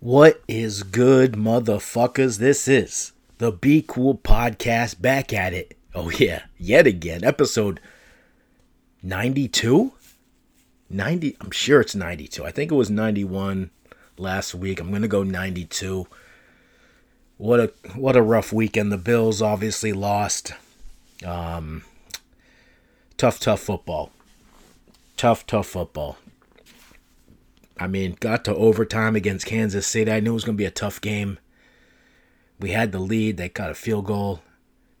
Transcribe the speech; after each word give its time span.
What 0.00 0.42
is 0.48 0.82
good, 0.82 1.32
motherfuckers? 1.32 2.38
This 2.38 2.66
is 2.66 3.12
the 3.36 3.52
Be 3.52 3.84
Cool 3.86 4.16
podcast 4.16 5.02
back 5.02 5.30
at 5.34 5.52
it. 5.52 5.76
Oh, 5.94 6.08
yeah, 6.08 6.44
yet 6.56 6.86
again. 6.86 7.22
Episode 7.22 7.80
92? 9.02 9.92
90, 10.88 11.36
I'm 11.38 11.50
sure 11.50 11.82
it's 11.82 11.94
92. 11.94 12.46
I 12.46 12.50
think 12.50 12.72
it 12.72 12.76
was 12.76 12.88
91 12.88 13.70
last 14.16 14.54
week. 14.54 14.80
I'm 14.80 14.88
going 14.88 15.02
to 15.02 15.08
go 15.08 15.22
92. 15.22 16.06
What 17.36 17.60
a 17.60 17.72
what 17.94 18.16
a 18.16 18.22
rough 18.22 18.54
weekend. 18.54 18.90
The 18.90 18.96
Bills 18.96 19.42
obviously 19.42 19.92
lost. 19.92 20.54
Um, 21.26 21.84
tough, 23.18 23.38
tough 23.38 23.60
football. 23.60 24.12
Tough, 25.18 25.46
tough 25.46 25.66
football. 25.66 26.16
I 27.80 27.86
mean, 27.86 28.18
got 28.20 28.44
to 28.44 28.54
overtime 28.54 29.16
against 29.16 29.46
Kansas 29.46 29.86
City. 29.86 30.12
I 30.12 30.20
knew 30.20 30.32
it 30.32 30.34
was 30.34 30.44
going 30.44 30.56
to 30.56 30.62
be 30.62 30.66
a 30.66 30.70
tough 30.70 31.00
game. 31.00 31.38
We 32.60 32.72
had 32.72 32.92
the 32.92 32.98
lead. 32.98 33.38
They 33.38 33.48
got 33.48 33.70
a 33.70 33.74
field 33.74 34.04
goal. 34.04 34.42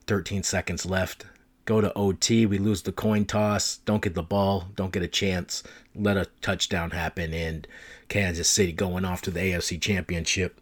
13 0.06 0.42
seconds 0.42 0.86
left. 0.86 1.26
Go 1.66 1.82
to 1.82 1.92
OT. 1.94 2.46
We 2.46 2.56
lose 2.56 2.82
the 2.82 2.90
coin 2.90 3.26
toss. 3.26 3.76
Don't 3.84 4.02
get 4.02 4.14
the 4.14 4.22
ball. 4.22 4.68
Don't 4.76 4.92
get 4.92 5.02
a 5.02 5.08
chance. 5.08 5.62
Let 5.94 6.16
a 6.16 6.26
touchdown 6.40 6.92
happen. 6.92 7.34
And 7.34 7.68
Kansas 8.08 8.48
City 8.48 8.72
going 8.72 9.04
off 9.04 9.20
to 9.22 9.30
the 9.30 9.40
AFC 9.40 9.78
Championship. 9.78 10.58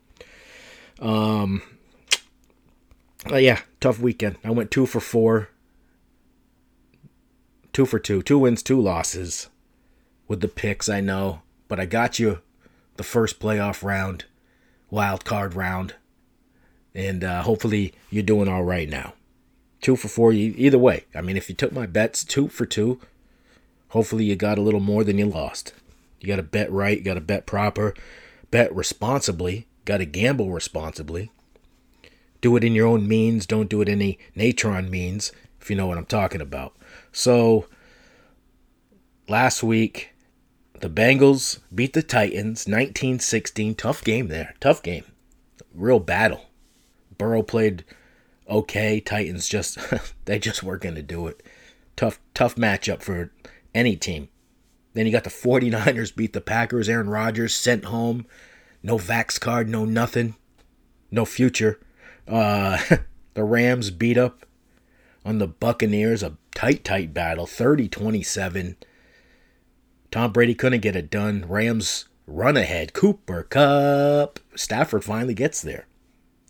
Um, 1.01 1.63
uh, 3.31 3.37
yeah, 3.37 3.61
tough 3.81 4.01
weekend. 4.01 4.39
I 4.43 4.51
went 4.51 4.73
two 4.73 4.87
for 4.87 5.01
four. 5.01 5.51
Two 7.73 7.87
for 7.87 8.01
two. 8.01 8.23
Two 8.23 8.41
wins, 8.41 8.65
two 8.65 8.81
losses. 8.81 9.49
With 10.27 10.41
the 10.41 10.49
picks, 10.49 10.89
I 10.89 11.01
know 11.01 11.43
but 11.69 11.79
I 11.79 11.87
got 11.87 12.19
you 12.19 12.41
the 12.97 13.05
first 13.05 13.39
playoff 13.39 13.83
round, 13.83 14.25
wild 14.91 15.25
card 15.25 15.55
round, 15.55 15.95
and 16.95 17.23
uh, 17.23 17.43
hopefully 17.43 17.95
you're 18.11 18.23
doing 18.23 18.49
all 18.49 18.65
right 18.65 18.89
now. 18.89 19.15
Two 19.81 19.95
for 19.95 20.09
four, 20.09 20.33
either 20.33 20.79
way. 20.79 21.05
I 21.15 21.21
mean, 21.21 21.37
if 21.37 21.49
you 21.49 21.55
took 21.55 21.73
my 21.73 21.87
bets, 21.87 22.25
two 22.25 22.49
for 22.49 22.67
two, 22.67 23.01
hopefully 23.91 24.25
you 24.25 24.35
got 24.35 24.59
a 24.59 24.63
little 24.63 24.81
more 24.81 25.05
than 25.05 25.19
you 25.19 25.27
lost. 25.27 25.73
You 26.21 26.27
got 26.27 26.37
to 26.37 26.43
bet 26.43 26.73
right, 26.73 26.99
you 26.99 27.05
got 27.05 27.15
to 27.15 27.21
bet 27.21 27.47
proper, 27.47 27.95
bet 28.51 28.75
responsibly, 28.75 29.69
got 29.85 29.99
to 29.99 30.07
gamble 30.07 30.51
responsibly. 30.51 31.31
Do 32.41 32.57
it 32.57 32.65
in 32.65 32.75
your 32.75 32.87
own 32.87 33.07
means, 33.07 33.47
don't 33.47 33.69
do 33.69 33.81
it 33.81 33.89
any 33.89 34.19
Natron 34.35 34.91
means, 34.91 35.33
if 35.61 35.71
you 35.71 35.77
know 35.77 35.87
what 35.87 35.99
I'm 35.99 36.07
talking 36.07 36.41
about. 36.41 36.75
So, 37.13 37.67
last 39.29 39.63
week, 39.63 40.11
the 40.81 40.91
Bengals 40.91 41.61
beat 41.75 41.93
the 41.93 42.03
Titans 42.03 42.67
1916. 42.67 43.75
Tough 43.75 44.05
game 44.05 44.29
there. 44.29 44.55
Tough 44.61 44.83
game. 44.83 45.05
Real 45.75 46.01
battle. 46.01 46.47
Burrow 47.17 47.43
played 47.43 47.85
okay. 48.49 49.01
Titans 49.01 49.49
just 49.49 49.79
they 50.25 50.39
just 50.39 50.63
weren't 50.63 50.83
going 50.83 50.95
to 50.95 51.03
do 51.03 51.27
it. 51.27 51.43
Tough 51.97 52.21
tough 52.35 52.57
matchup 52.57 53.03
for 53.03 53.33
any 53.75 53.97
team. 53.97 54.29
Then 54.95 55.07
you 55.07 55.13
got 55.13 55.25
the 55.25 55.31
49ers 55.31 56.15
beat 56.15 56.33
the 56.33 56.41
Packers. 56.41 56.89
Aaron 56.89 57.11
Rodgers 57.11 57.55
sent 57.55 57.87
home. 57.87 58.27
No 58.83 58.97
vax 58.97 59.39
card, 59.41 59.69
no 59.69 59.85
nothing. 59.85 60.35
No 61.11 61.25
future. 61.25 61.79
Uh, 62.27 62.79
the 63.35 63.45
Rams 63.45 63.91
beat 63.91 64.19
up 64.19 64.47
on 65.25 65.39
the 65.39 65.47
Buccaneers. 65.47 66.23
A 66.23 66.37
tight, 66.55 66.85
tight 66.85 67.15
battle. 67.15 67.47
30 67.47 67.89
27. 67.89 68.77
Tom 70.11 70.33
Brady 70.33 70.55
couldn't 70.55 70.81
get 70.81 70.97
it 70.97 71.11
done. 71.11 71.45
Rams 71.47 72.07
run 72.27 72.57
ahead. 72.57 72.93
Cooper 72.93 73.43
Kupp. 73.43 74.41
Stafford 74.55 75.05
finally 75.05 75.35
gets 75.35 75.61
there. 75.61 75.87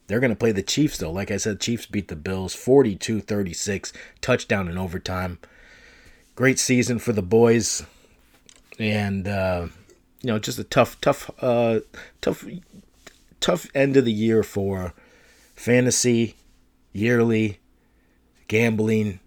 They're 0.06 0.20
going 0.20 0.30
to 0.30 0.36
play 0.36 0.52
the 0.52 0.62
Chiefs, 0.62 0.98
though. 0.98 1.10
Like 1.10 1.30
I 1.30 1.36
said, 1.36 1.60
Chiefs 1.60 1.86
beat 1.86 2.08
the 2.08 2.16
Bills 2.16 2.54
42 2.54 3.20
36, 3.20 3.92
touchdown 4.20 4.68
in 4.68 4.78
overtime. 4.78 5.38
Great 6.34 6.58
season 6.58 6.98
for 6.98 7.12
the 7.12 7.22
boys. 7.22 7.84
And, 8.78 9.26
uh, 9.26 9.66
you 10.22 10.28
know, 10.28 10.38
just 10.38 10.58
a 10.58 10.64
tough, 10.64 11.00
tough, 11.00 11.30
uh, 11.42 11.80
tough, 12.20 12.46
tough 13.40 13.66
end 13.74 13.96
of 13.96 14.04
the 14.04 14.12
year 14.12 14.42
for 14.42 14.94
fantasy, 15.56 16.36
yearly, 16.92 17.58
gambling, 18.46 19.18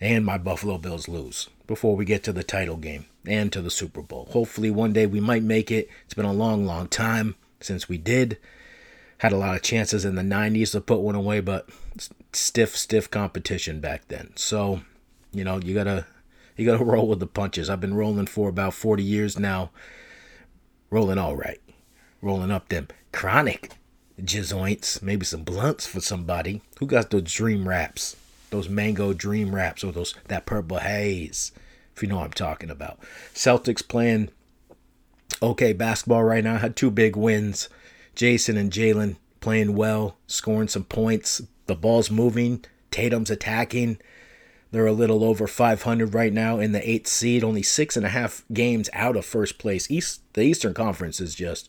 and 0.00 0.24
my 0.24 0.38
Buffalo 0.38 0.78
Bills 0.78 1.06
lose 1.06 1.48
before 1.66 1.94
we 1.94 2.04
get 2.04 2.24
to 2.24 2.32
the 2.32 2.42
title 2.42 2.76
game 2.76 3.04
and 3.26 3.52
to 3.52 3.62
the 3.62 3.70
Super 3.70 4.02
Bowl. 4.02 4.28
Hopefully, 4.32 4.70
one 4.70 4.92
day 4.92 5.06
we 5.06 5.20
might 5.20 5.42
make 5.42 5.70
it. 5.70 5.88
It's 6.04 6.14
been 6.14 6.24
a 6.24 6.32
long, 6.32 6.66
long 6.66 6.88
time 6.88 7.36
since 7.60 7.88
we 7.88 7.98
did. 7.98 8.38
Had 9.18 9.32
a 9.32 9.36
lot 9.36 9.56
of 9.56 9.62
chances 9.62 10.04
in 10.04 10.16
the 10.16 10.22
90s 10.22 10.72
to 10.72 10.80
put 10.80 11.00
one 11.00 11.14
away, 11.14 11.40
but 11.40 11.68
stiff, 12.32 12.76
stiff 12.76 13.10
competition 13.10 13.80
back 13.80 14.08
then. 14.08 14.32
So, 14.36 14.80
you 15.32 15.44
know, 15.44 15.58
you 15.58 15.74
gotta 15.74 16.06
you 16.56 16.66
gotta 16.66 16.84
roll 16.84 17.08
with 17.08 17.20
the 17.20 17.26
punches. 17.26 17.70
I've 17.70 17.80
been 17.80 17.94
rolling 17.94 18.26
for 18.26 18.48
about 18.48 18.74
40 18.74 19.02
years 19.02 19.38
now. 19.38 19.70
Rolling 20.90 21.18
all 21.18 21.36
right. 21.36 21.60
Rolling 22.20 22.50
up 22.50 22.68
them 22.68 22.88
chronic 23.12 23.70
jizoints, 24.20 25.02
maybe 25.02 25.24
some 25.24 25.42
blunts 25.42 25.86
for 25.86 26.00
somebody. 26.00 26.62
Who 26.78 26.86
got 26.86 27.10
those 27.10 27.22
dream 27.22 27.68
wraps? 27.68 28.16
Those 28.50 28.68
mango 28.68 29.12
dream 29.12 29.54
wraps 29.54 29.82
or 29.82 29.92
those 29.92 30.14
that 30.28 30.46
purple 30.46 30.78
haze 30.78 31.52
if 31.94 32.02
you 32.02 32.08
know 32.08 32.16
what 32.16 32.24
I'm 32.24 32.32
talking 32.32 32.70
about. 32.70 32.98
Celtics 33.34 33.86
playing 33.86 34.30
okay 35.42 35.72
basketball 35.72 36.24
right 36.24 36.44
now. 36.44 36.56
Had 36.56 36.76
two 36.76 36.90
big 36.90 37.16
wins. 37.16 37.68
Jason 38.14 38.56
and 38.56 38.70
Jalen 38.70 39.16
playing 39.40 39.74
well, 39.74 40.16
scoring 40.26 40.68
some 40.68 40.84
points. 40.84 41.42
The 41.66 41.74
ball's 41.74 42.10
moving. 42.10 42.64
Tatum's 42.90 43.30
attacking. 43.30 43.98
They're 44.70 44.86
a 44.86 44.92
little 44.92 45.22
over 45.22 45.46
500 45.46 46.14
right 46.14 46.32
now 46.32 46.58
in 46.58 46.72
the 46.72 46.88
eighth 46.88 47.06
seed, 47.06 47.44
only 47.44 47.62
six 47.62 47.96
and 47.96 48.04
a 48.04 48.08
half 48.08 48.44
games 48.52 48.90
out 48.92 49.16
of 49.16 49.24
first 49.24 49.58
place. 49.58 49.88
East 49.90 50.22
the 50.32 50.42
Eastern 50.42 50.74
Conference 50.74 51.20
is 51.20 51.34
just 51.34 51.68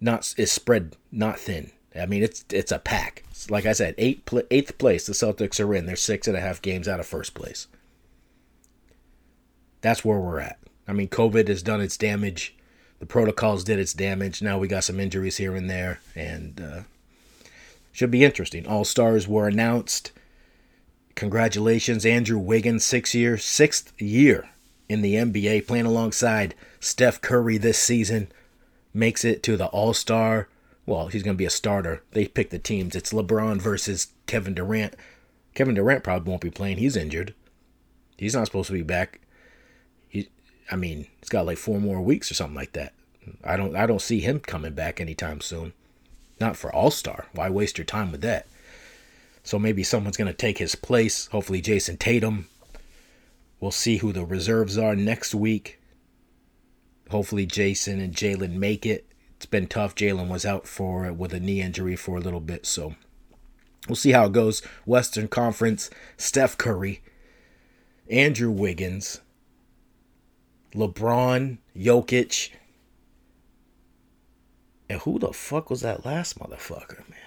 not 0.00 0.32
is 0.36 0.52
spread 0.52 0.96
not 1.10 1.40
thin. 1.40 1.72
I 1.98 2.06
mean 2.06 2.22
it's 2.22 2.44
it's 2.50 2.70
a 2.70 2.78
pack. 2.78 3.24
Like 3.50 3.66
I 3.66 3.72
said, 3.72 3.96
eight 3.98 4.28
eighth 4.50 4.78
place 4.78 5.06
the 5.06 5.12
Celtics 5.12 5.58
are 5.58 5.74
in. 5.74 5.86
They're 5.86 5.96
six 5.96 6.28
and 6.28 6.36
a 6.36 6.40
half 6.40 6.62
games 6.62 6.86
out 6.86 7.00
of 7.00 7.06
first 7.06 7.34
place 7.34 7.66
that's 9.82 10.04
where 10.04 10.18
we're 10.18 10.40
at. 10.40 10.58
I 10.88 10.92
mean, 10.92 11.08
COVID 11.08 11.48
has 11.48 11.62
done 11.62 11.80
its 11.80 11.96
damage. 11.96 12.56
The 12.98 13.06
protocols 13.06 13.64
did 13.64 13.78
its 13.78 13.92
damage. 13.92 14.40
Now 14.40 14.58
we 14.58 14.68
got 14.68 14.84
some 14.84 15.00
injuries 15.00 15.36
here 15.36 15.54
and 15.54 15.68
there, 15.68 16.00
and 16.14 16.60
uh, 16.60 16.80
should 17.92 18.10
be 18.10 18.24
interesting. 18.24 18.66
All 18.66 18.84
stars 18.84 19.28
were 19.28 19.48
announced. 19.48 20.12
Congratulations, 21.14 22.06
Andrew 22.06 22.38
Wiggins, 22.38 22.84
six 22.84 23.14
year, 23.14 23.36
sixth 23.36 23.92
year 24.00 24.48
in 24.88 25.02
the 25.02 25.14
NBA, 25.14 25.66
playing 25.66 25.86
alongside 25.86 26.54
Steph 26.80 27.20
Curry 27.20 27.58
this 27.58 27.78
season, 27.78 28.28
makes 28.94 29.24
it 29.24 29.42
to 29.42 29.56
the 29.56 29.66
All 29.66 29.92
Star. 29.92 30.48
Well, 30.86 31.08
he's 31.08 31.22
going 31.22 31.36
to 31.36 31.38
be 31.38 31.44
a 31.44 31.50
starter. 31.50 32.02
They 32.12 32.26
pick 32.26 32.50
the 32.50 32.58
teams. 32.58 32.96
It's 32.96 33.12
LeBron 33.12 33.60
versus 33.60 34.08
Kevin 34.26 34.54
Durant. 34.54 34.94
Kevin 35.54 35.74
Durant 35.74 36.02
probably 36.02 36.28
won't 36.28 36.42
be 36.42 36.50
playing. 36.50 36.78
He's 36.78 36.96
injured. 36.96 37.34
He's 38.16 38.34
not 38.34 38.46
supposed 38.46 38.68
to 38.68 38.72
be 38.72 38.82
back. 38.82 39.20
I 40.72 40.76
mean, 40.76 41.06
it's 41.20 41.28
got 41.28 41.44
like 41.44 41.58
four 41.58 41.78
more 41.78 42.00
weeks 42.00 42.30
or 42.30 42.34
something 42.34 42.56
like 42.56 42.72
that. 42.72 42.94
I 43.44 43.56
don't 43.56 43.76
I 43.76 43.86
don't 43.86 44.00
see 44.00 44.20
him 44.20 44.40
coming 44.40 44.72
back 44.72 45.00
anytime 45.00 45.42
soon. 45.42 45.74
Not 46.40 46.56
for 46.56 46.74
All 46.74 46.90
Star. 46.90 47.26
Why 47.34 47.50
waste 47.50 47.76
your 47.76 47.84
time 47.84 48.10
with 48.10 48.22
that? 48.22 48.46
So 49.44 49.58
maybe 49.58 49.82
someone's 49.82 50.16
gonna 50.16 50.32
take 50.32 50.58
his 50.58 50.74
place. 50.74 51.26
Hopefully 51.26 51.60
Jason 51.60 51.98
Tatum. 51.98 52.48
We'll 53.60 53.70
see 53.70 53.98
who 53.98 54.12
the 54.12 54.24
reserves 54.24 54.78
are 54.78 54.96
next 54.96 55.34
week. 55.34 55.78
Hopefully 57.10 57.44
Jason 57.44 58.00
and 58.00 58.14
Jalen 58.14 58.54
make 58.54 58.86
it. 58.86 59.06
It's 59.36 59.46
been 59.46 59.66
tough. 59.66 59.94
Jalen 59.94 60.28
was 60.28 60.46
out 60.46 60.66
for 60.66 61.12
with 61.12 61.34
a 61.34 61.40
knee 61.40 61.60
injury 61.60 61.96
for 61.96 62.16
a 62.16 62.20
little 62.20 62.40
bit, 62.40 62.64
so 62.64 62.94
we'll 63.88 63.96
see 63.96 64.12
how 64.12 64.24
it 64.24 64.32
goes. 64.32 64.62
Western 64.86 65.28
Conference, 65.28 65.90
Steph 66.16 66.56
Curry, 66.56 67.02
Andrew 68.08 68.50
Wiggins, 68.50 69.20
LeBron, 70.74 71.58
Jokic. 71.76 72.50
And 74.88 75.00
who 75.00 75.18
the 75.18 75.32
fuck 75.32 75.70
was 75.70 75.80
that 75.80 76.04
last 76.04 76.38
motherfucker, 76.38 77.08
man? 77.08 77.18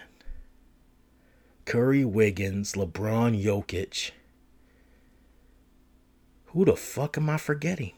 Curry, 1.66 2.06
Wiggins, 2.06 2.74
LeBron, 2.74 3.44
Jokic. 3.44 4.12
Who 6.48 6.66
the 6.66 6.76
fuck 6.76 7.18
am 7.18 7.30
I 7.30 7.38
forgetting? 7.38 7.94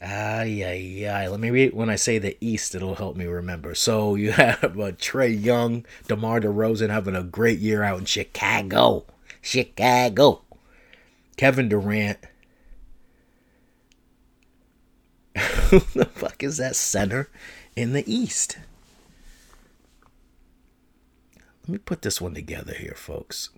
Ay, 0.00 0.64
ay, 0.64 1.08
ay. 1.08 1.28
Let 1.28 1.38
me 1.38 1.50
read 1.50 1.74
when 1.74 1.88
I 1.88 1.94
say 1.94 2.18
the 2.18 2.36
East, 2.40 2.74
it'll 2.74 2.96
help 2.96 3.16
me 3.16 3.26
remember. 3.26 3.74
So 3.74 4.14
you 4.16 4.32
have 4.32 4.64
uh, 4.64 4.92
Trae 4.92 5.42
Young, 5.42 5.86
DeMar 6.08 6.40
DeRozan 6.40 6.90
having 6.90 7.14
a 7.14 7.22
great 7.22 7.60
year 7.60 7.82
out 7.84 8.00
in 8.00 8.04
Chicago. 8.04 9.04
Chicago. 9.40 10.42
Kevin 11.36 11.68
Durant, 11.68 12.18
Who 15.70 15.80
the 15.94 16.04
fuck 16.04 16.42
is 16.42 16.58
that 16.58 16.76
center 16.76 17.28
in 17.74 17.92
the 17.92 18.04
East? 18.12 18.58
Let 21.62 21.68
me 21.68 21.78
put 21.78 22.02
this 22.02 22.20
one 22.20 22.34
together 22.34 22.74
here, 22.74 22.94
folks. 22.96 23.50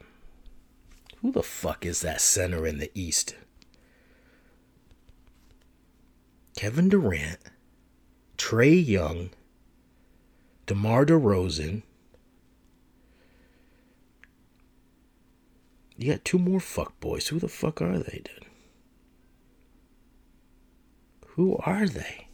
Who 1.22 1.32
the 1.32 1.42
fuck 1.42 1.86
is 1.86 2.02
that 2.02 2.20
center 2.20 2.66
in 2.66 2.78
the 2.78 2.90
East? 2.94 3.34
Kevin 6.56 6.88
Durant, 6.88 7.38
Trae 8.36 8.86
Young, 8.86 9.30
DeMar 10.66 11.06
DeRozan. 11.06 11.82
You 15.96 16.12
got 16.12 16.24
two 16.24 16.38
more 16.38 16.60
fuck 16.60 16.98
boys. 17.00 17.28
Who 17.28 17.38
the 17.38 17.48
fuck 17.48 17.80
are 17.80 17.98
they, 17.98 18.22
dude? 18.24 18.43
Who 21.34 21.56
are 21.64 21.88
they? 21.88 22.28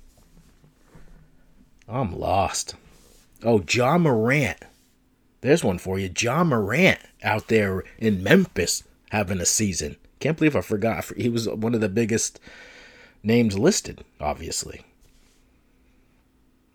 I'm 1.88 2.18
lost. 2.18 2.74
Oh, 3.42 3.64
Ja 3.66 3.96
Morant. 3.96 4.58
There's 5.40 5.64
one 5.64 5.78
for 5.78 5.98
you. 5.98 6.10
Ja 6.18 6.44
Morant 6.44 6.98
out 7.22 7.48
there 7.48 7.82
in 7.98 8.22
Memphis 8.22 8.84
having 9.10 9.40
a 9.40 9.46
season. 9.46 9.96
Can't 10.18 10.36
believe 10.36 10.54
I 10.54 10.60
forgot. 10.60 11.10
He 11.16 11.30
was 11.30 11.48
one 11.48 11.74
of 11.74 11.80
the 11.80 11.88
biggest 11.88 12.38
names 13.22 13.58
listed, 13.58 14.04
obviously. 14.20 14.82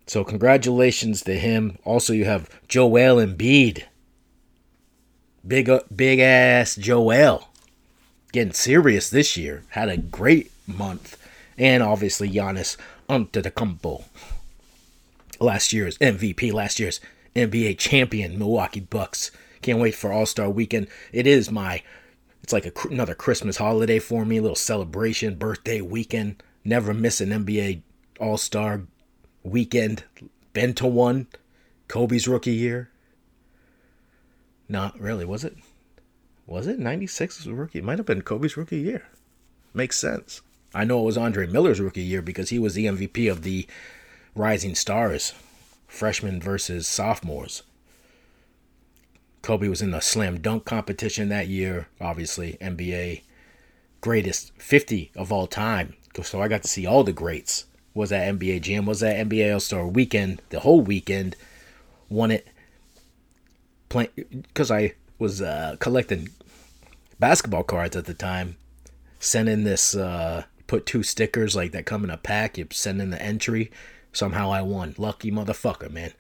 So 0.08 0.24
congratulations 0.24 1.22
to 1.24 1.36
him. 1.38 1.78
Also, 1.86 2.12
you 2.12 2.26
have 2.26 2.50
Joel 2.68 3.24
Embiid. 3.24 3.84
Big, 5.48 5.70
uh, 5.70 5.82
big 5.96 6.20
ass 6.20 6.76
Joel. 6.76 7.50
Getting 8.32 8.54
serious 8.54 9.12
this 9.12 9.38
year. 9.38 9.64
Had 9.70 9.90
a 9.90 9.98
great 9.98 10.52
month. 10.68 11.20
And 11.58 11.82
obviously 11.82 12.30
Giannis 12.30 12.78
Antetokounmpo. 13.10 14.04
Last 15.40 15.74
year's 15.74 15.98
MVP, 16.00 16.52
last 16.54 16.80
year's 16.80 17.00
NBA 17.36 17.78
champion, 17.78 18.38
Milwaukee 18.38 18.80
Bucks. 18.80 19.32
Can't 19.62 19.80
wait 19.80 19.96
for 19.96 20.12
All 20.12 20.26
Star 20.26 20.50
Weekend. 20.50 20.88
It 21.12 21.28
is 21.28 21.52
my, 21.52 21.82
it's 22.44 22.54
like 22.54 22.66
a, 22.66 22.72
another 22.90 23.16
Christmas 23.16 23.58
holiday 23.58 24.00
for 24.00 24.26
me. 24.26 24.38
A 24.38 24.42
little 24.42 24.56
celebration, 24.56 25.36
birthday 25.36 25.82
weekend. 25.82 26.42
Never 26.64 26.94
miss 26.94 27.22
an 27.22 27.30
NBA 27.30 27.82
All 28.20 28.38
Star 28.38 28.82
weekend. 29.44 30.04
Been 30.54 30.74
to 30.76 30.88
one. 30.88 31.28
Kobe's 31.88 32.28
rookie 32.28 32.54
year. 32.54 32.90
Not 34.68 35.00
really, 35.00 35.26
was 35.26 35.44
it? 35.44 35.56
Was 36.48 36.68
it 36.68 36.80
96 36.80 37.46
was 37.46 37.48
rookie? 37.48 37.80
It 37.80 37.86
might 37.86 38.00
have 38.00 38.06
been 38.06 38.22
Kobe's 38.22 38.58
rookie 38.58 38.80
year. 38.80 39.08
Makes 39.74 39.98
sense. 39.98 40.42
I 40.76 40.84
know 40.84 41.00
it 41.00 41.06
was 41.06 41.18
Andre 41.18 41.48
Miller's 41.48 41.80
rookie 41.80 42.02
year 42.02 42.22
because 42.22 42.50
he 42.50 42.60
was 42.60 42.74
the 42.74 42.86
MVP 42.86 43.32
of 43.32 43.42
the 43.44 43.66
Rising 44.36 44.76
Stars, 44.76 45.34
freshmen 45.88 46.42
versus 46.42 46.88
sophomores. 46.88 47.64
Kobe 49.42 49.68
was 49.68 49.82
in 49.82 49.92
the 49.92 50.02
slam 50.02 50.42
dunk 50.42 50.66
competition 50.66 51.30
that 51.30 51.48
year, 51.48 51.88
obviously, 52.02 52.58
NBA 52.62 53.22
greatest 54.06 54.52
50 54.60 55.10
of 55.16 55.32
all 55.32 55.48
time. 55.48 55.96
So 56.22 56.40
I 56.40 56.48
got 56.48 56.62
to 56.62 56.68
see 56.68 56.86
all 56.86 57.04
the 57.04 57.12
greats. 57.12 57.66
Was 57.96 58.12
that 58.12 58.32
NBA 58.36 58.62
Jam? 58.62 58.86
Was 58.86 59.00
that 59.00 59.16
NBA 59.16 59.52
All 59.52 59.60
Star 59.60 59.88
Weekend? 59.88 60.44
The 60.50 60.60
whole 60.60 60.82
weekend. 60.82 61.36
Won 62.08 62.30
it. 62.30 62.48
Because 63.90 64.70
I 64.70 64.94
was 65.18 65.42
uh, 65.42 65.78
collecting 65.80 66.30
basketball 67.20 67.64
cards 67.64 67.96
at 67.96 68.06
the 68.06 68.14
time. 68.14 68.58
Sent 69.20 69.50
in 69.50 69.64
this, 69.64 69.96
uh, 69.96 70.44
put 70.68 70.86
two 70.86 71.04
stickers 71.04 71.56
like 71.56 71.72
that 71.72 71.86
come 71.86 72.04
in 72.04 72.10
a 72.10 72.18
pack. 72.18 72.58
You 72.58 72.68
send 72.72 73.02
in 73.02 73.10
the 73.10 73.22
entry. 73.22 73.72
Somehow 74.12 74.52
I 74.52 74.62
won. 74.62 74.96
Lucky 74.98 75.32
motherfucker, 75.32 75.92
man. 75.92 76.14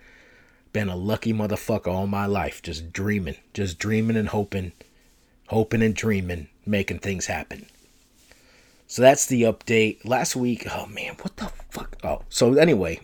Been 0.74 0.89
a 0.89 0.95
lucky 0.95 1.33
motherfucker 1.33 1.88
all 1.88 2.07
my 2.07 2.25
life. 2.25 2.62
Just 2.62 2.92
dreaming. 2.92 3.38
Just 3.53 3.80
dreaming 3.80 4.18
and 4.18 4.30
hoping. 4.30 4.74
Hoping 5.47 5.81
and 5.81 5.95
dreaming. 5.95 6.50
Making 6.65 7.00
things 7.00 7.27
happen. 7.27 7.68
So 8.88 9.01
that's 9.01 9.25
the 9.25 9.44
update. 9.44 10.06
Last 10.06 10.36
week, 10.36 10.68
oh 10.71 10.86
man, 10.88 11.15
what 11.21 11.38
the 11.38 11.51
fuck? 11.69 11.97
Oh, 12.03 12.21
so 12.30 12.53
anyway, 12.53 13.00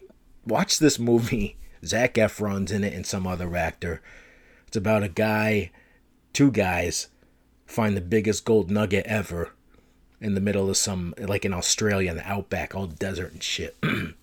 watch 0.45 0.79
this 0.79 0.99
movie. 0.99 1.57
Zac 1.85 2.13
Efron's 2.15 2.71
in 2.71 2.83
it 2.83 2.93
and 2.93 3.05
some 3.05 3.25
other 3.25 3.55
actor. 3.55 4.01
It's 4.67 4.77
about 4.77 5.01
a 5.01 5.09
guy, 5.09 5.71
two 6.33 6.51
guys, 6.51 7.07
find 7.65 7.97
the 7.97 8.01
biggest 8.01 8.45
gold 8.45 8.69
nugget 8.69 9.05
ever 9.07 9.53
in 10.21 10.35
the 10.35 10.41
middle 10.41 10.69
of 10.69 10.77
some, 10.77 11.13
like 11.17 11.43
in 11.43 11.53
Australia, 11.53 12.11
in 12.11 12.17
the 12.17 12.27
outback, 12.27 12.73
all 12.73 12.87
desert 12.87 13.33
and 13.33 13.43
shit. 13.43 13.75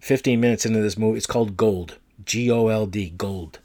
15 0.00 0.40
minutes 0.40 0.64
into 0.64 0.80
this 0.80 0.98
movie, 0.98 1.18
it's 1.18 1.26
called 1.26 1.56
Gold. 1.56 1.98
G 2.24 2.50
O 2.50 2.68
L 2.68 2.86
D, 2.86 3.10
Gold. 3.10 3.60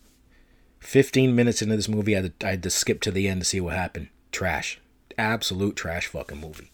15 0.79 1.33
minutes 1.33 1.61
into 1.61 1.75
this 1.75 1.89
movie, 1.89 2.15
I 2.15 2.21
had, 2.21 2.39
to, 2.39 2.47
I 2.47 2.49
had 2.51 2.63
to 2.63 2.69
skip 2.69 3.01
to 3.01 3.11
the 3.11 3.27
end 3.27 3.41
to 3.41 3.45
see 3.45 3.61
what 3.61 3.75
happened. 3.75 4.09
Trash 4.31 4.79
absolute 5.17 5.75
trash 5.75 6.07
fucking 6.07 6.39
movie. 6.39 6.71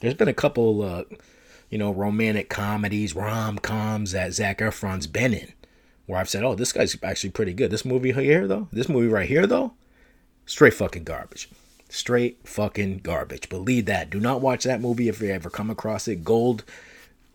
There's 0.00 0.14
been 0.14 0.28
a 0.28 0.34
couple, 0.34 0.82
uh, 0.82 1.04
you 1.70 1.78
know, 1.78 1.92
romantic 1.92 2.48
comedies, 2.48 3.14
rom 3.14 3.58
coms 3.58 4.12
that 4.12 4.32
Zac 4.32 4.58
Efron's 4.58 5.06
been 5.06 5.34
in, 5.34 5.52
where 6.06 6.18
I've 6.18 6.28
said, 6.28 6.44
"Oh, 6.44 6.54
this 6.54 6.72
guy's 6.72 6.96
actually 7.02 7.30
pretty 7.30 7.52
good." 7.52 7.70
This 7.70 7.84
movie 7.84 8.12
here, 8.12 8.46
though, 8.46 8.68
this 8.72 8.88
movie 8.88 9.08
right 9.08 9.28
here, 9.28 9.46
though, 9.46 9.74
straight 10.46 10.74
fucking 10.74 11.04
garbage. 11.04 11.48
Straight 11.88 12.46
fucking 12.46 12.98
garbage. 12.98 13.48
Believe 13.48 13.86
that. 13.86 14.10
Do 14.10 14.20
not 14.20 14.40
watch 14.40 14.64
that 14.64 14.80
movie 14.80 15.08
if 15.08 15.20
you 15.20 15.30
ever 15.30 15.50
come 15.50 15.70
across 15.70 16.06
it. 16.06 16.24
Gold. 16.24 16.64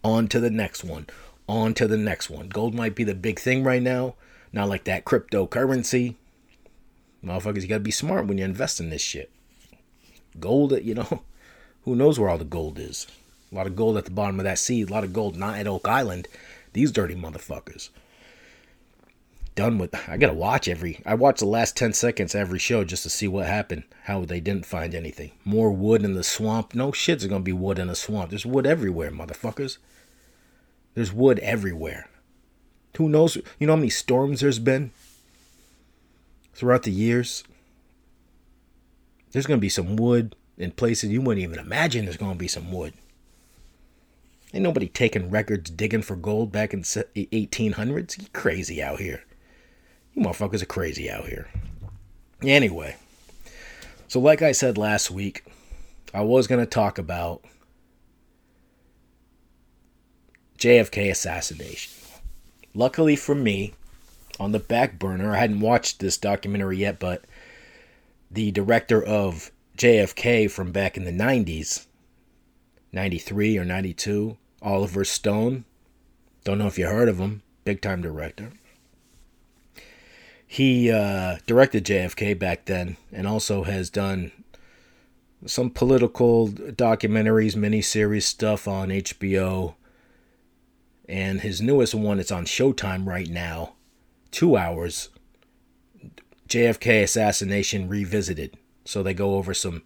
On 0.03 0.27
to 0.27 0.39
the 0.39 0.51
next 0.51 0.83
one. 0.83 1.07
On 1.47 1.73
to 1.73 1.87
the 1.87 1.97
next 1.97 2.29
one. 2.29 2.49
Gold 2.49 2.75
might 2.75 2.95
be 2.95 3.03
the 3.03 3.15
big 3.15 3.39
thing 3.39 3.63
right 3.63 3.81
now. 3.81 4.15
Not 4.51 4.69
like 4.69 4.83
that 4.83 5.05
cryptocurrency. 5.05 6.15
Motherfuckers, 7.25 7.61
you 7.61 7.67
gotta 7.67 7.79
be 7.79 7.91
smart 7.91 8.27
when 8.27 8.37
you 8.37 8.45
invest 8.45 8.79
in 8.79 8.89
this 8.89 9.01
shit. 9.01 9.31
Gold, 10.39 10.77
you 10.83 10.93
know, 10.93 11.23
who 11.85 11.95
knows 11.95 12.19
where 12.19 12.29
all 12.29 12.37
the 12.37 12.43
gold 12.43 12.77
is? 12.77 13.07
A 13.51 13.55
lot 13.55 13.67
of 13.67 13.75
gold 13.75 13.97
at 13.97 14.05
the 14.05 14.11
bottom 14.11 14.39
of 14.39 14.43
that 14.43 14.59
sea, 14.59 14.81
a 14.81 14.85
lot 14.85 15.03
of 15.03 15.13
gold 15.13 15.35
not 15.35 15.57
at 15.57 15.67
Oak 15.67 15.87
Island. 15.87 16.27
These 16.73 16.91
dirty 16.91 17.15
motherfuckers. 17.15 17.89
Done 19.55 19.77
with. 19.77 19.93
I 20.09 20.17
gotta 20.17 20.33
watch 20.33 20.67
every. 20.67 20.99
I 21.05 21.13
watch 21.13 21.39
the 21.39 21.45
last 21.45 21.77
10 21.77 21.93
seconds 21.93 22.33
every 22.33 22.57
show 22.57 22.83
just 22.83 23.03
to 23.03 23.09
see 23.09 23.27
what 23.27 23.45
happened. 23.45 23.83
How 24.03 24.25
they 24.25 24.39
didn't 24.39 24.65
find 24.65 24.95
anything. 24.95 25.31
More 25.45 25.71
wood 25.71 26.03
in 26.03 26.13
the 26.13 26.23
swamp. 26.23 26.73
No 26.73 26.91
shit's 26.91 27.27
gonna 27.27 27.43
be 27.43 27.53
wood 27.53 27.77
in 27.77 27.87
the 27.87 27.95
swamp. 27.95 28.31
There's 28.31 28.45
wood 28.45 28.65
everywhere, 28.65 29.11
motherfuckers. 29.11 29.77
There's 30.95 31.13
wood 31.13 31.39
everywhere. 31.39 32.09
Who 32.97 33.09
knows? 33.09 33.35
You 33.35 33.67
know 33.67 33.73
how 33.73 33.77
many 33.77 33.89
storms 33.89 34.41
there's 34.41 34.59
been 34.59 34.91
throughout 36.53 36.83
the 36.83 36.91
years? 36.91 37.43
There's 39.31 39.47
to 39.47 39.57
be 39.57 39.69
some 39.69 39.95
wood 39.95 40.35
in 40.57 40.71
places 40.71 41.09
you 41.09 41.21
wouldn't 41.21 41.43
even 41.43 41.59
imagine 41.59 42.05
there's 42.05 42.17
to 42.17 42.35
be 42.35 42.47
some 42.47 42.71
wood. 42.71 42.93
Ain't 44.53 44.63
nobody 44.63 44.87
taking 44.87 45.31
records 45.31 45.71
digging 45.71 46.03
for 46.03 46.15
gold 46.15 46.51
back 46.51 46.73
in 46.73 46.81
1800s. 46.81 48.21
You 48.21 48.27
crazy 48.33 48.83
out 48.83 48.99
here. 48.99 49.23
You 50.13 50.23
motherfuckers 50.23 50.61
are 50.61 50.67
crazy 50.67 51.09
out 51.09 51.25
here. 51.25 51.47
Anyway, 52.43 52.95
so 54.07 54.19
like 54.19 54.41
I 54.41 54.51
said 54.51 54.77
last 54.77 55.09
week, 55.09 55.43
I 56.13 56.21
was 56.21 56.47
going 56.47 56.59
to 56.59 56.69
talk 56.69 56.97
about 56.97 57.43
JFK 60.57 61.09
assassination. 61.09 61.91
Luckily 62.73 63.15
for 63.15 63.35
me, 63.35 63.73
on 64.39 64.51
the 64.51 64.59
back 64.59 64.99
burner, 64.99 65.33
I 65.33 65.39
hadn't 65.39 65.61
watched 65.61 65.99
this 65.99 66.17
documentary 66.17 66.77
yet, 66.77 66.99
but 66.99 67.25
the 68.29 68.51
director 68.51 69.03
of 69.03 69.51
JFK 69.77 70.49
from 70.49 70.71
back 70.71 70.97
in 70.97 71.05
the 71.05 71.11
90s, 71.11 71.85
93 72.91 73.57
or 73.57 73.65
92, 73.65 74.37
Oliver 74.61 75.03
Stone. 75.03 75.65
Don't 76.43 76.57
know 76.57 76.67
if 76.67 76.77
you 76.77 76.87
heard 76.87 77.09
of 77.09 77.19
him. 77.19 77.41
Big 77.63 77.81
time 77.81 78.01
director. 78.01 78.51
He 80.53 80.91
uh, 80.91 81.37
directed 81.47 81.83
JFK 81.83 82.37
back 82.37 82.65
then 82.65 82.97
and 83.11 83.25
also 83.25 83.63
has 83.63 83.89
done 83.89 84.31
some 85.47 85.71
political 85.71 86.49
documentaries, 86.49 87.55
miniseries 87.55 88.21
stuff 88.21 88.67
on 88.67 88.89
HBO. 88.89 89.73
And 91.09 91.41
his 91.41 91.59
newest 91.59 91.95
one, 91.95 92.19
it's 92.19 92.31
on 92.31 92.45
Showtime 92.45 93.07
right 93.07 93.27
now. 93.29 93.73
Two 94.29 94.55
hours. 94.55 95.09
JFK 96.47 97.01
assassination 97.01 97.89
revisited. 97.89 98.55
So 98.85 99.01
they 99.01 99.15
go 99.15 99.33
over 99.37 99.55
some 99.55 99.81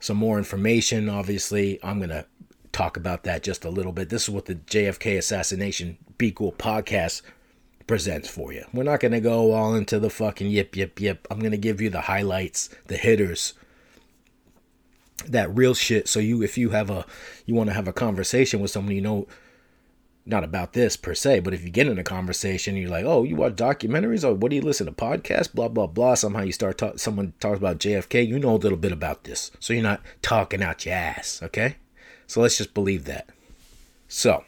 some 0.00 0.16
more 0.16 0.38
information. 0.38 1.10
Obviously, 1.10 1.78
I'm 1.84 2.00
gonna 2.00 2.24
talk 2.72 2.96
about 2.96 3.24
that 3.24 3.42
just 3.42 3.66
a 3.66 3.70
little 3.70 3.92
bit. 3.92 4.08
This 4.08 4.22
is 4.22 4.30
what 4.30 4.46
the 4.46 4.54
JFK 4.54 5.18
assassination 5.18 5.98
Be 6.16 6.32
Cool 6.32 6.52
podcast 6.52 7.20
presents 7.86 8.28
for 8.28 8.52
you. 8.52 8.64
We're 8.72 8.82
not 8.84 9.00
gonna 9.00 9.20
go 9.20 9.52
all 9.52 9.74
into 9.74 9.98
the 9.98 10.10
fucking 10.10 10.50
yip 10.50 10.76
yip 10.76 11.00
yip. 11.00 11.26
I'm 11.30 11.40
gonna 11.40 11.56
give 11.56 11.80
you 11.80 11.90
the 11.90 12.02
highlights, 12.02 12.68
the 12.86 12.96
hitters. 12.96 13.54
that 15.26 15.54
real 15.54 15.74
shit. 15.74 16.08
So 16.08 16.20
you, 16.20 16.42
if 16.42 16.58
you 16.58 16.70
have 16.70 16.90
a, 16.90 17.06
you 17.46 17.54
want 17.54 17.70
to 17.70 17.74
have 17.74 17.88
a 17.88 17.92
conversation 17.92 18.60
with 18.60 18.70
someone 18.70 18.94
you 18.94 19.00
know, 19.00 19.26
not 20.26 20.44
about 20.44 20.72
this 20.72 20.96
per 20.96 21.14
se, 21.14 21.40
but 21.40 21.54
if 21.54 21.62
you 21.62 21.70
get 21.70 21.86
in 21.86 21.98
a 21.98 22.04
conversation, 22.04 22.76
you're 22.76 22.90
like, 22.90 23.04
oh, 23.04 23.24
you 23.24 23.36
watch 23.36 23.54
documentaries 23.54 24.24
or 24.24 24.34
what 24.34 24.50
do 24.50 24.56
you 24.56 24.62
listen 24.62 24.86
to 24.86 24.92
podcasts, 24.92 25.52
blah 25.52 25.68
blah 25.68 25.86
blah. 25.86 26.14
Somehow 26.14 26.42
you 26.42 26.52
start 26.52 26.78
talk, 26.78 26.98
someone 26.98 27.34
talks 27.40 27.58
about 27.58 27.78
JFK, 27.78 28.26
you 28.26 28.38
know 28.38 28.54
a 28.54 28.56
little 28.56 28.78
bit 28.78 28.92
about 28.92 29.24
this, 29.24 29.50
so 29.60 29.72
you're 29.72 29.82
not 29.82 30.02
talking 30.22 30.62
out 30.62 30.84
your 30.86 30.94
ass, 30.94 31.40
okay? 31.42 31.76
So 32.26 32.40
let's 32.40 32.56
just 32.58 32.72
believe 32.74 33.04
that. 33.04 33.28
So 34.08 34.44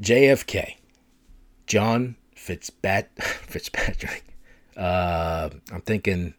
JFK, 0.00 0.76
John 1.66 2.16
Fitzpat 2.36 3.06
Fitzpatrick. 3.22 4.24
Uh, 4.76 5.50
I'm 5.72 5.80
thinking 5.82 6.34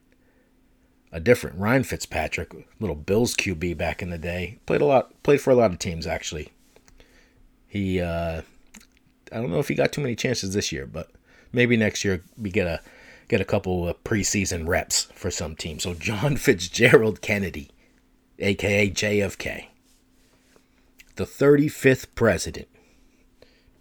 a 1.11 1.19
different 1.19 1.57
Ryan 1.57 1.83
Fitzpatrick, 1.83 2.53
little 2.79 2.95
Bills 2.95 3.35
QB 3.35 3.77
back 3.77 4.01
in 4.01 4.09
the 4.09 4.17
day. 4.17 4.59
Played 4.65 4.81
a 4.81 4.85
lot, 4.85 5.23
played 5.23 5.41
for 5.41 5.51
a 5.51 5.55
lot 5.55 5.71
of 5.71 5.79
teams 5.79 6.05
actually. 6.05 6.51
He, 7.67 7.99
uh, 7.99 8.41
I 9.31 9.35
don't 9.35 9.51
know 9.51 9.59
if 9.59 9.67
he 9.67 9.75
got 9.75 9.91
too 9.91 10.01
many 10.01 10.15
chances 10.15 10.53
this 10.53 10.71
year, 10.71 10.85
but 10.85 11.09
maybe 11.51 11.77
next 11.77 12.03
year 12.03 12.23
we 12.37 12.51
get 12.51 12.67
a 12.67 12.81
get 13.27 13.41
a 13.41 13.45
couple 13.45 13.87
of 13.87 14.03
preseason 14.03 14.67
reps 14.67 15.07
for 15.15 15.31
some 15.31 15.55
team. 15.55 15.79
So 15.79 15.93
John 15.93 16.37
Fitzgerald 16.37 17.21
Kennedy, 17.21 17.71
aka 18.39 18.89
JFK, 18.89 19.67
the 21.15 21.25
35th 21.25 22.07
president. 22.15 22.67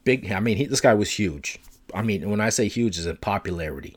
Big, 0.05 0.31
I 0.31 0.41
mean, 0.41 0.57
he, 0.57 0.67
this 0.67 0.81
guy 0.81 0.95
was 0.95 1.11
huge. 1.11 1.59
I 1.95 2.03
mean, 2.03 2.29
when 2.31 2.41
I 2.41 2.51
say 2.51 2.69
huge, 2.69 2.99
is 2.99 3.07
in 3.07 3.17
popularity. 3.17 3.97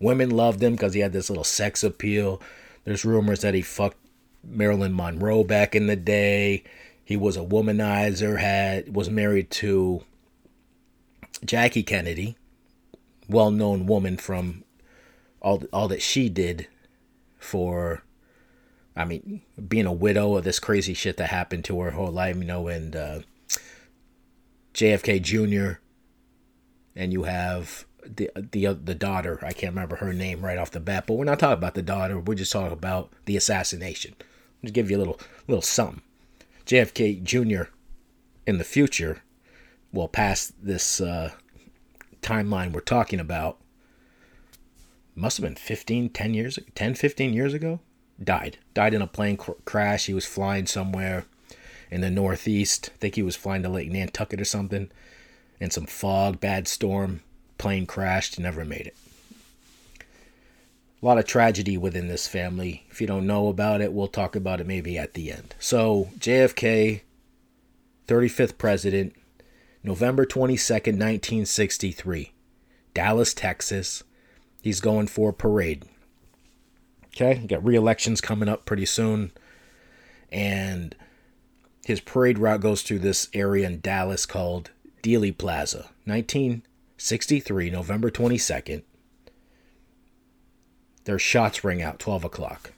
Women 0.00 0.30
loved 0.30 0.62
him 0.62 0.72
because 0.72 0.94
he 0.94 1.00
had 1.00 1.12
this 1.12 1.30
little 1.30 1.44
sex 1.44 1.82
appeal. 1.82 2.40
There's 2.84 3.04
rumors 3.04 3.40
that 3.40 3.54
he 3.54 3.62
fucked 3.62 3.98
Marilyn 4.42 4.94
Monroe 4.94 5.44
back 5.44 5.74
in 5.74 5.86
the 5.86 5.96
day. 5.96 6.64
He 7.04 7.16
was 7.16 7.36
a 7.36 7.40
womanizer, 7.40 8.40
had 8.40 8.94
was 8.94 9.10
married 9.10 9.50
to 9.52 10.04
Jackie 11.44 11.82
Kennedy, 11.82 12.36
well-known 13.28 13.86
woman 13.86 14.16
from 14.16 14.64
all 15.40 15.62
all 15.72 15.88
that 15.88 16.02
she 16.02 16.28
did 16.28 16.68
for 17.38 18.02
I 18.96 19.04
mean, 19.04 19.42
being 19.68 19.86
a 19.86 19.92
widow 19.92 20.36
of 20.36 20.44
this 20.44 20.60
crazy 20.60 20.94
shit 20.94 21.16
that 21.16 21.30
happened 21.30 21.64
to 21.64 21.80
her 21.80 21.90
whole 21.90 22.12
life, 22.12 22.36
you 22.36 22.44
know, 22.44 22.68
and 22.68 22.94
uh, 22.94 23.18
JFK 24.74 25.22
Jr. 25.22 25.78
and 26.96 27.12
you 27.12 27.22
have 27.24 27.86
the 28.04 28.30
the 28.36 28.74
the 28.74 28.94
daughter. 28.94 29.38
I 29.42 29.52
can't 29.52 29.74
remember 29.74 29.96
her 29.96 30.12
name 30.12 30.44
right 30.44 30.58
off 30.58 30.72
the 30.72 30.80
bat, 30.80 31.04
but 31.06 31.14
we're 31.14 31.24
not 31.24 31.38
talking 31.38 31.58
about 31.58 31.74
the 31.74 31.82
daughter. 31.82 32.18
We're 32.18 32.34
just 32.34 32.52
talking 32.52 32.72
about 32.72 33.12
the 33.24 33.36
assassination. 33.36 34.14
Just 34.62 34.74
give 34.74 34.90
you 34.90 34.96
a 34.96 34.98
little 34.98 35.20
little 35.46 35.62
something. 35.62 36.02
JFK 36.66 37.22
Jr. 37.22 37.70
in 38.46 38.58
the 38.58 38.64
future, 38.64 39.22
well, 39.92 40.08
past 40.08 40.52
this 40.62 41.00
uh, 41.00 41.32
timeline 42.22 42.72
we're 42.72 42.80
talking 42.80 43.20
about, 43.20 43.58
must 45.14 45.36
have 45.36 45.44
been 45.44 45.56
15, 45.56 46.08
10 46.08 46.34
years, 46.34 46.58
10, 46.74 46.94
15 46.94 47.34
years 47.34 47.52
ago, 47.52 47.80
died. 48.22 48.58
Died 48.72 48.94
in 48.94 49.02
a 49.02 49.06
plane 49.06 49.36
cr- 49.36 49.52
crash. 49.66 50.06
He 50.06 50.14
was 50.14 50.24
flying 50.24 50.66
somewhere 50.66 51.26
in 51.94 52.00
the 52.00 52.10
Northeast. 52.10 52.90
I 52.92 52.98
think 52.98 53.14
he 53.14 53.22
was 53.22 53.36
flying 53.36 53.62
to 53.62 53.68
Lake 53.68 53.88
Nantucket 53.88 54.40
or 54.40 54.44
something. 54.44 54.90
And 55.60 55.72
some 55.72 55.86
fog, 55.86 56.40
bad 56.40 56.66
storm, 56.66 57.20
plane 57.56 57.86
crashed, 57.86 58.36
never 58.36 58.64
made 58.64 58.88
it. 58.88 58.96
A 61.00 61.06
lot 61.06 61.18
of 61.18 61.24
tragedy 61.24 61.78
within 61.78 62.08
this 62.08 62.26
family. 62.26 62.84
If 62.90 63.00
you 63.00 63.06
don't 63.06 63.28
know 63.28 63.46
about 63.46 63.80
it, 63.80 63.92
we'll 63.92 64.08
talk 64.08 64.34
about 64.34 64.60
it 64.60 64.66
maybe 64.66 64.98
at 64.98 65.14
the 65.14 65.30
end. 65.30 65.54
So, 65.60 66.08
JFK, 66.18 67.02
35th 68.08 68.58
president, 68.58 69.14
November 69.84 70.26
22nd, 70.26 70.98
1963, 70.98 72.32
Dallas, 72.92 73.32
Texas. 73.32 74.02
He's 74.62 74.80
going 74.80 75.06
for 75.06 75.30
a 75.30 75.34
parade. 75.34 75.84
Okay, 77.14 77.46
got 77.46 77.64
re-elections 77.64 78.20
coming 78.20 78.48
up 78.48 78.64
pretty 78.64 78.86
soon, 78.86 79.30
and 80.32 80.96
his 81.84 82.00
parade 82.00 82.38
route 82.38 82.60
goes 82.60 82.82
through 82.82 83.00
this 83.00 83.28
area 83.34 83.66
in 83.66 83.80
Dallas 83.80 84.26
called 84.26 84.70
Dealey 85.02 85.36
Plaza. 85.36 85.90
1963, 86.06 87.70
November 87.70 88.10
22nd. 88.10 88.82
Their 91.04 91.18
shots 91.18 91.62
ring 91.62 91.82
out 91.82 91.98
12 91.98 92.24
o'clock. 92.24 92.72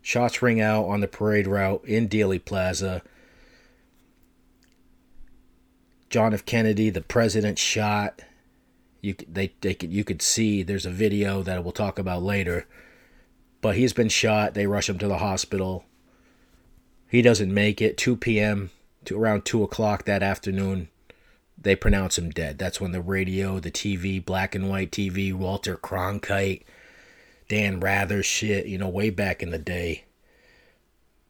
Shots 0.00 0.40
ring 0.42 0.60
out 0.60 0.84
on 0.84 1.00
the 1.00 1.08
parade 1.08 1.46
route 1.46 1.84
in 1.84 2.08
Dealey 2.08 2.44
Plaza. 2.44 3.02
John 6.10 6.34
F. 6.34 6.44
Kennedy, 6.44 6.90
the 6.90 7.00
president, 7.00 7.58
shot. 7.58 8.22
You 9.00 9.14
they 9.28 9.52
they 9.62 9.74
could 9.74 9.92
you 9.92 10.04
could 10.04 10.22
see 10.22 10.62
there's 10.62 10.86
a 10.86 10.90
video 10.90 11.42
that 11.42 11.64
we'll 11.64 11.72
talk 11.72 11.98
about 11.98 12.22
later. 12.22 12.66
But 13.60 13.76
he's 13.76 13.92
been 13.92 14.08
shot. 14.08 14.54
They 14.54 14.66
rush 14.66 14.88
him 14.88 14.98
to 14.98 15.08
the 15.08 15.18
hospital. 15.18 15.84
He 17.12 17.20
doesn't 17.20 17.52
make 17.52 17.82
it. 17.82 17.98
2 17.98 18.16
p.m. 18.16 18.70
to 19.04 19.20
around 19.20 19.44
2 19.44 19.62
o'clock 19.62 20.06
that 20.06 20.22
afternoon, 20.22 20.88
they 21.60 21.76
pronounce 21.76 22.16
him 22.16 22.30
dead. 22.30 22.56
That's 22.56 22.80
when 22.80 22.92
the 22.92 23.02
radio, 23.02 23.60
the 23.60 23.70
TV, 23.70 24.24
black 24.24 24.54
and 24.54 24.70
white 24.70 24.90
TV, 24.90 25.30
Walter 25.30 25.76
Cronkite, 25.76 26.62
Dan 27.50 27.80
Rather 27.80 28.22
shit, 28.22 28.64
you 28.64 28.78
know, 28.78 28.88
way 28.88 29.10
back 29.10 29.42
in 29.42 29.50
the 29.50 29.58
day. 29.58 30.04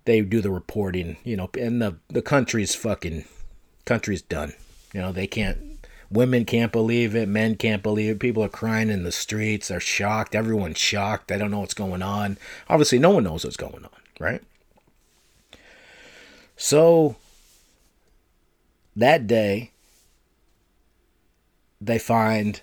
They 0.05 0.21
do 0.21 0.41
the 0.41 0.53
reporting, 0.53 1.17
you 1.25 1.37
know, 1.37 1.51
and 1.59 1.83
the 1.83 1.97
the 2.09 2.23
country's 2.23 2.77
fucking 2.77 3.25
country's 3.85 4.23
done. 4.23 4.53
You 4.95 5.01
know, 5.01 5.11
they 5.11 5.27
can't 5.27 5.85
women 6.13 6.45
can't 6.45 6.71
believe 6.71 7.17
it, 7.17 7.29
men 7.29 7.57
can't 7.57 7.83
believe 7.83 8.11
it. 8.11 8.21
People 8.21 8.45
are 8.45 8.49
crying 8.49 8.89
in 8.89 9.03
the 9.03 9.11
streets, 9.11 9.67
they're 9.67 9.81
shocked, 9.81 10.37
everyone's 10.37 10.79
shocked. 10.79 11.27
They 11.27 11.39
don't 11.39 11.51
know 11.51 11.61
what's 11.61 11.75
going 11.75 12.03
on. 12.03 12.39
Obviously, 12.69 13.01
no 13.01 13.11
one 13.11 13.25
knows 13.25 13.45
what's 13.45 13.57
going 13.57 13.85
on, 13.85 13.91
right? 14.21 14.43
So 16.63 17.17
that 18.95 19.27
day 19.27 19.73
they 21.81 21.99
find 21.99 22.61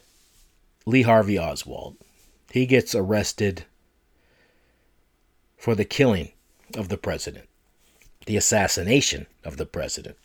Lee 0.86 1.02
Harvey 1.02 1.38
Oswald. 1.38 1.98
He 2.50 2.66
gets 2.66 2.96
arrested 2.96 3.66
for 5.58 5.76
the 5.76 5.84
killing 5.84 6.32
of 6.78 6.88
the 6.88 6.96
president, 6.96 7.50
the 8.26 8.38
assassination 8.38 9.28
of 9.44 9.58
the 9.58 9.66
president. 9.66 10.16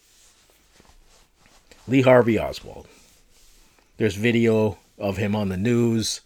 Lee 1.88 2.02
Harvey 2.02 2.38
Oswald. 2.38 2.86
There's 3.96 4.14
video 4.14 4.78
of 4.98 5.16
him 5.16 5.34
on 5.34 5.48
the 5.48 5.56
news 5.56 6.20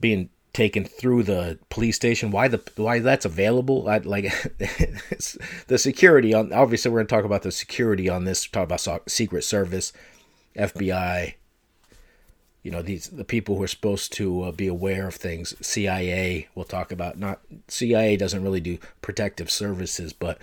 being 0.00 0.28
taken 0.58 0.84
through 0.84 1.22
the 1.22 1.56
police 1.70 1.94
station. 1.94 2.32
Why 2.32 2.48
the 2.48 2.60
why 2.74 2.98
that's 2.98 3.24
available? 3.24 3.88
I, 3.88 3.98
like 3.98 4.24
the 5.68 5.78
security 5.78 6.34
on. 6.34 6.52
Obviously, 6.52 6.90
we're 6.90 6.98
gonna 6.98 7.08
talk 7.08 7.24
about 7.24 7.42
the 7.42 7.52
security 7.52 8.08
on 8.08 8.24
this. 8.24 8.44
Talk 8.44 8.64
about 8.64 9.08
Secret 9.08 9.44
Service, 9.44 9.92
FBI, 10.56 11.34
you 12.64 12.72
know 12.72 12.82
these 12.82 13.08
the 13.08 13.24
people 13.24 13.56
who 13.56 13.62
are 13.62 13.68
supposed 13.68 14.12
to 14.14 14.42
uh, 14.42 14.52
be 14.52 14.66
aware 14.66 15.06
of 15.06 15.14
things 15.14 15.54
cia 15.62 16.48
we'll 16.54 16.64
talk 16.64 16.92
about 16.92 17.18
not 17.18 17.40
cia 17.68 18.16
doesn't 18.16 18.42
really 18.42 18.60
do 18.60 18.76
protective 19.00 19.50
services 19.50 20.12
but 20.12 20.38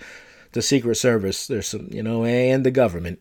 the 0.52 0.62
secret 0.62 0.96
service 0.96 1.46
there's 1.46 1.68
some 1.68 1.88
you 1.92 2.02
know 2.02 2.24
and 2.24 2.66
the 2.66 2.70
government 2.70 3.20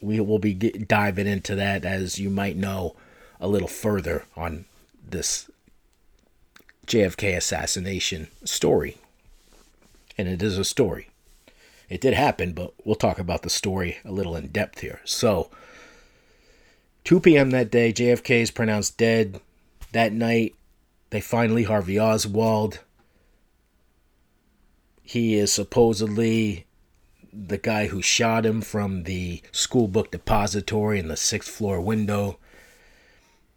we 0.00 0.18
will 0.18 0.40
be 0.40 0.54
diving 0.54 1.28
into 1.28 1.54
that 1.54 1.84
as 1.84 2.18
you 2.18 2.28
might 2.28 2.56
know 2.56 2.96
a 3.38 3.46
little 3.46 3.68
further 3.68 4.24
on 4.36 4.64
this 5.08 5.48
jfk 6.86 7.36
assassination 7.36 8.28
story 8.44 8.96
and 10.18 10.28
it 10.28 10.42
is 10.42 10.58
a 10.58 10.64
story 10.64 11.08
it 11.88 12.00
did 12.00 12.14
happen 12.14 12.52
but 12.52 12.72
we'll 12.84 12.94
talk 12.94 13.18
about 13.18 13.42
the 13.42 13.50
story 13.50 13.98
a 14.04 14.10
little 14.10 14.36
in 14.36 14.48
depth 14.48 14.80
here 14.80 15.00
so 15.04 15.50
2 17.04 17.20
p.m. 17.20 17.50
that 17.50 17.70
day, 17.70 17.92
JFK 17.92 18.42
is 18.42 18.50
pronounced 18.50 18.96
dead. 18.98 19.40
That 19.92 20.12
night, 20.12 20.54
they 21.10 21.20
find 21.20 21.54
Lee 21.54 21.64
Harvey 21.64 21.98
Oswald. 21.98 22.80
He 25.02 25.34
is 25.34 25.52
supposedly 25.52 26.66
the 27.32 27.58
guy 27.58 27.86
who 27.86 28.02
shot 28.02 28.46
him 28.46 28.60
from 28.60 29.04
the 29.04 29.42
school 29.50 29.88
book 29.88 30.10
depository 30.10 30.98
in 30.98 31.08
the 31.08 31.16
sixth 31.16 31.50
floor 31.50 31.80
window. 31.80 32.38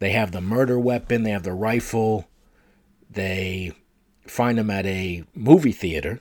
They 0.00 0.10
have 0.10 0.32
the 0.32 0.40
murder 0.40 0.78
weapon, 0.78 1.22
they 1.22 1.30
have 1.30 1.44
the 1.44 1.52
rifle. 1.52 2.26
They 3.14 3.72
find 4.26 4.58
him 4.58 4.70
at 4.70 4.86
a 4.86 5.24
movie 5.34 5.72
theater. 5.72 6.20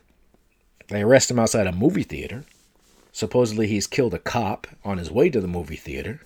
They 0.87 1.01
arrest 1.01 1.31
him 1.31 1.39
outside 1.39 1.67
a 1.67 1.71
movie 1.71 2.03
theater. 2.03 2.45
Supposedly, 3.11 3.67
he's 3.67 3.87
killed 3.87 4.13
a 4.13 4.19
cop 4.19 4.67
on 4.83 4.97
his 4.97 5.11
way 5.11 5.29
to 5.29 5.39
the 5.39 5.47
movie 5.47 5.75
theater 5.75 6.21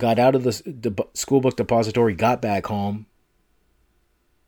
got 0.00 0.18
out 0.18 0.34
of 0.34 0.42
the, 0.42 0.62
the 0.66 1.06
school 1.14 1.40
book 1.40 1.56
depository, 1.56 2.14
got 2.14 2.42
back 2.42 2.66
home, 2.66 3.06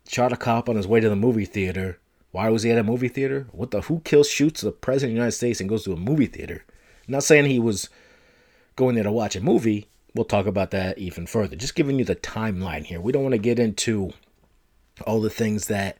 shot 0.08 0.32
a 0.32 0.36
cop 0.36 0.68
on 0.68 0.76
his 0.76 0.88
way 0.88 0.98
to 0.98 1.08
the 1.08 1.14
movie 1.14 1.44
theater. 1.44 1.98
Why 2.32 2.48
was 2.48 2.62
he 2.62 2.70
at 2.70 2.78
a 2.78 2.82
movie 2.82 3.08
theater? 3.08 3.46
What 3.52 3.70
the 3.70 3.82
who 3.82 4.00
kills 4.00 4.28
shoots 4.28 4.62
the 4.62 4.72
president 4.72 5.10
of 5.10 5.14
the 5.14 5.18
United 5.18 5.36
States 5.36 5.60
and 5.60 5.68
goes 5.68 5.84
to 5.84 5.92
a 5.92 5.96
movie 5.96 6.26
theater? 6.26 6.64
I'm 7.06 7.12
not 7.12 7.22
saying 7.22 7.44
he 7.44 7.58
was 7.58 7.90
going 8.74 8.94
there 8.94 9.04
to 9.04 9.12
watch 9.12 9.36
a 9.36 9.40
movie. 9.40 9.88
We'll 10.14 10.24
talk 10.24 10.46
about 10.46 10.70
that 10.72 10.98
even 10.98 11.26
further. 11.26 11.56
Just 11.56 11.74
giving 11.74 11.98
you 11.98 12.04
the 12.04 12.16
timeline 12.16 12.84
here. 12.84 13.00
We 13.00 13.12
don't 13.12 13.22
want 13.22 13.32
to 13.32 13.38
get 13.38 13.58
into 13.58 14.12
all 15.06 15.20
the 15.20 15.30
things 15.30 15.68
that 15.68 15.98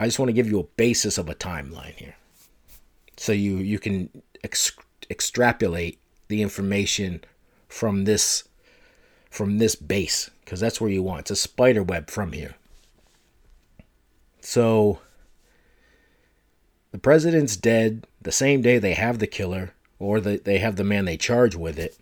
I 0.00 0.06
just 0.06 0.18
want 0.18 0.28
to 0.28 0.34
give 0.34 0.48
you 0.48 0.60
a 0.60 0.64
basis 0.64 1.18
of 1.18 1.28
a 1.28 1.34
timeline 1.34 1.94
here. 1.94 2.16
So 3.16 3.32
you 3.32 3.56
you 3.56 3.78
can 3.78 4.10
ex- 4.42 4.76
extrapolate 5.10 6.00
the 6.28 6.42
information 6.42 7.22
from 7.68 8.04
this 8.04 8.44
from 9.30 9.58
this 9.58 9.74
base 9.74 10.30
because 10.44 10.60
that's 10.60 10.80
where 10.80 10.90
you 10.90 11.02
want. 11.02 11.20
It's 11.20 11.30
a 11.30 11.36
spider 11.36 11.82
web 11.82 12.10
from 12.10 12.32
here. 12.32 12.54
So 14.40 15.00
the 16.90 16.98
president's 16.98 17.56
dead 17.56 18.06
the 18.22 18.32
same 18.32 18.62
day 18.62 18.78
they 18.78 18.94
have 18.94 19.18
the 19.18 19.26
killer 19.26 19.72
or 19.98 20.20
the, 20.20 20.40
they 20.42 20.58
have 20.58 20.76
the 20.76 20.84
man 20.84 21.04
they 21.04 21.16
charge 21.16 21.54
with 21.54 21.78
it. 21.78 21.98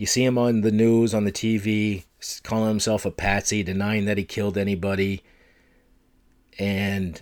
You 0.00 0.06
see 0.06 0.24
him 0.24 0.38
on 0.38 0.62
the 0.62 0.72
news, 0.72 1.12
on 1.12 1.24
the 1.24 1.30
TV, 1.30 2.04
calling 2.42 2.68
himself 2.68 3.04
a 3.04 3.10
patsy, 3.10 3.62
denying 3.62 4.06
that 4.06 4.16
he 4.16 4.24
killed 4.24 4.56
anybody. 4.56 5.22
And 6.58 7.20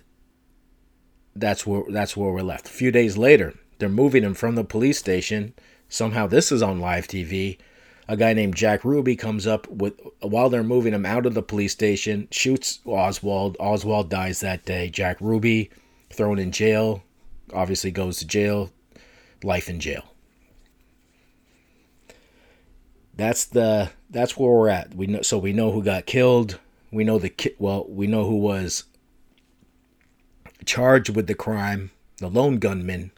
that's 1.34 1.66
where 1.66 1.82
that's 1.88 2.16
where 2.16 2.30
we're 2.30 2.42
left. 2.42 2.68
A 2.68 2.70
few 2.70 2.92
days 2.92 3.18
later, 3.18 3.54
they're 3.80 3.88
moving 3.88 4.22
him 4.22 4.32
from 4.32 4.54
the 4.54 4.62
police 4.62 4.96
station. 4.96 5.54
Somehow 5.88 6.28
this 6.28 6.52
is 6.52 6.62
on 6.62 6.78
live 6.78 7.08
TV. 7.08 7.58
A 8.06 8.16
guy 8.16 8.32
named 8.32 8.54
Jack 8.54 8.84
Ruby 8.84 9.16
comes 9.16 9.44
up 9.44 9.66
with 9.66 9.98
while 10.20 10.48
they're 10.48 10.62
moving 10.62 10.94
him 10.94 11.04
out 11.04 11.26
of 11.26 11.34
the 11.34 11.42
police 11.42 11.72
station, 11.72 12.28
shoots 12.30 12.78
Oswald. 12.86 13.56
Oswald 13.58 14.08
dies 14.08 14.38
that 14.38 14.64
day. 14.64 14.88
Jack 14.88 15.20
Ruby 15.20 15.68
thrown 16.10 16.38
in 16.38 16.52
jail, 16.52 17.02
obviously 17.52 17.90
goes 17.90 18.18
to 18.18 18.24
jail, 18.24 18.70
life 19.42 19.68
in 19.68 19.80
jail. 19.80 20.04
That's 23.18 23.44
the 23.44 23.90
that's 24.08 24.36
where 24.38 24.50
we're 24.50 24.68
at. 24.68 24.94
We 24.94 25.08
know 25.08 25.22
so 25.22 25.38
we 25.38 25.52
know 25.52 25.72
who 25.72 25.82
got 25.82 26.06
killed. 26.06 26.60
We 26.92 27.02
know 27.02 27.18
the 27.18 27.28
ki- 27.28 27.56
well, 27.58 27.84
we 27.88 28.06
know 28.06 28.24
who 28.24 28.36
was 28.36 28.84
charged 30.64 31.14
with 31.14 31.26
the 31.26 31.34
crime, 31.34 31.90
the 32.18 32.28
lone 32.28 32.58
gunman. 32.58 33.10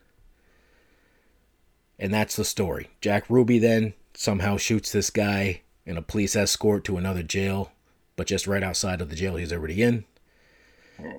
And 1.99 2.15
that's 2.15 2.35
the 2.35 2.47
story. 2.47 2.89
Jack 3.03 3.29
Ruby 3.29 3.59
then 3.59 3.93
somehow 4.15 4.57
shoots 4.57 4.91
this 4.91 5.11
guy 5.11 5.61
in 5.85 5.99
a 5.99 6.03
police 6.03 6.35
escort 6.35 6.83
to 6.85 6.97
another 6.97 7.23
jail, 7.23 7.71
but 8.17 8.27
just 8.27 8.47
right 8.47 8.63
outside 8.63 9.03
of 9.03 9.11
the 9.11 9.17
jail 9.17 9.37
he's 9.37 9.53
already 9.53 9.83
in. 9.83 10.05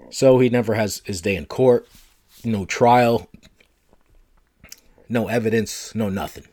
So 0.10 0.40
he 0.40 0.50
never 0.50 0.74
has 0.74 1.04
his 1.06 1.22
day 1.22 1.36
in 1.36 1.46
court, 1.46 1.88
no 2.44 2.66
trial, 2.66 3.30
no 5.08 5.28
evidence, 5.28 5.94
no 5.94 6.10
nothing. 6.10 6.46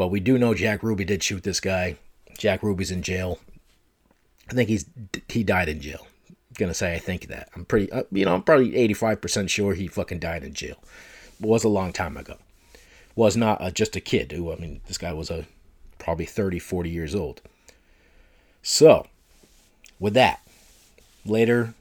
But 0.00 0.08
we 0.08 0.18
do 0.18 0.38
know 0.38 0.54
Jack 0.54 0.82
Ruby 0.82 1.04
did 1.04 1.22
shoot 1.22 1.42
this 1.42 1.60
guy. 1.60 1.96
Jack 2.38 2.62
Ruby's 2.62 2.90
in 2.90 3.02
jail. 3.02 3.38
I 4.48 4.54
think 4.54 4.70
he's 4.70 4.86
he 5.28 5.44
died 5.44 5.68
in 5.68 5.82
jail. 5.82 6.06
I'm 6.30 6.54
gonna 6.56 6.72
say 6.72 6.94
I 6.94 6.98
think 6.98 7.26
that. 7.26 7.50
I'm 7.54 7.66
pretty, 7.66 7.92
uh, 7.92 8.04
you 8.10 8.24
know, 8.24 8.32
I'm 8.32 8.42
probably 8.42 8.70
85% 8.70 9.50
sure 9.50 9.74
he 9.74 9.88
fucking 9.88 10.18
died 10.18 10.42
in 10.42 10.54
jail. 10.54 10.82
It 11.38 11.44
was 11.44 11.64
a 11.64 11.68
long 11.68 11.92
time 11.92 12.16
ago. 12.16 12.38
Was 13.14 13.36
not 13.36 13.58
a, 13.60 13.70
just 13.70 13.94
a 13.94 14.00
kid 14.00 14.32
who, 14.32 14.50
I 14.50 14.56
mean, 14.56 14.80
this 14.86 14.96
guy 14.96 15.12
was 15.12 15.28
a 15.28 15.44
probably 15.98 16.24
30, 16.24 16.58
40 16.60 16.88
years 16.88 17.14
old. 17.14 17.42
So, 18.62 19.06
with 19.98 20.14
that, 20.14 20.40
later, 21.26 21.74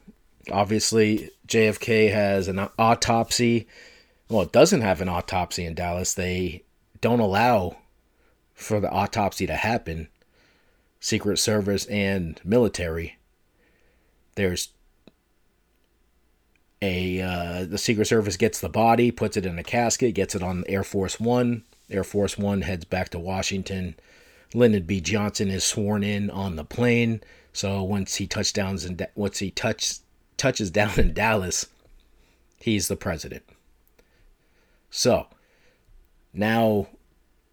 obviously, 0.51 1.29
JFK 1.47 2.11
has 2.11 2.49
an 2.49 2.67
autopsy 2.77 3.65
well, 4.27 4.41
it 4.41 4.51
doesn't 4.51 4.81
have 4.81 4.99
an 4.99 5.07
autopsy 5.07 5.63
in 5.63 5.73
Dallas. 5.73 6.13
They 6.13 6.63
don't 6.99 7.21
allow 7.21 7.77
for 8.59 8.79
the 8.79 8.91
autopsy 8.91 9.47
to 9.47 9.55
happen. 9.55 10.09
Secret 10.99 11.37
Service 11.37 11.85
and 11.85 12.39
military. 12.43 13.17
There's 14.35 14.69
a 16.81 17.21
uh, 17.21 17.65
the 17.65 17.77
Secret 17.77 18.05
Service 18.05 18.37
gets 18.37 18.59
the 18.59 18.69
body, 18.69 19.11
puts 19.11 19.37
it 19.37 19.45
in 19.45 19.57
a 19.57 19.63
casket, 19.63 20.13
gets 20.13 20.35
it 20.35 20.43
on 20.43 20.65
Air 20.67 20.83
Force 20.83 21.19
One. 21.19 21.63
Air 21.89 22.03
Force 22.03 22.37
One 22.37 22.61
heads 22.61 22.85
back 22.85 23.09
to 23.09 23.19
Washington. 23.19 23.95
Lyndon 24.53 24.83
B. 24.83 24.99
Johnson 24.99 25.49
is 25.49 25.63
sworn 25.63 26.03
in 26.03 26.29
on 26.29 26.55
the 26.55 26.65
plane. 26.65 27.21
So 27.53 27.83
once 27.83 28.15
he 28.15 28.27
touchdowns 28.27 28.83
and 28.83 29.05
once 29.15 29.39
he 29.39 29.51
touch 29.51 29.99
touches 30.37 30.69
down 30.69 30.99
in 30.99 31.13
Dallas, 31.13 31.67
he's 32.59 32.87
the 32.87 32.95
president. 32.95 33.43
So 34.89 35.27
now 36.33 36.87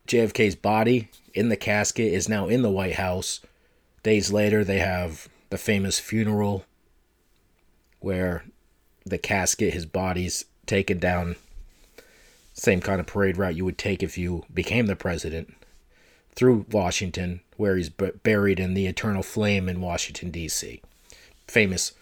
JFK's 0.07 0.55
body 0.55 1.09
in 1.35 1.49
the 1.49 1.57
casket 1.57 2.13
is 2.13 2.29
now 2.29 2.49
in 2.49 2.63
the 2.63 2.71
White 2.71 2.95
House. 2.95 3.41
Days 4.03 4.33
later, 4.33 4.65
they 4.65 4.79
have 4.79 5.29
the 5.51 5.59
famous 5.59 5.99
funeral 5.99 6.65
where 8.01 8.45
the 9.05 9.19
casket, 9.19 9.75
his 9.75 9.87
body's 9.87 10.45
taken 10.65 10.99
down. 10.99 11.37
Same 12.53 12.81
kind 12.81 13.01
of 13.01 13.07
parade 13.07 13.37
route 13.37 13.57
you 13.57 13.65
would 13.65 13.79
take 13.79 14.03
if 14.03 14.17
you 14.17 14.45
became 14.53 14.87
the 14.87 14.97
president 14.97 15.55
through 16.35 16.67
Washington, 16.71 17.41
where 17.57 17.77
he's 17.77 17.89
buried 17.89 18.61
in 18.61 18.75
the 18.75 18.87
eternal 18.87 19.23
flame 19.23 19.69
in 19.69 19.81
Washington, 19.81 20.31
D.C. 20.31 20.83
Famous 21.47 21.93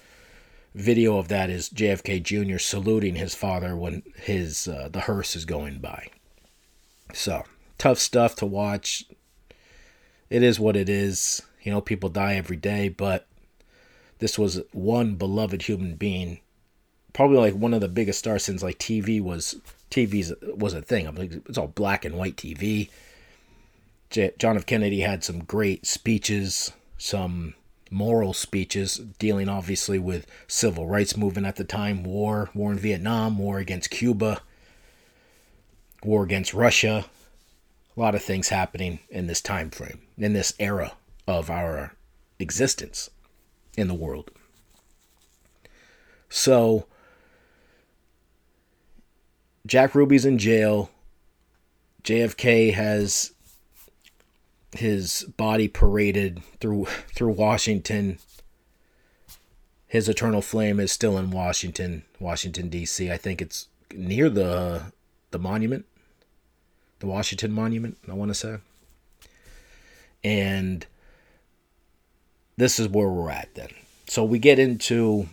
video 0.75 1.19
of 1.19 1.29
that 1.29 1.51
is 1.51 1.69
JFK 1.71 2.23
Jr. 2.23 2.59
saluting 2.59 3.14
his 3.14 3.35
father 3.35 3.77
when 3.77 4.03
his 4.17 4.67
uh, 4.67 4.88
the 4.90 5.03
hearse 5.03 5.37
is 5.37 5.45
going 5.45 5.79
by. 5.79 6.09
So 7.12 7.45
tough 7.85 7.99
stuff 7.99 8.35
to 8.35 8.47
watch. 8.47 9.05
It 10.31 10.42
is 10.42 10.59
what 10.59 10.75
it 10.75 10.88
is. 10.88 11.42
You 11.62 11.70
know, 11.70 11.83
people 11.83 12.09
die 12.09 12.37
every 12.37 12.57
day, 12.57 12.88
but 12.88 13.27
this 14.20 14.38
was 14.38 14.62
one 14.73 15.16
beloved 15.16 15.61
human 15.61 15.97
being. 15.97 16.40
Probably 17.12 17.37
like 17.37 17.53
one 17.53 17.75
of 17.75 17.83
the 17.83 17.88
biggest 17.88 18.20
stars 18.20 18.42
since 18.42 18.62
like 18.62 18.79
TV 18.79 19.20
was 19.20 19.57
TV's 19.90 20.33
was 20.57 20.73
a 20.73 20.81
thing. 20.81 21.07
I'm 21.07 21.14
like 21.14 21.33
it's 21.47 21.59
all 21.59 21.68
black 21.68 22.07
and 22.07 22.16
white 22.16 22.37
TV. 22.37 22.88
J- 24.09 24.33
John 24.38 24.57
F. 24.57 24.64
Kennedy 24.64 25.01
had 25.01 25.23
some 25.23 25.44
great 25.44 25.85
speeches, 25.85 26.73
some 26.97 27.53
moral 27.90 28.33
speeches 28.33 28.97
dealing 29.18 29.51
obviously 29.51 29.99
with 29.99 30.27
civil 30.49 30.87
rights 30.87 31.18
movement 31.18 31.47
at 31.47 31.57
the 31.57 31.64
time, 31.64 32.03
war, 32.03 32.49
war 32.55 32.73
in 32.73 32.79
Vietnam, 32.79 33.37
war 33.37 33.59
against 33.59 33.90
Cuba, 33.90 34.40
war 36.03 36.25
against 36.25 36.55
Russia. 36.55 37.05
A 37.96 38.00
lot 38.00 38.14
of 38.14 38.22
things 38.22 38.48
happening 38.48 38.98
in 39.09 39.26
this 39.26 39.40
time 39.40 39.70
frame, 39.70 40.02
in 40.18 40.33
this 40.33 40.52
era 40.59 40.92
of 41.26 41.50
our 41.50 41.94
existence 42.38 43.11
in 43.76 43.88
the 43.88 43.94
world. 43.94 44.30
So 46.28 46.87
Jack 49.66 49.94
Ruby's 49.94 50.26
in 50.26 50.38
jail. 50.38 50.90
JFK 52.02 52.74
has 52.74 53.33
his 54.72 55.24
body 55.37 55.68
paraded 55.68 56.42
through 56.61 56.87
through 57.14 57.33
Washington. 57.33 58.18
His 59.87 60.09
eternal 60.09 60.42
flame 60.42 60.80
is 60.80 60.90
still 60.90 61.16
in 61.16 61.30
Washington, 61.30 62.02
Washington 62.18 62.68
D.C. 62.68 63.11
I 63.11 63.16
think 63.16 63.40
it's 63.40 63.68
near 63.94 64.28
the 64.28 64.92
the 65.30 65.38
monument, 65.38 65.87
the 67.05 67.11
Washington 67.11 67.53
Monument. 67.53 67.99
I 68.09 68.14
want 68.14 68.31
to 68.31 68.35
say, 68.35 68.57
and 70.23 70.87
this 72.57 72.81
is 72.81 72.88
where 72.88 73.09
we're 73.09 73.31
at 73.31 73.55
then. 73.55 73.69
So 74.07 74.25
we 74.25 74.38
get 74.38 74.59
into 74.59 75.29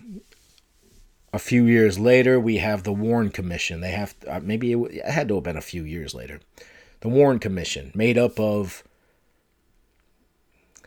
a 1.32 1.40
few 1.40 1.66
years 1.66 1.98
later. 1.98 2.40
We 2.40 2.58
have 2.58 2.84
the 2.84 2.92
Warren 2.92 3.30
Commission. 3.30 3.80
They 3.80 3.92
have 3.92 4.16
uh, 4.28 4.42
maybe 4.44 4.74
it, 4.74 4.78
it 4.78 5.06
had 5.06 5.30
to 5.30 5.36
have 5.36 5.44
been 5.46 5.58
a 5.58 5.62
few 5.62 5.84
years 5.84 6.14
later. 6.14 6.42
The 7.00 7.10
Warren 7.10 7.40
Commission, 7.40 7.92
made 7.96 8.18
up 8.18 8.40
of 8.40 8.84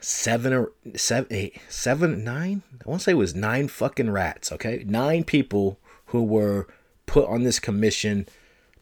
seven 0.00 0.52
or 0.52 0.72
seven, 0.94 1.26
eight, 1.30 1.58
seven, 1.70 2.22
nine. 2.22 2.62
I 2.84 2.90
want 2.90 3.00
to 3.00 3.04
say 3.04 3.12
it 3.12 3.14
was 3.14 3.34
nine 3.34 3.68
fucking 3.68 4.10
rats. 4.10 4.52
Okay, 4.52 4.84
nine 4.86 5.24
people 5.24 5.78
who 6.06 6.22
were 6.22 6.68
put 7.06 7.26
on 7.26 7.42
this 7.42 7.58
commission 7.58 8.26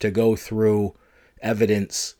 to 0.01 0.11
go 0.11 0.35
through 0.35 0.95
evidence 1.43 2.15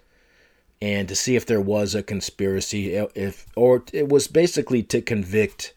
and 0.83 1.07
to 1.09 1.15
see 1.15 1.37
if 1.37 1.47
there 1.47 1.61
was 1.61 1.95
a 1.95 2.03
conspiracy, 2.03 2.99
uh, 2.99 3.07
if 3.15 3.47
or 3.55 3.85
it 3.93 4.09
was 4.09 4.27
basically 4.27 4.83
to 4.83 5.01
convict 5.01 5.75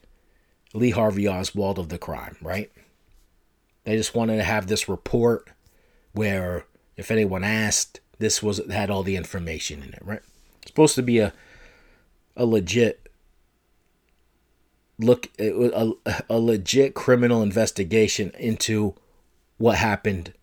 Lee 0.74 0.90
Harvey 0.90 1.28
Oswald 1.28 1.78
of 1.78 1.90
the 1.90 2.00
crime. 2.00 2.38
Right? 2.42 2.72
They 3.84 3.96
just 3.98 4.16
wanted 4.16 4.38
to 4.38 4.44
have 4.44 4.66
this 4.66 4.90
report 4.90 5.48
where, 6.14 6.66
if 6.98 7.12
anyone 7.12 7.44
asked, 7.44 8.00
this 8.18 8.42
was 8.42 8.60
had 8.72 8.90
all 8.90 9.04
the 9.04 9.16
information 9.16 9.84
in 9.84 9.94
it. 9.94 10.02
Right? 10.04 10.22
It's 10.64 10.72
supposed 10.72 10.96
to 10.96 11.04
be 11.04 11.20
a 11.20 11.34
a 12.36 12.46
legit 12.46 13.08
look 14.98 15.30
a, 15.40 15.92
a 16.30 16.40
legit 16.40 16.96
criminal 16.96 17.44
investigation 17.44 18.32
into 18.40 18.96
what 19.58 19.78
happened 19.78 20.34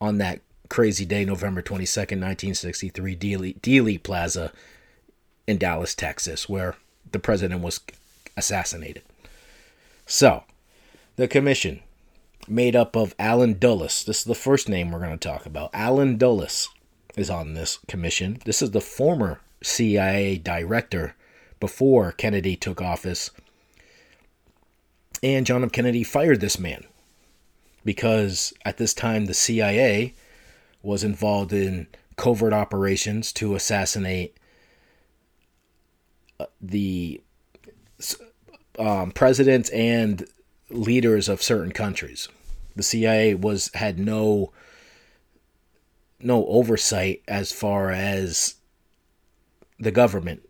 on 0.00 0.18
that 0.18 0.40
crazy 0.74 1.04
day, 1.04 1.24
November 1.24 1.62
22nd, 1.62 2.18
1963, 2.18 3.16
Dealey, 3.16 3.60
Dealey 3.60 4.02
Plaza 4.02 4.50
in 5.46 5.56
Dallas, 5.56 5.94
Texas, 5.94 6.48
where 6.48 6.74
the 7.12 7.20
president 7.20 7.60
was 7.60 7.78
assassinated. 8.36 9.04
So, 10.04 10.42
the 11.14 11.28
commission, 11.28 11.78
made 12.48 12.74
up 12.74 12.96
of 12.96 13.14
Allen 13.20 13.56
Dulles, 13.56 14.02
this 14.02 14.18
is 14.18 14.24
the 14.24 14.34
first 14.34 14.68
name 14.68 14.90
we're 14.90 14.98
going 14.98 15.16
to 15.16 15.28
talk 15.28 15.46
about. 15.46 15.70
Allen 15.72 16.16
Dulles 16.18 16.68
is 17.16 17.30
on 17.30 17.54
this 17.54 17.78
commission. 17.86 18.40
This 18.44 18.60
is 18.60 18.72
the 18.72 18.80
former 18.80 19.38
CIA 19.62 20.38
director 20.38 21.14
before 21.60 22.10
Kennedy 22.10 22.56
took 22.56 22.82
office. 22.82 23.30
And 25.22 25.46
John 25.46 25.62
F. 25.62 25.70
Kennedy 25.70 26.02
fired 26.02 26.40
this 26.40 26.58
man 26.58 26.82
because 27.84 28.52
at 28.64 28.78
this 28.78 28.92
time 28.92 29.26
the 29.26 29.34
CIA 29.34 30.14
was 30.84 31.02
involved 31.02 31.52
in 31.52 31.86
covert 32.16 32.52
operations 32.52 33.32
to 33.32 33.54
assassinate 33.54 34.36
uh, 36.38 36.46
the 36.60 37.20
um, 38.78 39.10
presidents 39.10 39.70
and 39.70 40.26
leaders 40.70 41.28
of 41.28 41.42
certain 41.42 41.72
countries. 41.72 42.28
The 42.76 42.82
CIA 42.82 43.34
was 43.34 43.70
had 43.74 43.98
no 43.98 44.52
no 46.20 46.46
oversight 46.46 47.22
as 47.28 47.52
far 47.52 47.90
as 47.90 48.54
the 49.78 49.90
government. 49.90 50.42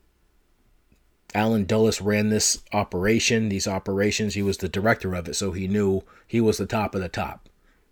Allen 1.34 1.64
Dulles 1.64 2.00
ran 2.00 2.28
this 2.28 2.62
operation, 2.72 3.48
these 3.48 3.66
operations. 3.66 4.34
He 4.34 4.42
was 4.42 4.58
the 4.58 4.68
director 4.68 5.14
of 5.14 5.28
it, 5.28 5.34
so 5.34 5.50
he 5.50 5.66
knew 5.66 6.04
he 6.26 6.40
was 6.40 6.58
the 6.58 6.66
top 6.66 6.94
of 6.94 7.00
the 7.00 7.08
top. 7.08 7.48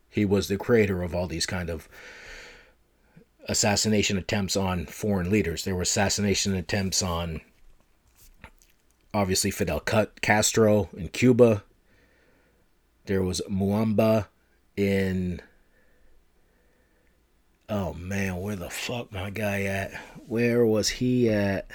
He 0.08 0.24
was 0.24 0.46
the 0.46 0.56
creator 0.56 1.02
of 1.02 1.14
all 1.14 1.26
these 1.26 1.46
kind 1.46 1.68
of 1.68 1.88
assassination 3.48 4.18
attempts 4.18 4.56
on 4.56 4.86
foreign 4.86 5.30
leaders. 5.30 5.64
There 5.64 5.74
were 5.74 5.82
assassination 5.82 6.54
attempts 6.54 7.02
on 7.02 7.40
obviously 9.14 9.50
Fidel 9.50 9.80
Castro 9.80 10.88
in 10.96 11.08
Cuba. 11.08 11.64
There 13.06 13.22
was 13.22 13.40
Muamba 13.50 14.26
in 14.76 15.40
Oh 17.68 17.94
man, 17.94 18.40
where 18.40 18.56
the 18.56 18.68
fuck 18.68 19.12
my 19.12 19.30
guy 19.30 19.62
at? 19.62 19.94
Where 20.26 20.66
was 20.66 20.90
he 20.90 21.30
at? 21.30 21.70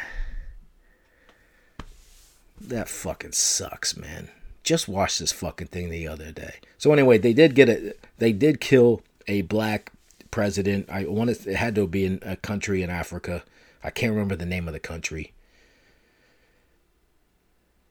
That 2.62 2.88
fucking 2.88 3.32
sucks, 3.32 3.98
man. 3.98 4.30
Just 4.64 4.88
watched 4.88 5.20
this 5.20 5.32
fucking 5.32 5.68
thing 5.68 5.90
the 5.90 6.08
other 6.08 6.32
day. 6.32 6.56
So 6.78 6.94
anyway, 6.94 7.18
they 7.18 7.34
did 7.34 7.56
get 7.56 7.70
it. 7.70 8.00
They 8.20 8.32
did 8.32 8.60
kill 8.60 9.02
a 9.28 9.42
black 9.42 9.92
president. 10.32 10.90
I 10.90 11.06
wanted 11.06 11.46
it 11.48 11.56
had 11.56 11.76
to 11.76 11.88
be 11.88 12.06
in 12.06 12.20
a 12.22 12.36
country 12.36 12.82
in 12.82 12.90
Africa. 12.90 13.44
I 13.84 13.90
can't 13.90 14.12
remember 14.12 14.36
the 14.36 14.46
name 14.46 14.68
of 14.68 14.74
the 14.74 14.80
country. 14.80 15.34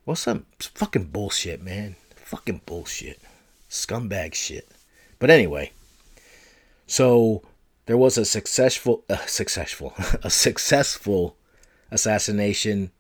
What's 0.05 0.23
some 0.23 0.47
fucking 0.61 1.07
bullshit, 1.07 1.63
man? 1.63 1.97
Fucking 2.15 2.63
bullshit. 2.65 3.21
Scumbag 3.69 4.35
shit. 4.35 4.69
But 5.19 5.31
anyway, 5.31 5.73
so 6.87 7.43
there 7.87 7.97
was 7.97 8.19
a 8.19 8.25
successful 8.25 9.05
uh, 9.09 9.17
successful 9.27 9.95
a 10.23 10.31
successful 10.31 11.37
assassination 11.91 12.91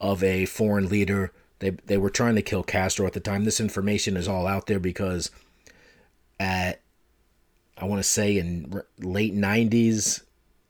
of 0.00 0.22
a 0.22 0.46
foreign 0.46 0.88
leader. 0.88 1.32
They 1.60 1.70
they 1.70 1.98
were 1.98 2.10
trying 2.10 2.36
to 2.36 2.42
kill 2.42 2.62
Castro 2.62 3.06
at 3.06 3.14
the 3.14 3.20
time. 3.20 3.44
This 3.44 3.60
information 3.60 4.16
is 4.16 4.28
all 4.28 4.46
out 4.46 4.66
there 4.66 4.80
because 4.80 5.30
at 6.38 6.80
I 7.78 7.84
want 7.84 8.00
to 8.00 8.08
say 8.08 8.38
in 8.38 8.82
late 8.98 9.34
90s 9.34 10.22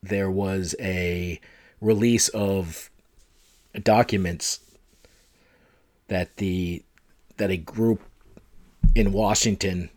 there 0.03 0.31
was 0.31 0.75
a 0.79 1.40
release 1.81 2.29
of 2.29 2.90
documents 3.83 4.61
that 6.09 6.37
the 6.37 6.83
that 7.37 7.51
a 7.51 7.57
group 7.57 8.03
in 8.94 9.12
Washington 9.12 9.90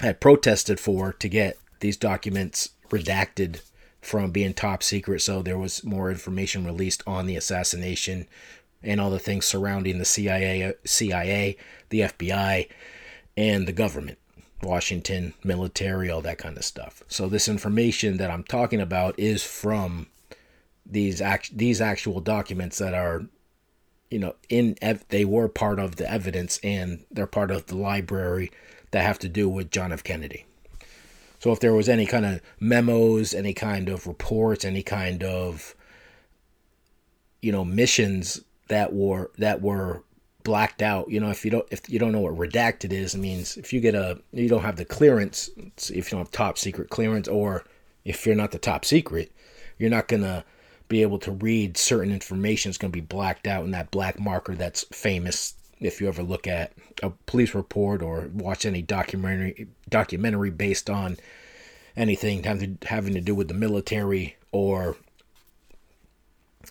had 0.00 0.20
protested 0.20 0.80
for 0.80 1.12
to 1.14 1.28
get 1.28 1.58
these 1.80 1.96
documents 1.96 2.70
redacted 2.90 3.60
from 4.00 4.32
being 4.32 4.52
top 4.52 4.82
secret, 4.82 5.20
so 5.22 5.42
there 5.42 5.58
was 5.58 5.84
more 5.84 6.10
information 6.10 6.66
released 6.66 7.02
on 7.06 7.26
the 7.26 7.36
assassination 7.36 8.26
and 8.82 9.00
all 9.00 9.10
the 9.10 9.18
things 9.18 9.44
surrounding 9.44 9.98
the 9.98 10.04
CIA, 10.04 10.74
CIA, 10.84 11.56
the 11.90 12.00
FBI, 12.00 12.68
and 13.36 13.68
the 13.68 13.72
government, 13.72 14.18
Washington 14.62 15.34
military, 15.44 16.10
all 16.10 16.22
that 16.22 16.38
kind 16.38 16.56
of 16.56 16.64
stuff. 16.64 17.02
So 17.08 17.28
this 17.28 17.48
information 17.48 18.16
that 18.18 18.30
I'm 18.30 18.44
talking 18.44 18.80
about 18.80 19.18
is 19.18 19.42
from 19.42 20.06
these 20.84 21.20
act 21.20 21.56
these 21.56 21.80
actual 21.80 22.20
documents 22.20 22.78
that 22.78 22.92
are 22.92 23.24
you 24.10 24.18
know 24.18 24.34
in 24.48 24.76
ev- 24.82 25.04
they 25.08 25.24
were 25.24 25.48
part 25.48 25.78
of 25.78 25.96
the 25.96 26.10
evidence 26.10 26.58
and 26.62 27.04
they're 27.10 27.26
part 27.26 27.50
of 27.50 27.66
the 27.66 27.76
library 27.76 28.50
that 28.90 29.02
have 29.02 29.18
to 29.20 29.28
do 29.28 29.48
with 29.48 29.70
John 29.70 29.92
F 29.92 30.04
Kennedy. 30.04 30.44
So 31.38 31.50
if 31.50 31.60
there 31.60 31.74
was 31.74 31.88
any 31.88 32.06
kind 32.06 32.24
of 32.24 32.40
memos, 32.60 33.34
any 33.34 33.52
kind 33.52 33.88
of 33.88 34.06
reports, 34.06 34.64
any 34.64 34.82
kind 34.82 35.24
of 35.24 35.74
you 37.40 37.52
know 37.52 37.64
missions 37.64 38.40
that 38.68 38.92
were 38.92 39.30
that 39.38 39.60
were 39.60 40.04
blacked 40.44 40.82
out, 40.82 41.10
you 41.10 41.20
know, 41.20 41.30
if 41.30 41.44
you 41.44 41.50
don't 41.50 41.66
if 41.70 41.88
you 41.88 41.98
don't 41.98 42.12
know 42.12 42.20
what 42.20 42.36
redacted 42.36 42.92
is, 42.92 43.14
it 43.14 43.18
means 43.18 43.56
if 43.56 43.72
you 43.72 43.80
get 43.80 43.94
a 43.94 44.20
you 44.32 44.48
don't 44.48 44.62
have 44.62 44.76
the 44.76 44.84
clearance, 44.84 45.50
if 45.56 45.90
you 45.90 46.02
don't 46.02 46.20
have 46.20 46.30
top 46.30 46.58
secret 46.58 46.90
clearance 46.90 47.28
or 47.28 47.64
if 48.04 48.26
you're 48.26 48.34
not 48.34 48.50
the 48.50 48.58
top 48.58 48.84
secret, 48.84 49.32
you're 49.78 49.90
not 49.90 50.08
going 50.08 50.22
to 50.22 50.44
be 50.88 51.02
able 51.02 51.18
to 51.18 51.30
read 51.30 51.76
certain 51.76 52.12
information 52.12 52.68
It's 52.68 52.78
going 52.78 52.92
to 52.92 52.96
be 52.96 53.00
blacked 53.00 53.46
out 53.46 53.64
in 53.64 53.70
that 53.70 53.90
black 53.90 54.20
marker 54.20 54.54
that's 54.54 54.84
famous 54.92 55.54
if 55.80 56.00
you 56.00 56.08
ever 56.08 56.22
look 56.22 56.46
at 56.46 56.72
a 57.02 57.10
police 57.26 57.54
report 57.54 58.02
or 58.02 58.28
watch 58.34 58.66
any 58.66 58.82
documentary 58.82 59.68
documentary 59.88 60.50
based 60.50 60.90
on 60.90 61.16
anything 61.96 62.42
having 62.44 62.76
to, 62.76 62.88
having 62.88 63.14
to 63.14 63.20
do 63.20 63.34
with 63.34 63.48
the 63.48 63.54
military 63.54 64.36
or 64.52 64.96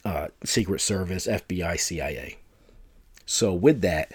uh, 0.05 0.27
Secret 0.43 0.81
Service, 0.81 1.27
FBI, 1.27 1.79
CIA. 1.79 2.37
So 3.31 3.53
with 3.53 3.79
that, 3.79 4.11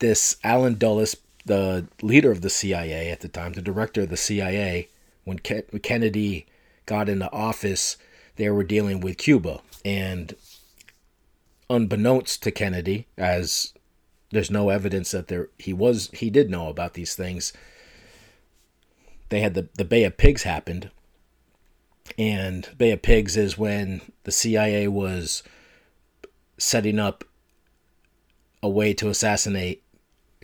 this 0.00 0.38
Allen 0.42 0.74
Dulles, 0.74 1.16
the 1.46 1.86
leader 2.02 2.32
of 2.32 2.40
the 2.40 2.50
CIA 2.50 3.12
at 3.12 3.20
the 3.20 3.28
time, 3.28 3.52
the 3.52 3.62
director 3.62 4.02
of 4.02 4.08
the 4.08 4.16
CIA, 4.16 4.88
when 5.22 5.38
Kennedy 5.38 6.46
got 6.84 7.08
into 7.08 7.30
office, 7.30 7.96
they 8.34 8.50
were 8.50 8.64
dealing 8.64 8.98
with 8.98 9.18
Cuba 9.18 9.60
and 9.84 10.34
unbeknownst 11.70 12.42
to 12.42 12.50
Kennedy, 12.50 13.06
as 13.16 13.72
there's 14.32 14.50
no 14.50 14.70
evidence 14.70 15.12
that 15.12 15.28
there 15.28 15.50
he 15.60 15.72
was 15.72 16.10
he 16.12 16.28
did 16.28 16.50
know 16.50 16.68
about 16.68 16.94
these 16.94 17.14
things. 17.14 17.52
They 19.28 19.42
had 19.42 19.54
the 19.54 19.68
the 19.74 19.84
Bay 19.84 20.02
of 20.02 20.16
Pigs 20.16 20.42
happened, 20.42 20.90
and 22.18 22.68
Bay 22.76 22.90
of 22.90 23.02
Pigs 23.02 23.36
is 23.36 23.56
when 23.56 24.00
the 24.24 24.32
CIA 24.32 24.88
was 24.88 25.44
setting 26.58 26.98
up 26.98 27.24
a 28.62 28.68
way 28.68 28.94
to 28.94 29.08
assassinate 29.08 29.82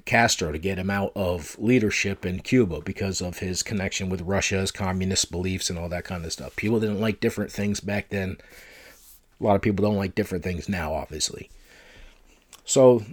Castro 0.05 0.53
to 0.53 0.59
get 0.59 0.79
him 0.79 0.90
out 0.90 1.12
of 1.14 1.59
leadership 1.59 2.27
in 2.27 2.40
Cuba 2.40 2.81
because 2.81 3.20
of 3.20 3.38
his 3.38 3.62
connection 3.62 4.09
with 4.09 4.23
Russia's 4.23 4.70
communist 4.70 5.31
beliefs 5.31 5.70
and 5.70 5.79
all 5.79 5.88
that 5.88 6.05
kind 6.05 6.25
of 6.25 6.33
stuff. 6.33 6.57
People 6.57 6.81
didn't 6.81 7.01
like 7.01 7.20
different 7.20 7.53
things 7.53 7.81
back 7.81 8.09
then 8.09 8.38
a 9.40 9.44
lot 9.44 9.57
of 9.57 9.62
people 9.62 9.85
don't 9.85 9.96
like 9.96 10.14
different 10.14 10.44
things 10.44 10.68
now, 10.68 10.92
obviously. 10.92 11.51
So 12.64 13.05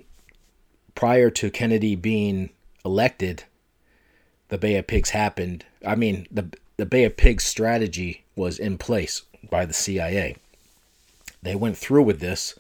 prior 0.94 1.30
to 1.32 1.50
Kennedy 1.50 1.96
being 1.96 2.50
elected, 2.84 3.46
the 4.50 4.58
Bay 4.58 4.76
of 4.76 4.88
Pigs 4.88 5.12
happened. 5.12 5.66
I 5.86 5.96
mean, 5.96 6.28
the 6.30 6.52
the 6.76 6.86
Bay 6.86 7.06
of 7.06 7.18
Pigs 7.18 7.44
strategy 7.44 8.24
was 8.36 8.60
in 8.60 8.78
place 8.78 9.24
by 9.50 9.66
the 9.66 9.74
CIA. 9.74 10.36
They 11.42 11.56
went 11.56 11.78
through 11.78 12.04
with 12.04 12.20
this, 12.20 12.54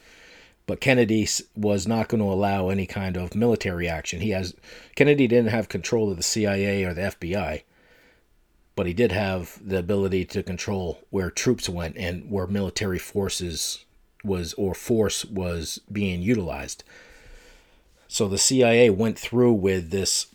but 0.67 0.79
Kennedy 0.81 1.27
was 1.55 1.87
not 1.87 2.07
going 2.07 2.21
to 2.21 2.31
allow 2.31 2.69
any 2.69 2.85
kind 2.85 3.17
of 3.17 3.33
military 3.33 3.87
action. 3.87 4.21
He 4.21 4.29
has 4.29 4.53
Kennedy 4.95 5.27
didn't 5.27 5.49
have 5.49 5.69
control 5.69 6.11
of 6.11 6.17
the 6.17 6.23
CIA 6.23 6.83
or 6.83 6.93
the 6.93 7.01
FBI 7.01 7.63
but 8.77 8.85
he 8.85 8.93
did 8.93 9.11
have 9.11 9.59
the 9.67 9.79
ability 9.79 10.23
to 10.23 10.43
control 10.43 10.99
where 11.09 11.31
troops 11.31 11.67
went 11.67 11.97
and 11.97 12.29
where 12.29 12.45
military 12.45 12.99
forces 12.99 13.83
was 14.23 14.53
or 14.53 14.75
force 14.75 15.25
was 15.25 15.81
being 15.91 16.21
utilized. 16.21 16.83
So 18.07 18.27
the 18.27 18.37
CIA 18.37 18.91
went 18.91 19.17
through 19.17 19.53
with 19.53 19.89
this 19.89 20.27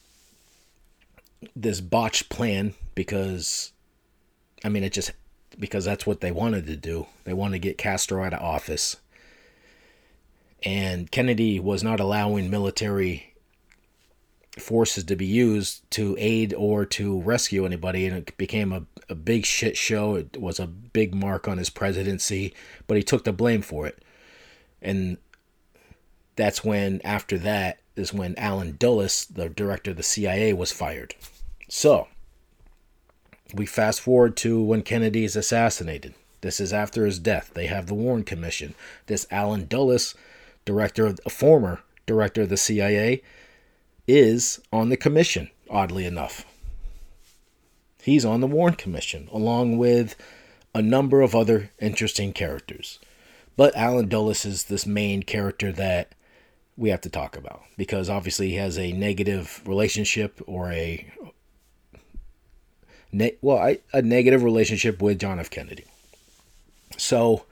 this 1.54 1.80
botched 1.80 2.30
plan 2.30 2.74
because 2.96 3.70
I 4.64 4.68
mean 4.68 4.82
it 4.82 4.92
just 4.92 5.12
because 5.56 5.84
that's 5.84 6.04
what 6.04 6.20
they 6.20 6.32
wanted 6.32 6.66
to 6.66 6.76
do. 6.76 7.06
They 7.22 7.32
wanted 7.32 7.62
to 7.62 7.68
get 7.68 7.78
Castro 7.78 8.24
out 8.24 8.34
of 8.34 8.42
office. 8.42 8.96
And 10.64 11.10
Kennedy 11.10 11.58
was 11.60 11.82
not 11.82 12.00
allowing 12.00 12.50
military 12.50 13.34
forces 14.58 15.04
to 15.04 15.16
be 15.16 15.26
used 15.26 15.90
to 15.92 16.16
aid 16.18 16.52
or 16.54 16.84
to 16.84 17.20
rescue 17.22 17.64
anybody, 17.64 18.06
and 18.06 18.16
it 18.16 18.36
became 18.36 18.72
a, 18.72 18.84
a 19.08 19.14
big 19.14 19.46
shit 19.46 19.76
show. 19.76 20.14
It 20.14 20.40
was 20.40 20.60
a 20.60 20.66
big 20.66 21.14
mark 21.14 21.48
on 21.48 21.58
his 21.58 21.70
presidency, 21.70 22.54
but 22.86 22.96
he 22.96 23.02
took 23.02 23.24
the 23.24 23.32
blame 23.32 23.62
for 23.62 23.86
it. 23.86 24.04
And 24.80 25.16
that's 26.36 26.64
when, 26.64 27.00
after 27.02 27.38
that, 27.38 27.78
is 27.96 28.12
when 28.12 28.34
Allen 28.38 28.76
Dulles, 28.78 29.26
the 29.26 29.48
director 29.48 29.92
of 29.92 29.96
the 29.96 30.02
CIA, 30.02 30.52
was 30.52 30.72
fired. 30.72 31.14
So, 31.68 32.08
we 33.54 33.66
fast 33.66 34.00
forward 34.00 34.36
to 34.38 34.60
when 34.62 34.82
Kennedy 34.82 35.24
is 35.24 35.36
assassinated. 35.36 36.14
This 36.40 36.58
is 36.58 36.72
after 36.72 37.06
his 37.06 37.18
death. 37.18 37.52
They 37.54 37.66
have 37.66 37.86
the 37.86 37.94
Warren 37.94 38.24
Commission. 38.24 38.74
This 39.06 39.26
Allen 39.30 39.66
Dulles, 39.66 40.14
director 40.64 41.06
of 41.06 41.20
a 41.26 41.30
former 41.30 41.80
director 42.06 42.42
of 42.42 42.48
the 42.48 42.56
CIA, 42.56 43.22
is 44.06 44.60
on 44.72 44.88
the 44.88 44.96
commission, 44.96 45.50
oddly 45.70 46.04
enough. 46.04 46.44
He's 48.02 48.24
on 48.24 48.40
the 48.40 48.48
Warren 48.48 48.74
Commission, 48.74 49.28
along 49.32 49.78
with 49.78 50.16
a 50.74 50.82
number 50.82 51.20
of 51.20 51.34
other 51.34 51.70
interesting 51.80 52.32
characters. 52.32 52.98
But 53.56 53.76
Allen 53.76 54.08
Dulles 54.08 54.44
is 54.44 54.64
this 54.64 54.86
main 54.86 55.22
character 55.22 55.70
that 55.72 56.14
we 56.76 56.88
have 56.88 57.02
to 57.02 57.10
talk 57.10 57.36
about 57.36 57.62
because 57.76 58.08
obviously 58.08 58.48
he 58.50 58.56
has 58.56 58.78
a 58.78 58.92
negative 58.92 59.62
relationship 59.66 60.40
or 60.46 60.72
a 60.72 61.12
ne- 63.12 63.36
well, 63.42 63.58
I, 63.58 63.78
a 63.92 64.02
negative 64.02 64.42
relationship 64.42 65.02
with 65.02 65.18
John 65.18 65.38
F. 65.38 65.50
Kennedy. 65.50 65.84
So 66.96 67.44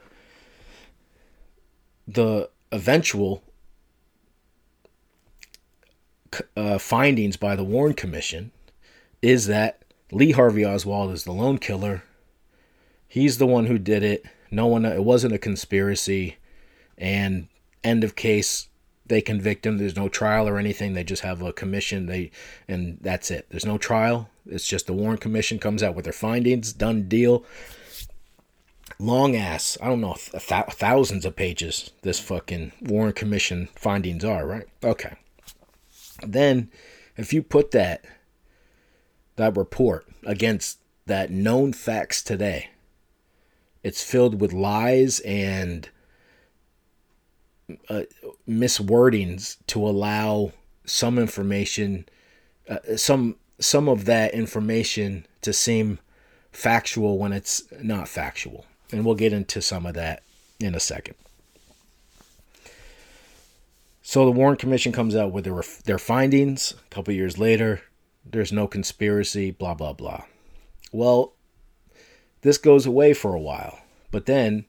the 2.07 2.49
eventual 2.71 3.43
uh, 6.55 6.77
findings 6.77 7.37
by 7.37 7.55
the 7.55 7.63
Warren 7.63 7.93
Commission 7.93 8.51
is 9.21 9.47
that 9.47 9.83
Lee 10.11 10.31
Harvey 10.31 10.65
Oswald 10.65 11.11
is 11.11 11.23
the 11.23 11.31
lone 11.31 11.57
killer. 11.57 12.03
He's 13.07 13.37
the 13.37 13.47
one 13.47 13.65
who 13.65 13.77
did 13.77 14.03
it. 14.03 14.25
No 14.49 14.67
one. 14.67 14.85
It 14.85 15.03
wasn't 15.03 15.33
a 15.33 15.39
conspiracy. 15.39 16.37
And 16.97 17.47
end 17.83 18.03
of 18.03 18.15
case. 18.15 18.67
They 19.05 19.21
convict 19.21 19.65
him. 19.65 19.77
There's 19.77 19.95
no 19.95 20.07
trial 20.07 20.47
or 20.47 20.57
anything. 20.57 20.93
They 20.93 21.03
just 21.03 21.23
have 21.23 21.41
a 21.41 21.51
commission. 21.51 22.05
They 22.05 22.31
and 22.67 22.97
that's 23.01 23.29
it. 23.29 23.47
There's 23.49 23.65
no 23.65 23.77
trial. 23.77 24.29
It's 24.45 24.67
just 24.67 24.87
the 24.87 24.93
Warren 24.93 25.17
Commission 25.17 25.59
comes 25.59 25.83
out 25.83 25.95
with 25.95 26.05
their 26.05 26.13
findings. 26.13 26.71
Done 26.71 27.07
deal. 27.09 27.43
Long 29.01 29.35
ass. 29.35 29.79
I 29.81 29.87
don't 29.87 29.99
know. 29.99 30.13
Th- 30.13 30.43
thousands 30.43 31.25
of 31.25 31.35
pages. 31.35 31.89
This 32.03 32.19
fucking 32.19 32.71
Warren 32.81 33.13
Commission 33.13 33.67
findings 33.75 34.23
are 34.23 34.45
right. 34.45 34.67
Okay. 34.83 35.15
Then, 36.21 36.69
if 37.17 37.33
you 37.33 37.41
put 37.41 37.71
that 37.71 38.05
that 39.37 39.57
report 39.57 40.05
against 40.23 40.77
that 41.07 41.31
known 41.31 41.73
facts 41.73 42.21
today, 42.21 42.69
it's 43.81 44.03
filled 44.03 44.39
with 44.39 44.53
lies 44.53 45.19
and 45.21 45.89
uh, 47.89 48.03
miswordings 48.47 49.57
to 49.65 49.83
allow 49.83 50.51
some 50.85 51.17
information, 51.17 52.07
uh, 52.69 52.97
some 52.97 53.37
some 53.59 53.89
of 53.89 54.05
that 54.05 54.35
information 54.35 55.25
to 55.41 55.53
seem 55.53 55.97
factual 56.51 57.17
when 57.17 57.33
it's 57.33 57.63
not 57.81 58.07
factual, 58.07 58.67
and 58.91 59.05
we'll 59.05 59.15
get 59.15 59.33
into 59.33 59.61
some 59.61 59.85
of 59.85 59.93
that 59.95 60.23
in 60.59 60.75
a 60.75 60.79
second. 60.79 61.15
So 64.01 64.25
the 64.25 64.31
Warren 64.31 64.57
Commission 64.57 64.91
comes 64.91 65.15
out 65.15 65.31
with 65.31 65.45
their 65.45 65.63
their 65.85 65.99
findings 65.99 66.73
a 66.73 66.93
couple 66.93 67.13
years 67.13 67.37
later. 67.37 67.81
There's 68.25 68.51
no 68.51 68.67
conspiracy, 68.67 69.51
blah 69.51 69.73
blah 69.73 69.93
blah. 69.93 70.23
Well, 70.91 71.33
this 72.41 72.57
goes 72.57 72.85
away 72.85 73.13
for 73.13 73.33
a 73.33 73.39
while, 73.39 73.79
but 74.11 74.25
then 74.25 74.65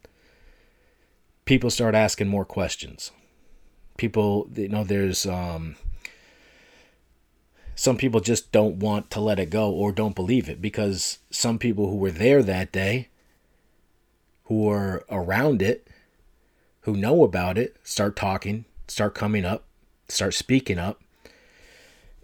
people 1.44 1.70
start 1.70 1.94
asking 1.94 2.28
more 2.28 2.44
questions. 2.44 3.10
People, 3.96 4.48
you 4.54 4.68
know, 4.68 4.84
there's 4.84 5.26
um, 5.26 5.76
some 7.74 7.96
people 7.96 8.20
just 8.20 8.52
don't 8.52 8.76
want 8.76 9.10
to 9.10 9.20
let 9.20 9.38
it 9.38 9.50
go 9.50 9.70
or 9.70 9.92
don't 9.92 10.14
believe 10.14 10.48
it 10.48 10.60
because 10.62 11.18
some 11.30 11.58
people 11.58 11.88
who 11.88 11.96
were 11.96 12.10
there 12.10 12.42
that 12.42 12.72
day, 12.72 13.08
who 14.52 14.68
are 14.68 15.02
around 15.08 15.62
it, 15.62 15.88
who 16.82 16.94
know 16.94 17.24
about 17.24 17.56
it, 17.56 17.74
start 17.82 18.14
talking, 18.14 18.66
start 18.86 19.14
coming 19.14 19.46
up, 19.46 19.64
start 20.08 20.34
speaking 20.34 20.78
up. 20.78 21.00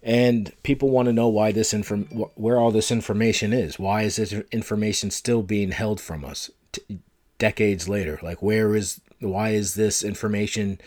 And 0.03 0.53
people 0.61 0.91
want 0.91 1.07
to 1.07 1.13
know 1.13 1.27
why 1.27 1.51
this 1.51 1.73
inform 1.73 2.03
where 2.35 2.59
all 2.59 2.69
this 2.69 2.91
information 2.91 3.51
is. 3.51 3.79
Why 3.79 4.03
is 4.03 4.17
this 4.17 4.31
information 4.51 5.09
still 5.09 5.41
being 5.41 5.71
held 5.71 5.99
from 5.99 6.23
us 6.23 6.51
t- 6.71 6.99
decades 7.39 7.89
later? 7.89 8.19
Like 8.21 8.43
where 8.43 8.75
is 8.75 9.01
why 9.19 9.49
is 9.49 9.73
this 9.73 10.03
information 10.03 10.79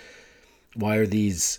why 0.74 0.96
are 0.96 1.06
these 1.06 1.58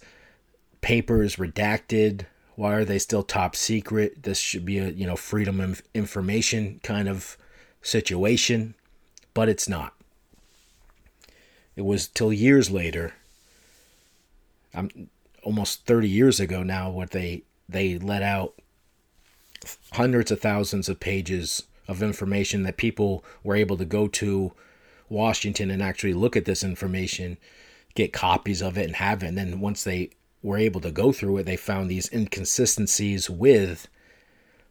papers 0.80 1.36
redacted? 1.36 2.26
Why 2.56 2.74
are 2.74 2.86
they 2.86 3.00
still 3.00 3.24
top 3.24 3.54
secret? 3.56 4.24
This 4.24 4.39
should 4.39 4.63
be 4.63 4.78
a, 4.80 4.89
you 4.89 5.06
know, 5.06 5.17
freedom 5.17 5.60
of 5.60 5.84
information 5.93 6.80
kind 6.84 7.10
of 7.10 7.38
situation, 7.82 8.76
but 9.34 9.50
it's 9.50 9.67
not. 9.67 9.93
It 11.76 11.84
was 11.84 12.08
till 12.08 12.32
years 12.32 12.69
later 12.69 13.13
I'm 14.74 15.10
almost 15.43 15.86
30 15.86 16.08
years 16.08 16.39
ago 16.39 16.63
now 16.63 16.89
what 16.89 17.12
they 17.12 17.43
they 17.69 17.98
let 17.98 18.24
out 18.24 18.54
hundreds 19.93 20.32
of 20.32 20.41
thousands 20.41 20.89
of 20.89 21.00
pages 21.00 21.63
of 21.88 22.04
information 22.04 22.63
that 22.63 22.78
people 22.78 23.24
were 23.43 23.56
able 23.56 23.78
to 23.78 23.86
go 23.86 24.08
to 24.08 24.52
Washington 25.10 25.69
and 25.69 25.82
actually 25.82 26.13
look 26.13 26.36
at 26.36 26.46
this 26.46 26.63
information, 26.63 27.38
get 27.93 28.13
copies 28.13 28.62
of 28.62 28.78
it 28.78 28.86
and 28.86 28.96
have 28.96 29.24
it. 29.24 29.28
And 29.28 29.38
then 29.38 29.60
once 29.60 29.84
they 29.84 30.10
were 30.41 30.58
able 30.58 30.82
to 30.82 30.91
go 30.91 31.12
through 31.12 31.38
it, 31.38 31.46
they 31.46 31.56
found 31.56 31.89
these 31.89 32.12
inconsistencies 32.12 33.30
with 33.30 33.88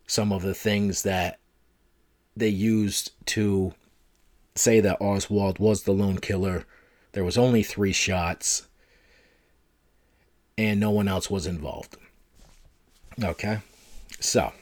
some 0.07 0.33
of 0.33 0.43
the 0.43 0.55
things 0.55 1.03
that 1.03 1.39
they 2.37 2.49
used 2.49 3.13
to 3.27 3.73
say 4.55 4.81
that 4.81 5.01
Oswald 5.01 5.59
was 5.59 5.83
the 5.83 5.93
lone 5.93 6.19
killer. 6.19 6.65
There 7.13 7.25
was 7.25 7.39
only 7.39 7.63
three 7.63 7.93
shots 7.93 8.67
and 10.59 10.79
no 10.79 10.91
one 10.91 11.09
else 11.09 11.31
was 11.31 11.47
involved. 11.47 11.97
Okay? 13.23 13.61
So, 14.21 14.53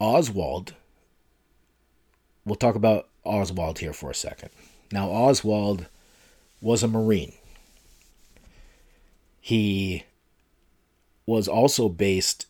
Oswald, 0.00 0.74
we'll 2.44 2.56
talk 2.56 2.74
about 2.74 3.08
Oswald 3.24 3.78
here 3.78 3.92
for 3.92 4.10
a 4.10 4.14
second. 4.14 4.50
Now, 4.92 5.08
Oswald 5.10 5.86
was 6.60 6.82
a 6.82 6.88
Marine. 6.88 7.32
He 9.40 10.04
was 11.26 11.48
also 11.48 11.88
based 11.88 12.46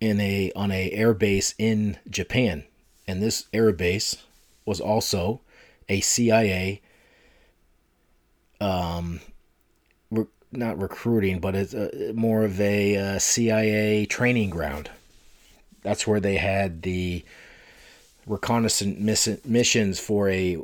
in 0.00 0.20
a 0.20 0.52
on 0.54 0.70
a 0.70 0.90
air 0.90 1.14
base 1.14 1.54
in 1.58 1.98
Japan, 2.08 2.64
and 3.06 3.22
this 3.22 3.46
air 3.52 3.72
base 3.72 4.16
was 4.64 4.80
also 4.80 5.40
a 5.88 6.00
CIA 6.00 6.80
um, 8.60 9.20
not 10.52 10.78
recruiting, 10.78 11.40
but 11.40 11.54
it's 11.54 11.74
a, 11.74 12.12
more 12.14 12.44
of 12.44 12.60
a, 12.60 12.94
a 12.94 13.16
uh, 13.16 13.18
CIA 13.18 14.06
training 14.06 14.50
ground. 14.50 14.90
That's 15.82 16.06
where 16.06 16.20
they 16.20 16.36
had 16.36 16.82
the 16.82 17.24
reconnaissance 18.26 18.98
miss- 18.98 19.44
missions 19.44 19.98
for 19.98 20.28
a. 20.28 20.58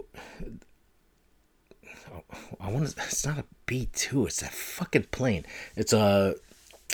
I 2.60 2.70
want 2.70 2.88
to. 2.88 3.02
It's 3.02 3.26
not 3.26 3.38
a 3.38 3.44
B 3.66 3.88
two. 3.92 4.26
It's 4.26 4.42
a 4.42 4.46
fucking 4.46 5.06
plane. 5.10 5.44
It's 5.74 5.92
a. 5.92 6.34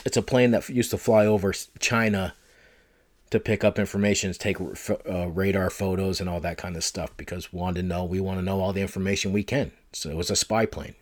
It's 0.05 0.17
a 0.17 0.23
plane 0.23 0.53
that 0.53 0.69
used 0.69 0.91
to 0.91 0.99
fly 0.99 1.27
over 1.27 1.53
China 1.79 2.35
to 3.31 3.41
pick 3.41 3.65
up 3.65 3.79
information, 3.79 4.33
take 4.33 4.61
uh, 4.61 5.29
radar 5.29 5.71
photos 5.71 6.21
and 6.21 6.29
all 6.29 6.41
that 6.41 6.59
kind 6.59 6.77
of 6.77 6.85
stuff 6.85 7.17
because 7.17 7.53
we 7.53 7.59
wanted 7.59 7.83
to 7.83 7.89
know. 7.89 8.05
We 8.05 8.21
want 8.21 8.39
to 8.39 8.45
know 8.45 8.61
all 8.61 8.73
the 8.73 8.83
information 8.83 9.33
we 9.33 9.43
can. 9.43 9.73
So 9.93 10.11
it 10.11 10.17
was 10.17 10.31
a 10.31 10.37
spy 10.37 10.67
plane 10.67 10.95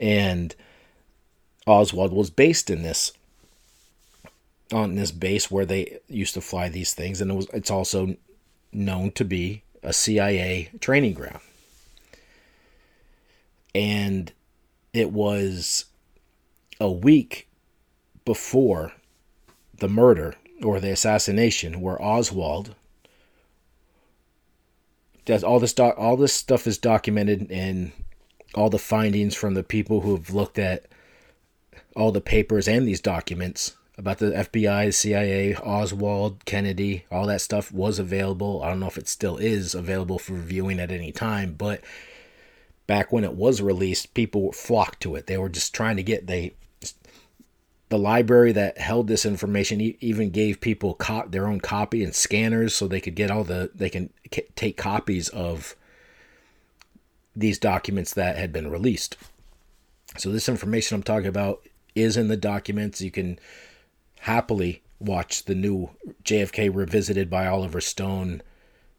and 0.00 0.56
Oswald 1.66 2.12
was 2.12 2.30
based 2.30 2.70
in 2.70 2.82
this 2.82 3.12
on 4.72 4.94
this 4.94 5.10
base 5.10 5.50
where 5.50 5.66
they 5.66 5.98
used 6.08 6.34
to 6.34 6.40
fly 6.40 6.68
these 6.68 6.94
things, 6.94 7.20
and 7.20 7.30
it 7.30 7.34
was 7.34 7.46
it's 7.52 7.70
also 7.70 8.16
known 8.72 9.12
to 9.12 9.24
be 9.24 9.62
a 9.82 9.92
CIA 9.92 10.70
training 10.80 11.14
ground. 11.14 11.40
And 13.74 14.32
it 14.92 15.12
was 15.12 15.84
a 16.80 16.90
week 16.90 17.46
before 18.24 18.92
the 19.80 19.88
murder 19.88 20.34
or 20.62 20.80
the 20.80 20.92
assassination 20.92 21.80
where 21.80 22.00
Oswald 22.00 22.74
does 25.24 25.44
all 25.44 25.60
this 25.60 25.72
doc, 25.72 25.94
all 25.98 26.16
this 26.16 26.32
stuff 26.32 26.66
is 26.66 26.78
documented 26.78 27.50
in 27.50 27.92
all 28.54 28.70
the 28.70 28.78
findings 28.78 29.34
from 29.34 29.54
the 29.54 29.62
people 29.62 30.00
who 30.00 30.14
have 30.14 30.30
looked 30.30 30.58
at 30.58 30.86
all 31.96 32.12
the 32.12 32.20
papers 32.20 32.68
and 32.68 32.86
these 32.86 33.00
documents 33.00 33.76
about 33.96 34.18
the 34.18 34.30
FBI, 34.30 34.92
CIA, 34.94 35.54
Oswald, 35.56 36.44
Kennedy, 36.46 37.04
all 37.10 37.26
that 37.26 37.42
stuff 37.42 37.70
was 37.70 37.98
available. 37.98 38.62
I 38.62 38.70
don't 38.70 38.80
know 38.80 38.86
if 38.86 38.96
it 38.96 39.08
still 39.08 39.36
is 39.36 39.74
available 39.74 40.18
for 40.18 40.34
viewing 40.34 40.80
at 40.80 40.90
any 40.90 41.12
time, 41.12 41.54
but 41.56 41.82
back 42.86 43.12
when 43.12 43.24
it 43.24 43.34
was 43.34 43.60
released, 43.60 44.14
people 44.14 44.52
flocked 44.52 45.00
to 45.02 45.16
it. 45.16 45.26
They 45.26 45.36
were 45.36 45.50
just 45.50 45.74
trying 45.74 45.96
to 45.96 46.02
get 46.02 46.26
they 46.26 46.54
the 47.90 47.98
library 47.98 48.52
that 48.52 48.78
held 48.78 49.08
this 49.08 49.26
information 49.26 49.80
even 49.80 50.30
gave 50.30 50.60
people 50.60 50.94
co- 50.94 51.26
their 51.28 51.48
own 51.48 51.60
copy 51.60 52.02
and 52.04 52.14
scanners 52.14 52.74
so 52.74 52.86
they 52.86 53.00
could 53.00 53.16
get 53.16 53.32
all 53.32 53.42
the 53.44 53.70
they 53.74 53.90
can 53.90 54.10
c- 54.32 54.46
take 54.54 54.76
copies 54.76 55.28
of 55.28 55.74
these 57.34 57.58
documents 57.58 58.14
that 58.14 58.38
had 58.38 58.52
been 58.52 58.70
released. 58.70 59.16
So 60.16 60.30
this 60.30 60.48
information 60.48 60.94
I'm 60.94 61.02
talking 61.02 61.28
about 61.28 61.62
is 61.96 62.16
in 62.16 62.28
the 62.28 62.36
documents. 62.36 63.00
You 63.00 63.10
can 63.10 63.40
happily 64.20 64.82
watch 65.00 65.44
the 65.44 65.54
new 65.56 65.90
JFK 66.24 66.72
Revisited 66.72 67.28
by 67.28 67.46
Oliver 67.46 67.80
Stone. 67.80 68.42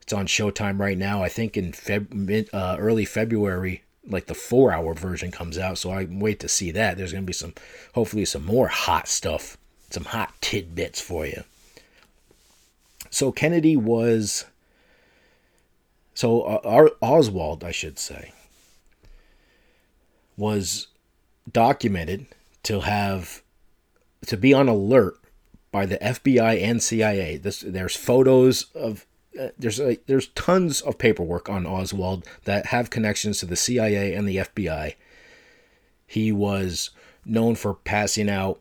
It's 0.01 0.11
on 0.11 0.27
Showtime 0.27 0.79
right 0.79 0.97
now. 0.97 1.23
I 1.23 1.29
think 1.29 1.55
in 1.55 1.71
Feb, 1.71 2.13
mid, 2.13 2.49
uh, 2.51 2.75
early 2.77 3.05
February 3.05 3.83
like 4.07 4.27
the 4.27 4.33
four 4.33 4.71
hour 4.71 4.93
version 4.93 5.31
comes 5.31 5.57
out. 5.57 5.77
So 5.77 5.91
I 5.91 6.07
wait 6.09 6.39
to 6.39 6.47
see 6.47 6.71
that. 6.71 6.97
There's 6.97 7.11
going 7.11 7.23
to 7.23 7.27
be 7.27 7.33
some, 7.33 7.53
hopefully, 7.93 8.25
some 8.25 8.45
more 8.45 8.67
hot 8.67 9.07
stuff, 9.07 9.57
some 9.89 10.05
hot 10.05 10.33
tidbits 10.41 10.99
for 10.99 11.25
you. 11.25 11.43
So 13.09 13.31
Kennedy 13.31 13.75
was, 13.75 14.45
so 16.13 16.41
uh, 16.41 16.89
Oswald, 17.01 17.63
I 17.63 17.71
should 17.71 17.99
say, 17.99 18.33
was 20.37 20.87
documented 21.51 22.25
to 22.63 22.81
have, 22.81 23.41
to 24.27 24.37
be 24.37 24.53
on 24.53 24.67
alert 24.67 25.15
by 25.71 25.85
the 25.85 25.97
FBI 25.97 26.61
and 26.61 26.81
CIA. 26.81 27.37
This, 27.37 27.61
there's 27.61 27.95
photos 27.95 28.71
of 28.73 29.05
there's 29.57 29.79
a, 29.79 29.97
there's 30.07 30.27
tons 30.29 30.81
of 30.81 30.97
paperwork 30.97 31.49
on 31.49 31.65
Oswald 31.65 32.25
that 32.45 32.67
have 32.67 32.89
connections 32.89 33.39
to 33.39 33.45
the 33.45 33.55
CIA 33.55 34.13
and 34.13 34.27
the 34.27 34.37
FBI. 34.37 34.95
He 36.05 36.31
was 36.31 36.89
known 37.25 37.55
for 37.55 37.73
passing 37.73 38.29
out 38.29 38.59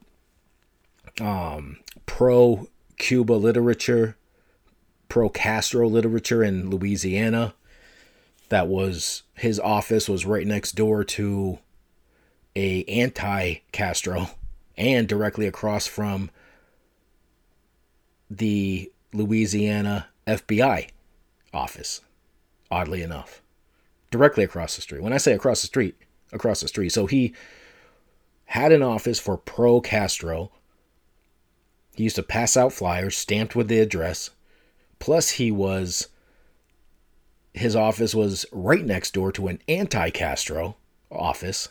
um, 1.20 1.78
pro 2.06 2.68
Cuba 2.98 3.32
literature, 3.32 4.16
pro 5.08 5.28
Castro 5.28 5.88
literature 5.88 6.44
in 6.44 6.70
Louisiana. 6.70 7.54
That 8.48 8.68
was 8.68 9.22
his 9.34 9.58
office 9.58 10.08
was 10.08 10.26
right 10.26 10.46
next 10.46 10.72
door 10.72 11.02
to 11.04 11.58
a 12.54 12.84
anti 12.84 13.56
Castro 13.72 14.30
and 14.76 15.08
directly 15.08 15.46
across 15.46 15.86
from 15.86 16.30
the 18.28 18.92
Louisiana 19.12 20.09
FBI 20.30 20.88
office, 21.52 22.00
oddly 22.70 23.02
enough, 23.02 23.42
directly 24.10 24.44
across 24.44 24.76
the 24.76 24.82
street. 24.82 25.02
When 25.02 25.12
I 25.12 25.18
say 25.18 25.32
across 25.32 25.60
the 25.60 25.66
street, 25.66 25.96
across 26.32 26.60
the 26.60 26.68
street. 26.68 26.90
So 26.90 27.06
he 27.06 27.34
had 28.46 28.72
an 28.72 28.82
office 28.82 29.18
for 29.18 29.36
pro 29.36 29.80
Castro. 29.80 30.50
He 31.94 32.04
used 32.04 32.16
to 32.16 32.22
pass 32.22 32.56
out 32.56 32.72
flyers 32.72 33.16
stamped 33.16 33.54
with 33.54 33.68
the 33.68 33.80
address. 33.80 34.30
Plus, 34.98 35.30
he 35.30 35.50
was, 35.50 36.08
his 37.54 37.74
office 37.74 38.14
was 38.14 38.46
right 38.52 38.84
next 38.84 39.14
door 39.14 39.32
to 39.32 39.48
an 39.48 39.60
anti 39.68 40.10
Castro 40.10 40.76
office. 41.10 41.68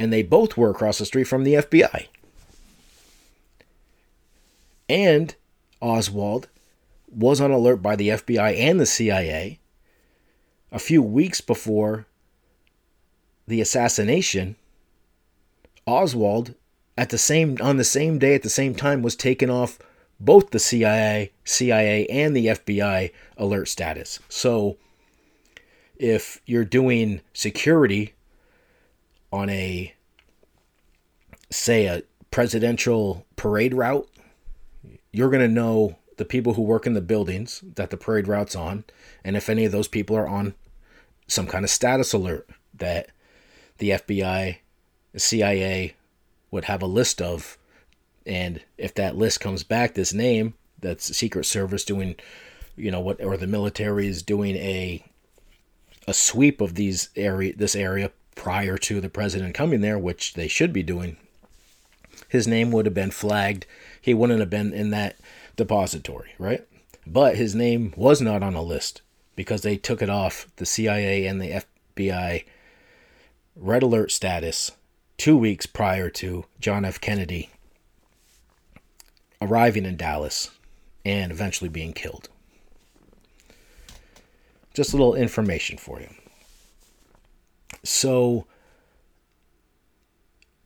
And 0.00 0.12
they 0.12 0.22
both 0.22 0.56
were 0.56 0.70
across 0.70 0.98
the 0.98 1.06
street 1.06 1.24
from 1.24 1.44
the 1.44 1.54
FBI. 1.54 2.06
And 4.88 5.34
Oswald 5.80 6.48
was 7.10 7.40
on 7.40 7.50
alert 7.50 7.76
by 7.76 7.96
the 7.96 8.08
FBI 8.08 8.56
and 8.58 8.78
the 8.78 8.86
CIA 8.86 9.58
a 10.70 10.78
few 10.78 11.02
weeks 11.02 11.40
before 11.40 12.06
the 13.46 13.60
assassination. 13.60 14.56
Oswald, 15.86 16.54
at 16.96 17.10
the 17.10 17.18
same 17.18 17.56
on 17.60 17.76
the 17.76 17.84
same 17.84 18.18
day 18.18 18.34
at 18.34 18.42
the 18.42 18.50
same 18.50 18.74
time, 18.74 19.02
was 19.02 19.16
taken 19.16 19.48
off 19.48 19.78
both 20.20 20.50
the 20.50 20.58
CIA, 20.58 21.32
CIA 21.44 22.06
and 22.06 22.36
the 22.36 22.46
FBI 22.46 23.12
alert 23.36 23.68
status. 23.68 24.18
So, 24.28 24.76
if 25.96 26.40
you're 26.44 26.64
doing 26.64 27.20
security 27.32 28.14
on 29.32 29.48
a 29.48 29.94
say 31.50 31.86
a 31.86 32.02
presidential 32.30 33.24
parade 33.36 33.74
route 33.74 34.08
you're 35.12 35.30
going 35.30 35.46
to 35.46 35.52
know 35.52 35.96
the 36.16 36.24
people 36.24 36.54
who 36.54 36.62
work 36.62 36.86
in 36.86 36.94
the 36.94 37.00
buildings 37.00 37.62
that 37.76 37.90
the 37.90 37.96
parade 37.96 38.28
route's 38.28 38.56
on, 38.56 38.84
and 39.24 39.36
if 39.36 39.48
any 39.48 39.64
of 39.64 39.72
those 39.72 39.88
people 39.88 40.16
are 40.16 40.28
on 40.28 40.54
some 41.26 41.46
kind 41.46 41.64
of 41.64 41.70
status 41.70 42.12
alert 42.12 42.48
that 42.74 43.10
the 43.78 43.90
FBI, 43.90 44.58
the 45.12 45.20
CIA 45.20 45.94
would 46.50 46.64
have 46.64 46.82
a 46.82 46.86
list 46.86 47.22
of. 47.22 47.58
And 48.26 48.62
if 48.76 48.94
that 48.94 49.16
list 49.16 49.40
comes 49.40 49.62
back, 49.62 49.94
this 49.94 50.12
name, 50.12 50.54
that's 50.80 51.16
Secret 51.16 51.44
Service 51.44 51.84
doing, 51.84 52.16
you 52.76 52.90
know, 52.90 53.00
what, 53.00 53.22
or 53.22 53.36
the 53.36 53.46
military 53.46 54.06
is 54.06 54.22
doing 54.22 54.56
a 54.56 55.04
a 56.06 56.14
sweep 56.14 56.62
of 56.62 56.74
these 56.74 57.10
area, 57.16 57.54
this 57.54 57.76
area 57.76 58.10
prior 58.34 58.78
to 58.78 59.00
the 59.00 59.10
president 59.10 59.54
coming 59.54 59.82
there, 59.82 59.98
which 59.98 60.34
they 60.34 60.48
should 60.48 60.72
be 60.72 60.82
doing. 60.82 61.18
His 62.28 62.46
name 62.46 62.70
would 62.70 62.86
have 62.86 62.94
been 62.94 63.10
flagged 63.10 63.66
he 64.00 64.14
wouldn't 64.14 64.40
have 64.40 64.50
been 64.50 64.72
in 64.72 64.90
that 64.90 65.16
depository, 65.56 66.30
right? 66.38 66.66
But 67.06 67.36
his 67.36 67.54
name 67.54 67.92
was 67.96 68.20
not 68.20 68.42
on 68.42 68.54
a 68.54 68.62
list 68.62 69.02
because 69.36 69.62
they 69.62 69.76
took 69.76 70.00
it 70.00 70.10
off 70.10 70.46
the 70.56 70.66
CIA 70.66 71.26
and 71.26 71.40
the 71.40 71.62
FBI 71.96 72.44
red 73.54 73.82
alert 73.82 74.10
status 74.12 74.72
two 75.16 75.36
weeks 75.36 75.66
prior 75.66 76.08
to 76.10 76.44
John 76.60 76.84
F. 76.84 77.00
Kennedy 77.00 77.50
arriving 79.42 79.84
in 79.84 79.96
Dallas 79.96 80.50
and 81.04 81.30
eventually 81.30 81.68
being 81.68 81.92
killed. 81.92 82.28
Just 84.74 84.92
a 84.92 84.96
little 84.96 85.14
information 85.14 85.76
for 85.76 86.00
you. 86.00 86.08
So, 87.82 88.46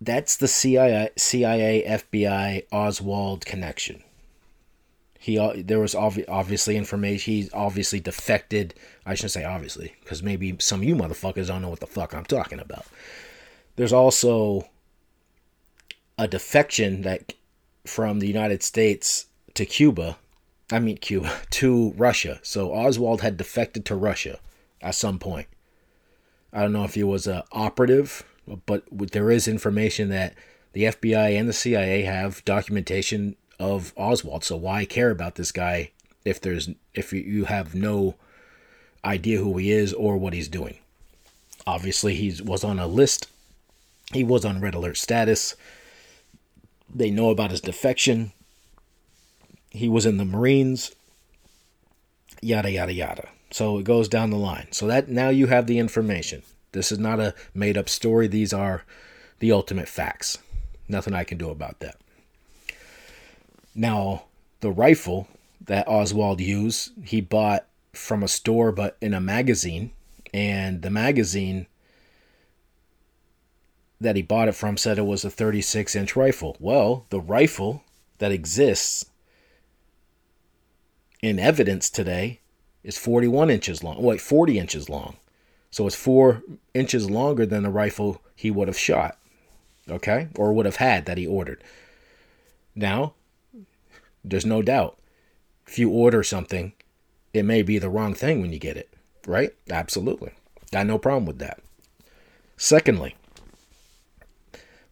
that's 0.05 0.37
the 0.37 0.49
CIA, 0.49 1.11
CIA, 1.17 1.85
FBI, 1.87 2.65
Oswald 2.73 3.47
connection. 3.47 4.03
He 5.19 5.39
uh, 5.39 5.53
there 5.57 5.79
was 5.79 5.95
obvi- 5.95 6.25
obviously 6.29 6.77
information. 6.77 7.33
He 7.33 7.51
obviously 7.53 8.01
defected. 8.01 8.75
I 9.07 9.15
shouldn't 9.15 9.33
say 9.33 9.45
obviously, 9.45 9.95
because 10.01 10.23
maybe 10.23 10.57
some 10.59 10.81
of 10.81 10.85
you 10.85 10.97
motherfuckers 10.97 11.47
don't 11.47 11.63
know 11.63 11.69
what 11.69 11.81
the 11.81 11.87
fuck 11.87 12.15
I'm 12.15 12.25
talking 12.25 12.59
about. 12.59 12.87
There's 13.77 13.93
also 13.93 14.69
a 16.19 16.27
defection 16.27 17.03
that 17.03 17.35
from 17.85 18.19
the 18.19 18.27
United 18.27 18.63
States 18.63 19.27
to 19.55 19.65
Cuba. 19.65 20.19
I 20.73 20.81
mean 20.81 20.97
Cuba 20.97 21.33
to 21.51 21.93
Russia. 21.93 22.41
So 22.43 22.75
Oswald 22.75 23.21
had 23.21 23.37
defected 23.37 23.85
to 23.87 23.95
Russia 23.95 24.41
at 24.81 24.97
some 24.97 25.21
point. 25.21 25.47
I 26.53 26.63
don't 26.63 26.73
know 26.73 26.85
if 26.85 26.95
he 26.95 27.05
was 27.05 27.29
a 27.29 27.45
operative 27.53 28.25
but 28.47 28.85
there 28.91 29.31
is 29.31 29.47
information 29.49 30.09
that 30.09 30.35
the 30.73 30.85
FBI 30.85 31.39
and 31.39 31.49
the 31.49 31.53
CIA 31.53 32.03
have 32.03 32.45
documentation 32.45 33.37
of 33.59 33.93
Oswald. 33.97 34.45
So 34.45 34.57
why 34.57 34.85
care 34.85 35.11
about 35.11 35.37
this 35.37 35.53
guy 35.53 35.91
if 36.25 36.41
there's 36.41 36.71
if 36.95 37.13
you 37.13 37.45
have 37.45 37.75
no 37.75 38.17
idea 39.05 39.39
who 39.39 39.57
he 39.59 39.71
is 39.71 39.93
or 39.93 40.17
what 40.17 40.33
he's 40.33 40.49
doing? 40.49 40.79
Obviously, 41.67 42.15
he 42.15 42.43
was 42.43 42.65
on 42.65 42.79
a 42.79 42.87
list. 42.87 43.29
He 44.13 44.25
was 44.25 44.45
on 44.45 44.61
red 44.61 44.75
alert 44.75 44.97
status. 44.97 45.55
They 46.93 47.11
know 47.11 47.31
about 47.31 47.51
his 47.51 47.61
defection. 47.61 48.33
He 49.71 49.89
was 49.89 50.05
in 50.05 50.17
the 50.17 50.25
Marines. 50.25 50.93
Yada 52.43 52.71
yada 52.71 52.93
yada. 52.93 53.29
So 53.53 53.79
it 53.79 53.85
goes 53.85 54.09
down 54.09 54.31
the 54.31 54.37
line. 54.37 54.69
So 54.73 54.87
that 54.89 55.09
now 55.09 55.29
you 55.29 55.47
have 55.47 55.67
the 55.67 55.79
information. 55.79 56.43
This 56.73 56.91
is 56.91 56.99
not 56.99 57.21
a 57.21 57.35
made 57.55 57.77
up 57.77 57.89
story. 57.89 58.27
These 58.27 58.53
are 58.53 58.85
the 59.39 59.53
ultimate 59.53 59.89
facts. 59.89 60.39
Nothing 60.89 61.15
I 61.15 61.25
can 61.25 61.39
do 61.39 61.51
about 61.51 61.81
that. 61.81 61.97
Now, 63.75 64.25
the 64.61 64.71
rifle 64.71 65.29
that 65.61 65.89
Oswald 65.89 66.41
used, 66.41 66.93
he 67.05 67.21
bought 67.21 67.67
from 67.93 68.23
a 68.23 68.29
store 68.29 68.73
but 68.73 68.97
in 69.01 69.15
a 69.15 69.21
magazine. 69.21 69.93
And 70.35 70.83
the 70.83 70.91
magazine 70.91 71.67
that 74.01 74.17
he 74.17 74.23
bought 74.23 74.49
it 74.49 74.55
from 74.55 74.77
said 74.77 74.99
it 74.99 75.07
was 75.07 75.25
a 75.25 75.31
36 75.31 75.95
inch 75.95 76.17
rifle. 76.17 76.57
Well, 76.59 77.07
the 77.11 77.21
rifle 77.21 77.85
that 78.19 78.33
exists 78.33 79.07
in 81.23 81.39
evidence 81.39 81.89
today 81.89 82.41
is 82.83 82.99
41 82.99 83.51
inches 83.51 83.85
long. 83.85 84.03
Wait, 84.03 84.21
40 84.21 84.59
inches 84.59 84.89
long. 84.89 85.17
So 85.73 85.87
it's 85.87 85.97
four 85.97 86.43
inches 86.75 87.11
longer 87.11 87.47
than 87.47 87.65
the 87.65 87.71
rifle 87.71 88.23
he 88.37 88.51
would 88.51 88.69
have 88.69 88.79
shot, 88.79 89.19
okay, 89.89 90.29
or 90.37 90.53
would 90.53 90.67
have 90.67 90.77
had 90.77 91.07
that 91.07 91.17
he 91.19 91.27
ordered. 91.27 91.65
Now, 92.77 93.15
there's 94.23 94.47
no 94.47 94.63
doubt. 94.63 94.99
If 95.67 95.79
you 95.79 95.91
order 95.91 96.23
something, 96.23 96.75
it 97.33 97.45
may 97.45 97.63
be 97.63 97.79
the 97.79 97.89
wrong 97.89 98.13
thing 98.13 98.43
when 98.43 98.53
you 98.53 98.59
get 98.59 98.77
it, 98.77 98.93
right? 99.27 99.55
Absolutely. 99.71 100.33
Got 100.71 100.87
no 100.87 100.99
problem 100.99 101.25
with 101.25 101.39
that. 101.39 101.61
Secondly, 102.59 103.17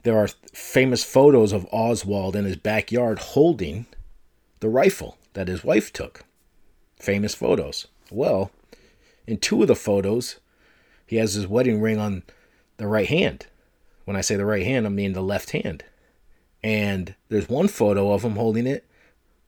there 0.03 0.17
are 0.17 0.29
famous 0.55 1.05
photos 1.05 1.53
of 1.53 1.67
Oswald 1.71 2.35
in 2.35 2.47
his 2.47 2.57
backyard 2.57 3.19
holding 3.19 3.85
the 4.61 4.71
rifle 4.71 5.19
that 5.35 5.49
his 5.49 5.63
wife 5.63 5.93
took. 5.93 6.25
Famous 6.97 7.35
photos. 7.35 7.87
Well, 8.11 8.51
in 9.27 9.37
two 9.37 9.61
of 9.61 9.69
the 9.69 9.77
photos, 9.77 10.41
he 11.11 11.17
has 11.17 11.35
his 11.35 11.49
wedding 11.49 11.81
ring 11.81 11.99
on 11.99 12.23
the 12.77 12.87
right 12.87 13.09
hand. 13.09 13.49
When 14.05 14.17
I 14.17 14.21
say 14.21 14.37
the 14.37 14.45
right 14.45 14.65
hand, 14.65 14.87
I 14.87 14.91
mean 14.91 15.13
the 15.13 15.21
left 15.21 15.51
hand. 15.51 15.83
And 16.63 17.17
there's 17.29 17.49
one 17.49 17.67
photo 17.67 18.13
of 18.13 18.23
him 18.23 18.37
holding 18.37 18.65
it 18.69 18.87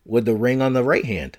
with 0.04 0.24
the 0.24 0.34
ring 0.34 0.60
on 0.60 0.72
the 0.72 0.82
right 0.82 1.04
hand. 1.04 1.38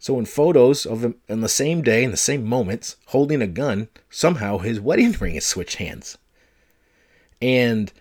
So 0.00 0.18
in 0.18 0.24
photos 0.24 0.86
of 0.86 1.04
him 1.04 1.14
on 1.28 1.40
the 1.40 1.48
same 1.48 1.82
day, 1.82 2.02
in 2.02 2.10
the 2.10 2.16
same 2.16 2.44
moments, 2.44 2.96
holding 3.06 3.40
a 3.40 3.46
gun, 3.46 3.86
somehow 4.08 4.58
his 4.58 4.80
wedding 4.80 5.12
ring 5.12 5.36
is 5.36 5.46
switched 5.46 5.76
hands. 5.76 6.18
And 7.40 7.92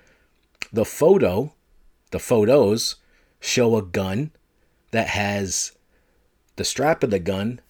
the 0.73 0.85
photo, 0.85 1.53
the 2.09 2.17
photos 2.17 2.95
show 3.39 3.75
a 3.75 3.83
gun 3.83 4.31
that 4.89 5.09
has 5.09 5.73
the 6.55 6.65
strap 6.65 7.03
of 7.03 7.11
the 7.11 7.19
gun 7.19 7.61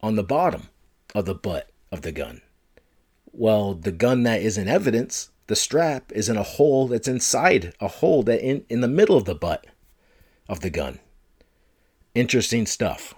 on 0.00 0.14
the 0.14 0.22
bottom 0.22 0.68
of 1.16 1.24
the 1.24 1.34
butt 1.34 1.70
of 1.90 2.02
the 2.02 2.12
gun. 2.12 2.42
Well, 3.32 3.72
the 3.72 3.90
gun 3.90 4.22
that 4.24 4.42
is 4.42 4.58
in 4.58 4.68
evidence, 4.68 5.30
the 5.46 5.56
strap 5.56 6.12
is 6.12 6.28
in 6.28 6.36
a 6.36 6.42
hole 6.42 6.88
that's 6.88 7.08
inside 7.08 7.72
a 7.80 7.88
hole 7.88 8.22
that 8.24 8.46
in, 8.46 8.66
in 8.68 8.82
the 8.82 8.88
middle 8.88 9.16
of 9.16 9.24
the 9.24 9.34
butt 9.34 9.66
of 10.46 10.60
the 10.60 10.68
gun. 10.68 10.98
Interesting 12.14 12.66
stuff. 12.66 13.14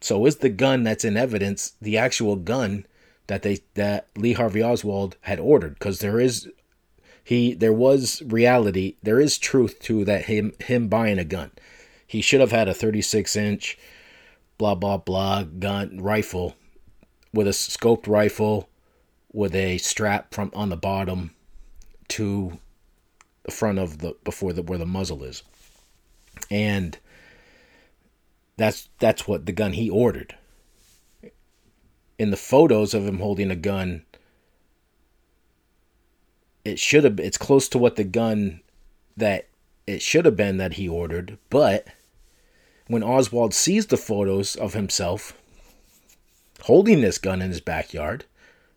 So 0.00 0.26
is 0.26 0.36
the 0.36 0.48
gun 0.48 0.82
that's 0.82 1.04
in 1.04 1.16
evidence 1.16 1.74
the 1.80 1.96
actual 1.96 2.34
gun 2.34 2.86
that 3.28 3.42
they 3.42 3.58
that 3.74 4.08
Lee 4.16 4.32
Harvey 4.32 4.62
Oswald 4.62 5.16
had 5.22 5.38
ordered? 5.38 5.74
Because 5.74 6.00
there 6.00 6.18
is 6.18 6.48
he 7.22 7.54
there 7.54 7.72
was 7.72 8.20
reality, 8.26 8.96
there 9.00 9.20
is 9.20 9.38
truth 9.38 9.78
to 9.82 10.04
that 10.06 10.24
him 10.24 10.54
him 10.58 10.88
buying 10.88 11.20
a 11.20 11.24
gun. 11.24 11.52
He 12.04 12.20
should 12.20 12.40
have 12.40 12.50
had 12.50 12.66
a 12.66 12.74
36 12.74 13.36
inch 13.36 13.78
blah 14.58 14.74
blah 14.74 14.96
blah 14.96 15.44
gun 15.44 16.00
rifle 16.00 16.56
with 17.32 17.46
a 17.46 17.50
scoped 17.50 18.06
rifle 18.06 18.68
with 19.32 19.54
a 19.54 19.78
strap 19.78 20.34
from 20.34 20.50
on 20.54 20.68
the 20.68 20.76
bottom 20.76 21.32
to 22.08 22.58
the 23.44 23.50
front 23.50 23.78
of 23.78 23.98
the 23.98 24.16
before 24.24 24.52
the 24.52 24.62
where 24.62 24.78
the 24.78 24.86
muzzle 24.86 25.22
is. 25.22 25.42
And 26.50 26.98
that's 28.56 28.88
that's 28.98 29.28
what 29.28 29.46
the 29.46 29.52
gun 29.52 29.72
he 29.72 29.88
ordered. 29.88 30.36
In 32.18 32.30
the 32.30 32.36
photos 32.36 32.92
of 32.92 33.06
him 33.06 33.18
holding 33.18 33.50
a 33.50 33.56
gun, 33.56 34.04
it 36.64 36.78
should 36.78 37.04
have 37.04 37.20
it's 37.20 37.38
close 37.38 37.68
to 37.68 37.78
what 37.78 37.96
the 37.96 38.04
gun 38.04 38.60
that 39.16 39.48
it 39.86 40.02
should 40.02 40.24
have 40.24 40.36
been 40.36 40.58
that 40.58 40.74
he 40.74 40.88
ordered, 40.88 41.38
but 41.48 41.88
when 42.86 43.02
Oswald 43.02 43.54
sees 43.54 43.86
the 43.86 43.96
photos 43.96 44.56
of 44.56 44.74
himself 44.74 45.39
holding 46.62 47.00
this 47.00 47.18
gun 47.18 47.42
in 47.42 47.50
his 47.50 47.60
backyard. 47.60 48.24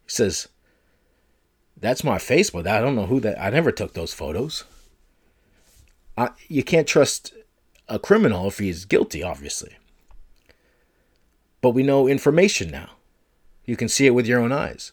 He 0.06 0.10
says, 0.10 0.48
That's 1.80 2.04
my 2.04 2.18
face, 2.18 2.50
but 2.50 2.68
I 2.68 2.82
don't 2.82 2.96
know 2.96 3.06
who 3.06 3.20
that 3.22 3.42
I 3.42 3.50
never 3.50 3.72
took 3.72 3.94
those 3.94 4.14
photos. 4.14 4.64
I, 6.18 6.30
you 6.48 6.64
can't 6.64 6.88
trust 6.88 7.34
a 7.88 8.00
criminal 8.00 8.48
if 8.48 8.60
he's 8.60 8.86
guilty, 8.86 9.24
obviously. 9.24 9.78
But 11.62 11.72
we 11.72 11.84
know 11.84 12.08
information 12.08 12.70
now. 12.70 12.92
You 13.66 13.76
can 13.78 13.88
see 13.88 14.06
it 14.06 14.14
with 14.14 14.28
your 14.28 14.42
own 14.42 14.52
eyes. 14.52 14.92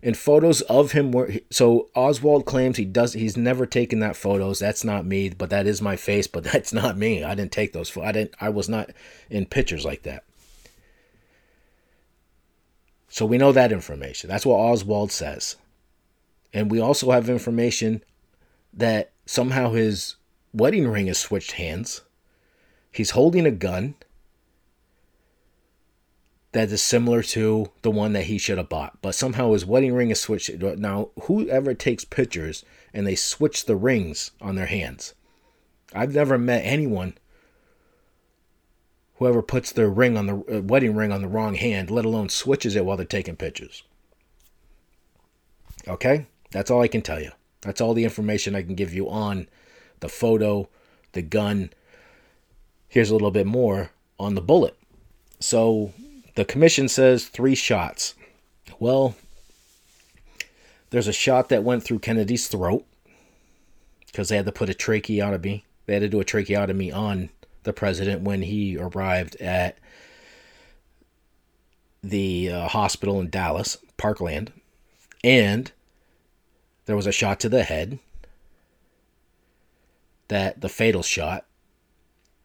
In 0.00 0.14
photos 0.14 0.60
of 0.62 0.92
him 0.92 1.10
where 1.10 1.40
so 1.50 1.88
Oswald 1.94 2.46
claims 2.46 2.76
he 2.76 2.84
does 2.84 3.14
he's 3.14 3.36
never 3.36 3.66
taken 3.66 3.98
that 4.00 4.16
photos. 4.16 4.60
That's 4.60 4.84
not 4.84 5.06
me, 5.06 5.30
but 5.30 5.50
that 5.50 5.66
is 5.66 5.82
my 5.82 5.96
face, 5.96 6.26
but 6.26 6.44
that's 6.52 6.72
not 6.72 6.96
me. 6.96 7.24
I 7.24 7.34
didn't 7.34 7.52
take 7.52 7.72
those 7.72 7.90
photos 7.90 8.08
I 8.08 8.12
didn't 8.12 8.34
I 8.40 8.48
was 8.48 8.68
not 8.68 8.90
in 9.28 9.46
pictures 9.46 9.84
like 9.84 10.02
that. 10.02 10.24
So 13.08 13.24
we 13.24 13.38
know 13.38 13.52
that 13.52 13.72
information. 13.72 14.28
That's 14.28 14.46
what 14.46 14.58
Oswald 14.58 15.10
says. 15.10 15.56
And 16.52 16.70
we 16.70 16.80
also 16.80 17.10
have 17.10 17.28
information 17.28 18.02
that 18.72 19.12
somehow 19.26 19.72
his 19.72 20.16
wedding 20.52 20.88
ring 20.88 21.06
has 21.06 21.18
switched 21.18 21.52
hands. 21.52 22.02
He's 22.92 23.10
holding 23.10 23.46
a 23.46 23.50
gun 23.50 23.94
that 26.52 26.70
is 26.70 26.82
similar 26.82 27.22
to 27.22 27.70
the 27.82 27.90
one 27.90 28.14
that 28.14 28.24
he 28.24 28.38
should 28.38 28.58
have 28.58 28.68
bought. 28.68 29.00
But 29.02 29.14
somehow 29.14 29.52
his 29.52 29.66
wedding 29.66 29.94
ring 29.94 30.10
is 30.10 30.20
switched. 30.20 30.50
Now, 30.50 31.10
whoever 31.22 31.74
takes 31.74 32.04
pictures 32.04 32.64
and 32.94 33.06
they 33.06 33.14
switch 33.14 33.66
the 33.66 33.76
rings 33.76 34.30
on 34.40 34.54
their 34.54 34.66
hands, 34.66 35.14
I've 35.94 36.14
never 36.14 36.38
met 36.38 36.64
anyone 36.64 37.16
whoever 39.18 39.42
puts 39.42 39.72
their 39.72 39.88
ring 39.88 40.16
on 40.16 40.26
the 40.26 40.56
uh, 40.56 40.60
wedding 40.62 40.94
ring 40.94 41.12
on 41.12 41.22
the 41.22 41.28
wrong 41.28 41.54
hand, 41.54 41.90
let 41.90 42.04
alone 42.04 42.28
switches 42.28 42.76
it 42.76 42.84
while 42.84 42.96
they're 42.96 43.06
taking 43.06 43.36
pictures. 43.36 43.82
Okay? 45.86 46.26
That's 46.50 46.70
all 46.70 46.82
I 46.82 46.88
can 46.88 47.02
tell 47.02 47.20
you. 47.20 47.32
That's 47.62 47.80
all 47.80 47.94
the 47.94 48.04
information 48.04 48.54
I 48.54 48.62
can 48.62 48.74
give 48.74 48.94
you 48.94 49.08
on 49.08 49.48
the 50.00 50.08
photo, 50.08 50.68
the 51.12 51.22
gun. 51.22 51.70
Here's 52.88 53.10
a 53.10 53.14
little 53.14 53.32
bit 53.32 53.46
more 53.46 53.90
on 54.18 54.34
the 54.34 54.40
bullet. 54.40 54.76
So 55.40 55.92
the 56.36 56.44
commission 56.44 56.88
says 56.88 57.26
three 57.26 57.56
shots. 57.56 58.14
Well, 58.78 59.16
there's 60.90 61.08
a 61.08 61.12
shot 61.12 61.48
that 61.48 61.64
went 61.64 61.82
through 61.82 61.98
Kennedy's 61.98 62.46
throat 62.46 62.86
because 64.06 64.28
they 64.28 64.36
had 64.36 64.46
to 64.46 64.52
put 64.52 64.70
a 64.70 64.74
tracheotomy. 64.74 65.64
They 65.86 65.92
had 65.94 66.00
to 66.00 66.08
do 66.08 66.20
a 66.20 66.24
tracheotomy 66.24 66.92
on 66.92 67.30
the 67.68 67.72
president 67.74 68.22
when 68.22 68.40
he 68.40 68.78
arrived 68.78 69.36
at 69.42 69.76
the 72.02 72.50
uh, 72.50 72.68
hospital 72.68 73.20
in 73.20 73.28
Dallas, 73.28 73.76
Parkland, 73.98 74.50
and 75.22 75.70
there 76.86 76.96
was 76.96 77.06
a 77.06 77.12
shot 77.12 77.38
to 77.40 77.48
the 77.50 77.64
head 77.64 77.98
that 80.28 80.62
the 80.62 80.70
fatal 80.70 81.02
shot, 81.02 81.44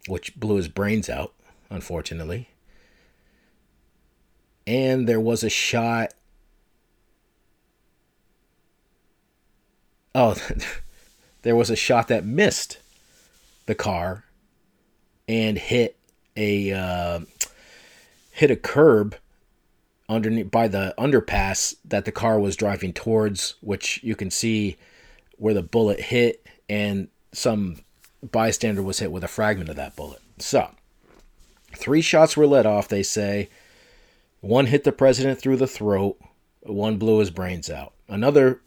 which 0.09 0.35
blew 0.35 0.57
his 0.57 0.67
brains 0.67 1.09
out, 1.09 1.31
unfortunately. 1.69 2.49
And 4.67 5.07
there 5.07 5.21
was 5.21 5.43
a 5.43 5.49
shot. 5.49 6.13
Oh, 10.15 10.37
there 11.41 11.55
was 11.55 11.71
a 11.71 11.75
shot 11.75 12.07
that 12.09 12.23
missed 12.23 12.77
the 13.65 13.73
car 13.73 14.25
and 15.27 15.57
hit 15.57 15.97
a 16.35 16.71
uh, 16.71 17.19
hit 18.31 18.51
a 18.51 18.55
curb 18.55 19.15
underneath 20.09 20.51
by 20.51 20.67
the 20.67 20.93
underpass 20.97 21.75
that 21.85 22.05
the 22.05 22.11
car 22.11 22.39
was 22.39 22.55
driving 22.55 22.93
towards, 22.93 23.55
which 23.61 24.03
you 24.03 24.15
can 24.15 24.29
see 24.29 24.77
where 25.37 25.53
the 25.53 25.63
bullet 25.63 25.99
hit, 25.99 26.45
and 26.69 27.07
some 27.31 27.77
bystander 28.31 28.81
was 28.83 28.99
hit 28.99 29.11
with 29.11 29.23
a 29.23 29.27
fragment 29.27 29.69
of 29.69 29.75
that 29.75 29.95
bullet. 29.95 30.21
So, 30.39 30.71
three 31.75 32.01
shots 32.01 32.37
were 32.37 32.47
let 32.47 32.65
off. 32.65 32.87
They 32.87 33.03
say 33.03 33.49
one 34.41 34.67
hit 34.67 34.83
the 34.83 34.91
president 34.91 35.39
through 35.39 35.57
the 35.57 35.67
throat, 35.67 36.19
one 36.61 36.97
blew 36.97 37.19
his 37.19 37.31
brains 37.31 37.69
out. 37.69 37.93
Another 38.07 38.61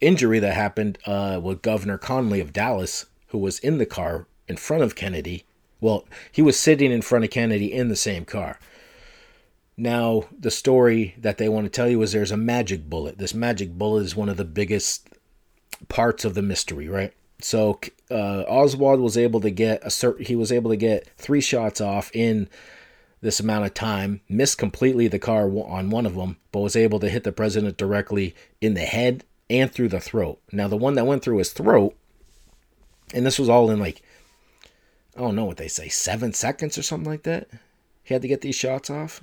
injury 0.00 0.38
that 0.38 0.54
happened 0.54 0.98
uh, 1.06 1.40
with 1.42 1.62
Governor 1.62 1.98
Connally 1.98 2.40
of 2.40 2.52
Dallas, 2.52 3.06
who 3.28 3.38
was 3.38 3.58
in 3.58 3.78
the 3.78 3.86
car 3.86 4.26
in 4.48 4.56
front 4.56 4.82
of 4.82 4.94
Kennedy, 4.94 5.44
well, 5.82 6.06
he 6.30 6.40
was 6.40 6.58
sitting 6.58 6.92
in 6.92 7.02
front 7.02 7.24
of 7.24 7.30
Kennedy 7.30 7.70
in 7.70 7.88
the 7.88 7.96
same 7.96 8.24
car. 8.24 8.58
Now, 9.76 10.24
the 10.38 10.50
story 10.50 11.16
that 11.18 11.38
they 11.38 11.48
want 11.48 11.66
to 11.66 11.70
tell 11.70 11.88
you 11.88 12.00
is 12.02 12.12
there's 12.12 12.30
a 12.30 12.36
magic 12.36 12.88
bullet. 12.88 13.18
This 13.18 13.34
magic 13.34 13.72
bullet 13.72 14.04
is 14.04 14.14
one 14.14 14.28
of 14.28 14.36
the 14.36 14.44
biggest 14.44 15.08
parts 15.88 16.24
of 16.24 16.34
the 16.34 16.42
mystery, 16.42 16.88
right? 16.88 17.12
So 17.40 17.80
uh, 18.10 18.42
Oswald 18.42 19.00
was 19.00 19.18
able 19.18 19.40
to 19.40 19.50
get 19.50 19.80
a 19.82 19.90
certain. 19.90 20.24
He 20.24 20.36
was 20.36 20.52
able 20.52 20.70
to 20.70 20.76
get 20.76 21.08
three 21.18 21.40
shots 21.40 21.80
off 21.80 22.12
in 22.14 22.48
this 23.20 23.40
amount 23.40 23.64
of 23.64 23.74
time. 23.74 24.20
Missed 24.28 24.58
completely 24.58 25.08
the 25.08 25.18
car 25.18 25.50
on 25.50 25.90
one 25.90 26.06
of 26.06 26.14
them, 26.14 26.36
but 26.52 26.60
was 26.60 26.76
able 26.76 27.00
to 27.00 27.10
hit 27.10 27.24
the 27.24 27.32
president 27.32 27.76
directly 27.76 28.36
in 28.60 28.74
the 28.74 28.82
head 28.82 29.24
and 29.50 29.72
through 29.72 29.88
the 29.88 29.98
throat. 29.98 30.40
Now, 30.52 30.68
the 30.68 30.76
one 30.76 30.94
that 30.94 31.06
went 31.06 31.24
through 31.24 31.38
his 31.38 31.52
throat, 31.52 31.96
and 33.12 33.26
this 33.26 33.40
was 33.40 33.48
all 33.48 33.68
in 33.68 33.80
like 33.80 34.00
I 35.16 35.20
don't 35.20 35.36
know 35.36 35.44
what 35.44 35.58
they 35.58 35.68
say, 35.68 35.88
seven 35.88 36.32
seconds 36.32 36.78
or 36.78 36.82
something 36.82 37.10
like 37.10 37.24
that. 37.24 37.48
He 38.02 38.14
had 38.14 38.22
to 38.22 38.28
get 38.28 38.40
these 38.40 38.54
shots 38.54 38.90
off. 38.90 39.22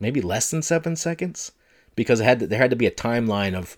maybe 0.00 0.20
less 0.20 0.50
than 0.50 0.62
seven 0.62 0.96
seconds, 0.96 1.52
because 1.94 2.20
it 2.20 2.24
had 2.24 2.40
to, 2.40 2.46
there 2.46 2.58
had 2.58 2.70
to 2.70 2.76
be 2.76 2.86
a 2.86 2.90
timeline 2.90 3.54
of 3.54 3.76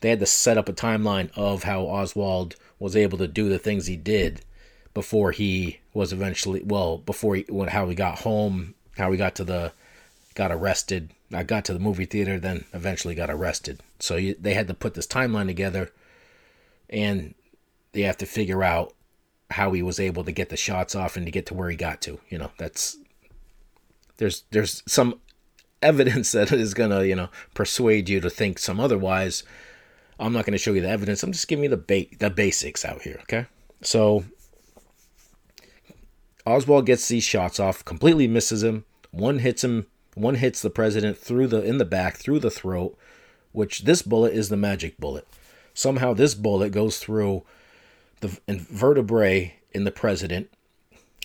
they 0.00 0.10
had 0.10 0.20
to 0.20 0.26
set 0.26 0.58
up 0.58 0.68
a 0.68 0.72
timeline 0.72 1.30
of 1.36 1.62
how 1.62 1.82
Oswald 1.82 2.56
was 2.80 2.96
able 2.96 3.16
to 3.18 3.28
do 3.28 3.48
the 3.48 3.58
things 3.58 3.86
he 3.86 3.96
did 3.96 4.40
before 4.92 5.30
he 5.30 5.78
was 5.94 6.12
eventually 6.12 6.62
well 6.64 6.98
before 6.98 7.36
he 7.36 7.46
how 7.68 7.88
he 7.88 7.94
got 7.94 8.18
home, 8.20 8.74
how 8.98 9.10
he 9.12 9.16
got 9.16 9.36
to 9.36 9.44
the 9.44 9.72
got 10.34 10.50
arrested. 10.50 11.10
I 11.32 11.44
got 11.44 11.64
to 11.66 11.72
the 11.72 11.78
movie 11.78 12.04
theater, 12.04 12.38
then 12.38 12.64
eventually 12.74 13.14
got 13.14 13.30
arrested. 13.30 13.80
So 14.00 14.16
you, 14.16 14.34
they 14.38 14.54
had 14.54 14.68
to 14.68 14.74
put 14.74 14.94
this 14.94 15.06
timeline 15.06 15.46
together, 15.46 15.90
and 16.90 17.34
they 17.92 18.02
have 18.02 18.18
to 18.18 18.26
figure 18.26 18.62
out 18.62 18.92
how 19.52 19.72
he 19.72 19.82
was 19.82 20.00
able 20.00 20.24
to 20.24 20.32
get 20.32 20.48
the 20.48 20.56
shots 20.56 20.94
off 20.94 21.16
and 21.16 21.26
to 21.26 21.32
get 21.32 21.46
to 21.46 21.54
where 21.54 21.70
he 21.70 21.76
got 21.76 22.00
to. 22.02 22.18
You 22.28 22.38
know, 22.38 22.50
that's 22.58 22.96
there's 24.16 24.44
there's 24.50 24.82
some 24.86 25.20
evidence 25.80 26.32
that 26.32 26.52
is 26.52 26.74
gonna 26.74 27.04
you 27.04 27.16
know 27.16 27.28
persuade 27.54 28.08
you 28.08 28.20
to 28.20 28.30
think 28.30 28.58
some 28.58 28.80
otherwise. 28.80 29.44
I'm 30.18 30.32
not 30.32 30.44
gonna 30.44 30.58
show 30.58 30.72
you 30.72 30.82
the 30.82 30.88
evidence. 30.88 31.22
I'm 31.22 31.32
just 31.32 31.48
giving 31.48 31.64
you 31.64 31.70
the 31.70 31.76
ba- 31.76 32.16
the 32.18 32.30
basics 32.30 32.84
out 32.84 33.02
here. 33.02 33.18
Okay, 33.22 33.46
so 33.82 34.24
Oswald 36.46 36.86
gets 36.86 37.08
these 37.08 37.24
shots 37.24 37.60
off, 37.60 37.84
completely 37.84 38.26
misses 38.26 38.62
him. 38.62 38.84
One 39.10 39.38
hits 39.38 39.62
him. 39.62 39.86
One 40.14 40.34
hits 40.34 40.60
the 40.60 40.70
president 40.70 41.16
through 41.16 41.48
the 41.48 41.62
in 41.62 41.78
the 41.78 41.84
back 41.84 42.16
through 42.16 42.40
the 42.40 42.50
throat, 42.50 42.96
which 43.52 43.84
this 43.84 44.02
bullet 44.02 44.34
is 44.34 44.48
the 44.48 44.56
magic 44.56 44.98
bullet. 44.98 45.26
Somehow 45.74 46.12
this 46.12 46.34
bullet 46.34 46.70
goes 46.70 46.98
through 46.98 47.44
the 48.22 48.40
vertebrae 48.48 49.54
in 49.72 49.84
the 49.84 49.90
president, 49.90 50.48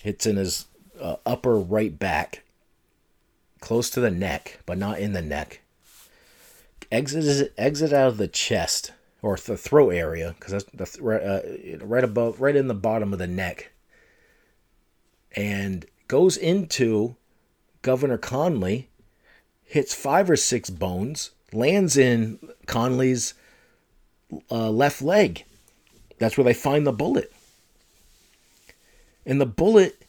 hits 0.02 0.26
in 0.26 0.36
his 0.36 0.66
uh, 1.00 1.16
upper 1.24 1.56
right 1.56 1.96
back, 1.98 2.42
close 3.60 3.88
to 3.90 4.00
the 4.00 4.10
neck, 4.10 4.60
but 4.66 4.76
not 4.76 4.98
in 4.98 5.12
the 5.12 5.22
neck. 5.22 5.62
Exit 6.90 7.52
exit 7.56 7.92
out 7.92 8.08
of 8.08 8.16
the 8.16 8.28
chest 8.28 8.92
or 9.22 9.36
the 9.36 9.56
throat 9.56 9.90
area 9.90 10.34
because 10.38 10.64
that's 10.74 10.96
the 10.96 11.80
uh, 11.80 11.84
right 11.84 12.04
above, 12.04 12.40
right 12.40 12.56
in 12.56 12.68
the 12.68 12.74
bottom 12.74 13.12
of 13.12 13.18
the 13.18 13.26
neck, 13.26 13.70
and 15.36 15.86
goes 16.08 16.36
into 16.36 17.14
Governor 17.82 18.18
Connally, 18.18 18.86
hits 19.64 19.94
five 19.94 20.28
or 20.30 20.36
six 20.36 20.70
bones, 20.70 21.30
lands 21.52 21.96
in 21.96 22.38
Connally's 22.66 23.34
uh, 24.50 24.70
left 24.70 25.02
leg 25.02 25.44
that's 26.18 26.36
where 26.36 26.44
they 26.44 26.54
find 26.54 26.86
the 26.86 26.92
bullet. 26.92 27.32
And 29.26 29.40
the 29.40 29.46
bullet 29.46 30.04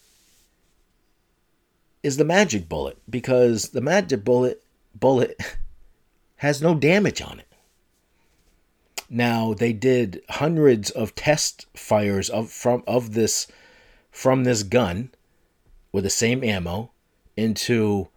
is 2.04 2.18
the 2.18 2.26
magic 2.26 2.70
bullet 2.70 2.98
because 3.10 3.70
the 3.70 3.82
magic 3.82 4.24
bullet 4.24 4.64
bullet 4.96 5.40
has 6.38 6.62
no 6.62 6.76
damage 6.76 7.22
on 7.22 7.40
it. 7.40 7.48
Now 9.10 9.54
they 9.54 9.74
did 9.74 10.22
hundreds 10.30 10.92
of 10.92 11.16
test 11.16 11.66
fires 11.76 12.30
of 12.30 12.52
from 12.52 12.84
of 12.88 13.14
this 13.14 13.48
from 14.12 14.44
this 14.44 14.64
gun 14.64 15.12
with 15.92 16.04
the 16.04 16.10
same 16.10 16.44
ammo 16.44 16.92
into 17.36 18.10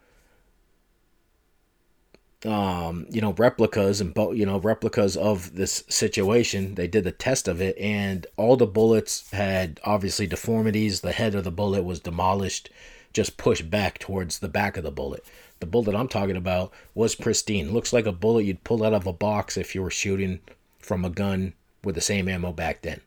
um, 2.45 3.07
you 3.09 3.21
know, 3.21 3.33
replicas 3.33 4.01
and 4.01 4.15
you 4.37 4.45
know 4.45 4.59
replicas 4.59 5.17
of 5.17 5.55
this 5.55 5.85
situation. 5.89 6.75
They 6.75 6.89
did 6.89 7.05
the 7.05 7.13
test 7.13 7.49
of 7.49 7.61
it, 7.61 7.77
and 7.79 8.27
all 8.37 8.57
the 8.57 8.67
bullets 8.67 9.31
had 9.31 9.81
obviously 9.85 10.27
deformities. 10.27 11.01
The 11.01 11.13
head 11.13 11.35
of 11.35 11.45
the 11.45 11.53
bullet 11.53 11.85
was 11.85 12.01
demolished, 12.01 12.71
just 13.13 13.37
pushed 13.37 13.71
back 13.71 13.99
towards 13.99 14.41
the 14.41 14.49
back 14.49 14.77
of 14.77 14.85
the 14.85 14.91
bullet. 14.91 15.25
The 15.61 15.67
bullet 15.67 15.95
I'm 15.95 16.09
talking 16.09 16.37
about 16.37 16.73
was 16.95 17.15
pristine. 17.15 17.73
Looks 17.73 17.93
like 17.93 18.07
a 18.07 18.13
bullet 18.13 18.45
you'd 18.45 18.65
pull 18.65 18.85
out 18.85 18.95
of 18.95 19.07
a 19.07 19.13
box 19.13 19.57
if 19.57 19.75
you 19.75 19.83
were 19.83 19.91
shooting 19.91 20.41
from 20.81 21.05
a 21.05 21.11
gun 21.11 21.55
with 21.85 21.95
the 21.95 22.01
same 22.01 22.29
ammo 22.29 22.53
back 22.53 22.83
then. 22.83 23.01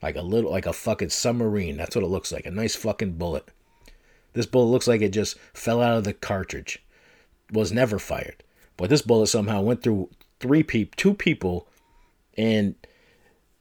Like 0.00 0.16
a 0.16 0.22
little, 0.22 0.50
like 0.50 0.64
a 0.64 0.72
fucking 0.72 1.10
submarine. 1.10 1.76
That's 1.76 1.94
what 1.94 2.04
it 2.04 2.08
looks 2.08 2.32
like. 2.32 2.46
A 2.46 2.50
nice 2.50 2.74
fucking 2.76 3.12
bullet. 3.18 3.48
This 4.32 4.46
bullet 4.46 4.70
looks 4.70 4.86
like 4.86 5.02
it 5.02 5.10
just 5.10 5.38
fell 5.52 5.82
out 5.82 5.98
of 5.98 6.04
the 6.04 6.14
cartridge. 6.14 6.82
Was 7.50 7.72
never 7.72 7.98
fired. 7.98 8.42
But 8.78 8.88
this 8.88 9.02
bullet 9.02 9.26
somehow 9.26 9.60
went 9.60 9.82
through 9.82 10.08
three 10.40 10.62
people, 10.62 10.94
two 10.96 11.12
people, 11.12 11.68
and 12.38 12.74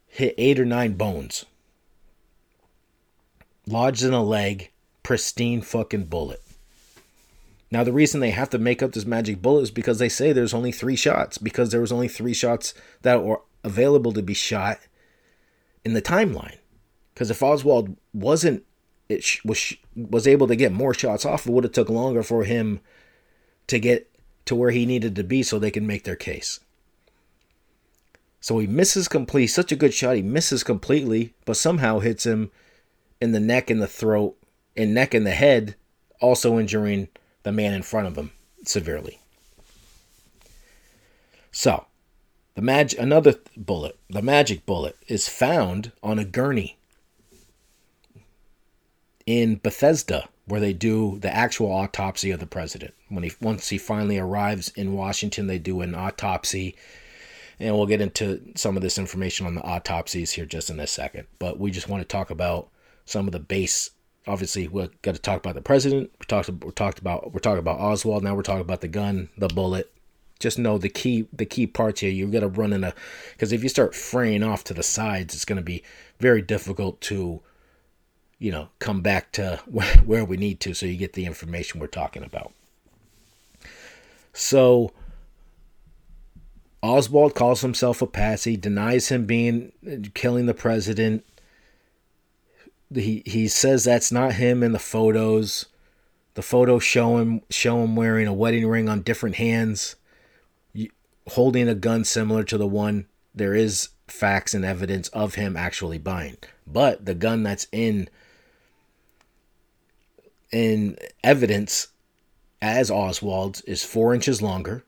hit 0.06 0.36
eight 0.38 0.60
or 0.60 0.66
nine 0.66 0.94
bones. 0.94 1.44
Lodged 3.66 4.04
in 4.04 4.14
a 4.14 4.24
leg, 4.24 4.72
pristine 5.04 5.62
fucking 5.62 6.06
bullet. 6.06 6.42
Now 7.70 7.84
the 7.84 7.92
reason 7.92 8.22
they 8.22 8.30
have 8.30 8.50
to 8.52 8.60
make 8.60 8.82
up 8.82 8.94
this 8.94 9.06
magic 9.06 9.42
bullet 9.42 9.64
is 9.64 9.72
because 9.72 10.00
they 10.00 10.08
say 10.08 10.32
there's 10.32 10.54
only 10.54 10.72
three 10.72 10.96
shots 10.96 11.38
because 11.38 11.72
there 11.72 11.82
was 11.82 11.92
only 11.92 12.08
three 12.08 12.34
shots 12.34 12.74
that 13.02 13.24
were 13.24 13.42
available 13.64 14.14
to 14.14 14.22
be 14.22 14.36
shot 14.36 14.80
in 15.84 15.94
the 15.94 16.02
timeline. 16.02 16.58
Because 17.14 17.32
if 17.32 17.44
Oswald 17.44 17.98
wasn't 18.14 18.64
it 19.10 19.26
was 19.44 19.74
was 19.96 20.28
able 20.28 20.48
to 20.48 20.56
get 20.56 20.72
more 20.72 20.94
shots 20.94 21.26
off, 21.26 21.48
it 21.48 21.52
would 21.52 21.64
have 21.64 21.74
took 21.74 21.90
longer 21.90 22.24
for 22.24 22.44
him 22.44 22.80
to 23.66 23.80
get 23.80 24.10
to 24.48 24.56
where 24.56 24.72
he 24.72 24.86
needed 24.86 25.16
to 25.16 25.24
be 25.24 25.44
so 25.44 25.60
they 25.60 25.72
can 25.72 25.88
make 25.88 26.04
their 26.04 26.16
case. 26.16 26.60
So 28.40 28.60
he 28.60 28.68
misses 28.68 29.08
complete, 29.08 29.48
such 29.48 29.72
a 29.72 29.76
good 29.76 29.94
shot. 29.94 30.16
He 30.16 30.22
misses 30.22 30.64
completely, 30.64 31.34
but 31.46 31.58
somehow 31.58 32.00
hits 32.00 32.26
him 32.26 32.52
in 33.20 33.32
the 33.32 33.40
neck 33.40 33.70
and 33.70 33.82
the 33.82 33.88
throat, 33.88 34.38
and 34.76 34.94
neck 34.94 35.14
and 35.14 35.26
the 35.26 35.32
head, 35.32 35.76
also 36.22 36.60
injuring 36.60 37.08
the 37.44 37.52
man 37.52 37.74
in 37.74 37.82
front 37.82 38.08
of 38.08 38.16
him 38.16 38.32
severely. 38.64 39.20
So, 41.52 41.86
the 42.56 42.62
mag 42.62 42.94
another 42.98 43.36
bullet, 43.56 43.98
the 44.10 44.22
magic 44.22 44.66
bullet, 44.66 44.96
is 45.08 45.28
found 45.28 45.92
on 46.02 46.20
a 46.20 46.26
gurney 46.26 46.78
in 49.26 49.56
Bethesda, 49.58 50.30
where 50.48 50.62
they 50.62 50.74
do 50.74 51.20
the 51.20 51.34
actual 51.34 51.72
autopsy 51.72 52.32
of 52.32 52.40
the 52.40 52.48
president. 52.48 52.94
When 53.10 53.24
he 53.24 53.34
once 53.42 53.70
he 53.70 53.78
finally 53.78 54.18
arrives 54.18 54.70
in 54.70 54.94
Washington, 54.94 55.48
they 55.48 55.60
do 55.60 55.82
an 55.82 55.94
autopsy, 55.94 56.76
and 57.60 57.76
we'll 57.76 57.86
get 57.86 58.02
into 58.02 58.42
some 58.56 58.76
of 58.76 58.82
this 58.82 58.98
information 58.98 59.46
on 59.46 59.56
the 59.56 59.62
autopsies 59.62 60.32
here 60.32 60.46
just 60.46 60.70
in 60.70 60.80
a 60.80 60.88
second. 60.88 61.28
But 61.38 61.60
we 61.60 61.70
just 61.70 61.90
want 61.90 62.02
to 62.02 62.08
talk 62.08 62.30
about 62.30 62.70
some 63.06 63.28
of 63.28 63.34
the 63.34 63.40
base. 63.40 63.92
Obviously, 64.26 64.68
we're 64.68 64.90
going 65.02 65.16
to 65.16 65.22
talk 65.22 65.38
about 65.38 65.56
the 65.56 65.62
president. 65.62 66.12
We 66.20 66.26
talked. 66.26 66.50
We 66.50 66.72
talked 66.72 67.00
about. 67.00 67.34
We're 67.34 67.40
talking 67.40 67.60
about 67.60 67.80
Oswald. 67.80 68.24
Now 68.24 68.36
we're 68.36 68.42
talking 68.42 68.62
about 68.62 68.82
the 68.82 68.88
gun, 68.88 69.30
the 69.38 69.50
bullet. 69.50 69.92
Just 70.40 70.60
know 70.60 70.78
the 70.78 70.90
key. 70.90 71.28
The 71.34 71.46
key 71.46 71.68
parts 71.68 72.00
here. 72.02 72.12
You're 72.12 72.30
going 72.30 72.42
to 72.42 72.48
run 72.48 72.72
in 72.72 72.86
a 72.86 72.94
because 73.34 73.52
if 73.52 73.64
you 73.64 73.70
start 73.70 73.96
fraying 73.96 74.44
off 74.44 74.64
to 74.66 74.74
the 74.74 74.84
sides, 74.84 75.34
it's 75.34 75.46
going 75.46 75.58
to 75.58 75.64
be 75.64 75.84
very 76.20 76.42
difficult 76.42 77.02
to 77.02 77.42
you 78.40 78.52
know, 78.52 78.70
come 78.80 79.02
back 79.02 79.32
to 79.34 79.60
where 80.06 80.26
we 80.26 80.38
need 80.38 80.60
to 80.62 80.74
so 80.74 80.86
you 80.86 80.98
get 80.98 81.14
the 81.14 81.26
information 81.26 81.80
we're 81.80 81.88
talking 81.88 82.24
about. 82.24 82.54
So 84.34 84.92
Oswald 86.84 87.34
calls 87.34 87.62
himself 87.62 88.02
a 88.02 88.08
patsy, 88.08 88.56
denies 88.56 89.10
him 89.10 89.26
being 89.26 89.72
killing 90.14 90.46
the 90.46 90.54
president. 90.54 91.26
He 92.94 93.24
he 93.26 93.48
says 93.48 93.84
that's 93.84 94.12
not 94.12 94.34
him 94.34 94.64
in 94.64 94.72
the 94.72 94.80
photos. 94.80 95.66
The 96.36 96.44
photos 96.44 96.84
show 96.84 97.18
him 97.18 97.42
show 97.50 97.84
him 97.84 97.96
wearing 97.96 98.28
a 98.28 98.34
wedding 98.34 98.68
ring 98.68 98.88
on 98.88 99.02
different 99.02 99.36
hands, 99.38 99.96
holding 101.30 101.68
a 101.68 101.76
gun 101.76 102.04
similar 102.04 102.44
to 102.44 102.58
the 102.58 102.68
one 102.68 103.08
there 103.34 103.56
is 103.56 103.90
facts 104.08 104.54
and 104.54 104.64
evidence 104.64 105.10
of 105.10 105.36
him 105.36 105.58
actually 105.58 105.98
buying. 105.98 106.38
But 106.66 107.06
the 107.06 107.16
gun 107.16 107.44
that's 107.44 107.68
in 107.72 108.10
in 110.52 110.98
evidence 111.24 111.88
as 112.62 112.90
Oswald's 112.90 113.62
is 113.62 113.84
four 113.84 114.14
inches 114.14 114.42
longer. 114.42 114.84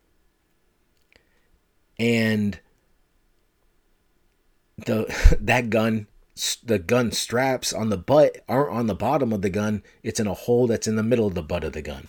And 1.98 2.60
the 4.78 5.38
that 5.42 5.70
gun 5.70 6.08
the 6.64 6.80
gun 6.80 7.12
straps 7.12 7.74
on 7.74 7.90
the 7.90 7.98
butt 7.98 8.38
aren't 8.48 8.72
on 8.72 8.88
the 8.88 8.96
bottom 8.96 9.34
of 9.34 9.42
the 9.42 9.50
gun. 9.50 9.84
It's 10.04 10.20
in 10.20 10.28
a 10.28 10.34
hole 10.34 10.68
that's 10.68 10.88
in 10.88 10.96
the 10.96 11.04
middle 11.04 11.28
of 11.28 11.36
the 11.36 11.44
butt 11.44 11.66
of 11.66 11.74
the 11.74 11.82
gun. 11.82 12.08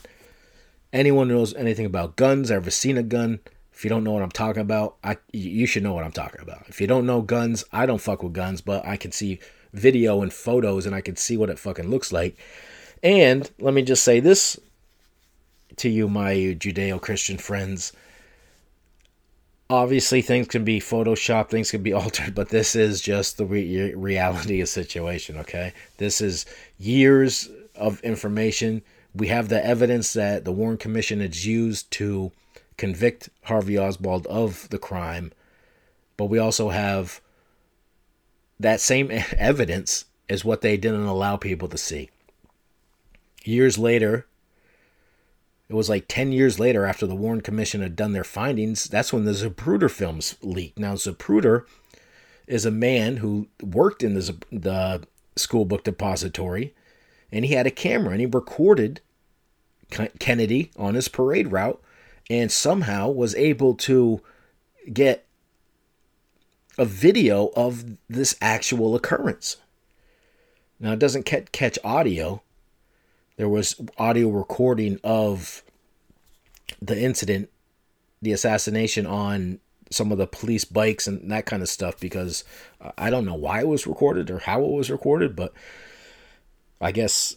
Anyone 0.92 1.28
who 1.28 1.36
knows 1.36 1.54
anything 1.54 1.86
about 1.86 2.16
guns, 2.16 2.50
ever 2.50 2.70
seen 2.70 2.96
a 2.96 3.02
gun, 3.02 3.40
if 3.72 3.84
you 3.84 3.90
don't 3.90 4.04
know 4.04 4.12
what 4.12 4.22
I'm 4.22 4.30
talking 4.30 4.62
about, 4.62 4.96
I 5.02 5.16
you 5.32 5.66
should 5.66 5.82
know 5.82 5.94
what 5.94 6.04
I'm 6.04 6.12
talking 6.12 6.40
about. 6.40 6.64
If 6.68 6.80
you 6.80 6.86
don't 6.86 7.06
know 7.06 7.22
guns, 7.22 7.64
I 7.72 7.86
don't 7.86 8.00
fuck 8.00 8.22
with 8.22 8.32
guns, 8.32 8.60
but 8.60 8.86
I 8.86 8.96
can 8.96 9.10
see 9.10 9.40
video 9.72 10.22
and 10.22 10.32
photos 10.32 10.86
and 10.86 10.94
I 10.94 11.00
can 11.00 11.16
see 11.16 11.36
what 11.36 11.50
it 11.50 11.58
fucking 11.58 11.88
looks 11.88 12.12
like. 12.12 12.36
And 13.02 13.50
let 13.58 13.74
me 13.74 13.82
just 13.82 14.04
say 14.04 14.20
this 14.20 14.58
to 15.76 15.88
you, 15.88 16.08
my 16.08 16.34
Judeo 16.34 17.00
Christian 17.00 17.38
friends. 17.38 17.92
Obviously, 19.70 20.20
things 20.20 20.48
can 20.48 20.64
be 20.64 20.80
photoshopped, 20.80 21.48
things 21.50 21.70
can 21.70 21.82
be 21.82 21.92
altered, 22.00 22.34
but 22.34 22.48
this 22.48 22.74
is 22.74 23.00
just 23.00 23.38
the 23.38 23.46
re- 23.46 23.94
reality 23.94 24.60
of 24.60 24.68
situation, 24.68 25.36
okay? 25.38 25.72
This 25.98 26.20
is 26.20 26.44
years 26.78 27.48
of 27.74 28.00
information 28.00 28.82
We 29.14 29.28
have 29.28 29.48
the 29.48 29.64
evidence 29.64 30.12
that 30.12 30.44
the 30.44 30.52
Warren 30.52 30.76
Commission 30.76 31.20
has 31.20 31.46
used 31.46 31.90
to 31.92 32.30
convict 32.76 33.28
Harvey 33.44 33.78
Oswald 33.78 34.26
of 34.28 34.68
the 34.70 34.78
crime, 34.78 35.32
but 36.16 36.26
we 36.26 36.38
also 36.38 36.68
have 36.68 37.20
that 38.58 38.80
same 38.80 39.10
evidence 39.36 40.04
is 40.28 40.44
what 40.44 40.60
they 40.60 40.76
didn't 40.76 41.06
allow 41.06 41.36
people 41.36 41.68
to 41.68 41.78
see. 41.78 42.10
Years 43.44 43.78
later, 43.78 44.26
it 45.68 45.74
was 45.74 45.88
like 45.88 46.06
10 46.08 46.32
years 46.32 46.58
later 46.58 46.84
after 46.84 47.06
the 47.06 47.14
Warren 47.14 47.40
Commission 47.40 47.80
had 47.80 47.96
done 47.96 48.12
their 48.12 48.24
findings, 48.24 48.84
that's 48.84 49.12
when 49.12 49.24
the 49.24 49.32
Zapruder 49.32 49.90
films 49.90 50.36
leaked. 50.42 50.78
Now, 50.78 50.94
Zapruder 50.94 51.64
is 52.46 52.66
a 52.66 52.70
man 52.70 53.18
who 53.18 53.48
worked 53.62 54.02
in 54.02 54.14
the, 54.14 54.36
the 54.50 55.06
school 55.36 55.64
book 55.64 55.84
depository 55.84 56.74
and 57.30 57.44
he 57.44 57.54
had 57.54 57.66
a 57.66 57.70
camera 57.70 58.12
and 58.12 58.20
he 58.20 58.26
recorded 58.26 59.00
Kennedy 60.18 60.70
on 60.76 60.94
his 60.94 61.08
parade 61.08 61.52
route 61.52 61.80
and 62.28 62.50
somehow 62.50 63.08
was 63.08 63.34
able 63.34 63.74
to 63.74 64.20
get 64.92 65.26
a 66.78 66.84
video 66.84 67.52
of 67.56 67.96
this 68.08 68.36
actual 68.40 68.94
occurrence. 68.94 69.58
Now, 70.78 70.92
it 70.92 70.98
doesn't 70.98 71.24
catch 71.24 71.78
audio. 71.84 72.42
There 73.40 73.48
was 73.48 73.80
audio 73.96 74.28
recording 74.28 75.00
of 75.02 75.62
the 76.82 77.00
incident, 77.00 77.48
the 78.20 78.32
assassination 78.32 79.06
on 79.06 79.60
some 79.90 80.12
of 80.12 80.18
the 80.18 80.26
police 80.26 80.66
bikes 80.66 81.06
and 81.06 81.30
that 81.30 81.46
kind 81.46 81.62
of 81.62 81.70
stuff 81.70 81.98
because 81.98 82.44
uh, 82.82 82.90
I 82.98 83.08
don't 83.08 83.24
know 83.24 83.34
why 83.34 83.60
it 83.60 83.66
was 83.66 83.86
recorded 83.86 84.30
or 84.30 84.40
how 84.40 84.62
it 84.62 84.70
was 84.70 84.90
recorded, 84.90 85.34
but 85.34 85.54
I 86.82 86.92
guess 86.92 87.36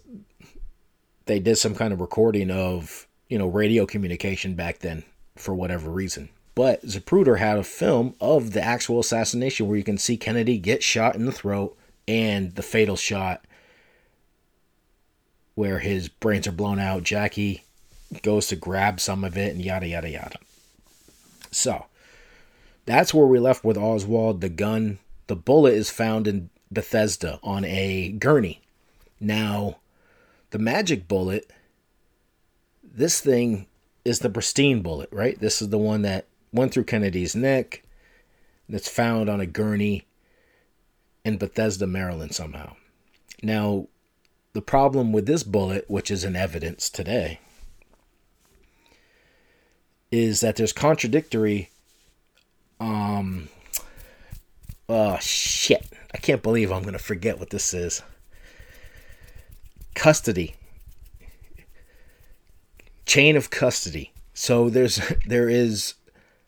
they 1.25 1.39
did 1.39 1.55
some 1.55 1.73
kind 1.73 1.93
of 1.93 2.01
recording 2.01 2.51
of, 2.51 3.07
you 3.29 3.37
know, 3.37 3.47
radio 3.47 3.85
communication 3.85 4.55
back 4.55 4.79
then 4.79 5.05
for 5.37 5.55
whatever 5.55 5.89
reason. 5.89 6.27
But 6.53 6.81
Zapruder 6.85 7.39
had 7.39 7.57
a 7.57 7.63
film 7.63 8.15
of 8.19 8.51
the 8.51 8.61
actual 8.61 8.99
assassination 8.99 9.69
where 9.69 9.77
you 9.77 9.85
can 9.85 9.97
see 9.97 10.17
Kennedy 10.17 10.57
get 10.57 10.83
shot 10.83 11.15
in 11.15 11.25
the 11.25 11.31
throat 11.31 11.77
and 12.09 12.55
the 12.55 12.61
fatal 12.61 12.97
shot 12.97 13.45
where 15.55 15.79
his 15.79 16.09
brains 16.09 16.47
are 16.47 16.51
blown 16.51 16.79
out. 16.79 17.03
Jackie 17.03 17.63
goes 18.21 18.47
to 18.47 18.55
grab 18.55 18.99
some 18.99 19.23
of 19.23 19.37
it 19.37 19.53
and 19.53 19.63
yada, 19.63 19.87
yada, 19.87 20.09
yada. 20.09 20.37
So, 21.51 21.85
that's 22.85 23.13
where 23.13 23.27
we 23.27 23.39
left 23.39 23.63
with 23.63 23.77
Oswald. 23.77 24.41
The 24.41 24.49
gun, 24.49 24.99
the 25.27 25.35
bullet 25.35 25.73
is 25.73 25.89
found 25.89 26.27
in 26.27 26.49
Bethesda 26.71 27.39
on 27.43 27.63
a 27.65 28.09
gurney. 28.11 28.61
Now, 29.19 29.77
the 30.49 30.59
magic 30.59 31.07
bullet, 31.07 31.51
this 32.83 33.21
thing 33.21 33.67
is 34.03 34.19
the 34.19 34.29
pristine 34.29 34.81
bullet, 34.81 35.09
right? 35.11 35.39
This 35.39 35.61
is 35.61 35.69
the 35.69 35.77
one 35.77 36.01
that 36.01 36.27
went 36.51 36.73
through 36.73 36.83
Kennedy's 36.83 37.35
neck, 37.35 37.83
that's 38.69 38.87
found 38.87 39.29
on 39.29 39.39
a 39.39 39.45
gurney 39.45 40.07
in 41.25 41.37
Bethesda, 41.37 41.87
Maryland, 41.87 42.33
somehow. 42.33 42.75
Now, 43.41 43.87
the 44.53 44.61
problem 44.61 45.11
with 45.11 45.25
this 45.25 45.43
bullet, 45.43 45.85
which 45.89 46.09
is 46.09 46.23
in 46.23 46.35
evidence 46.35 46.89
today, 46.89 47.39
is 50.11 50.41
that 50.41 50.55
there's 50.55 50.73
contradictory 50.73 51.69
um 52.79 53.49
oh 54.87 55.17
shit. 55.19 55.85
I 56.13 56.17
can't 56.17 56.43
believe 56.43 56.71
I'm 56.71 56.83
going 56.83 56.93
to 56.93 56.99
forget 56.99 57.39
what 57.39 57.49
this 57.49 57.73
is. 57.73 58.03
Custody. 59.95 60.55
Chain 63.05 63.35
of 63.35 63.49
custody. 63.49 64.13
So 64.33 64.69
there's 64.69 65.01
there 65.25 65.49
is 65.49 65.95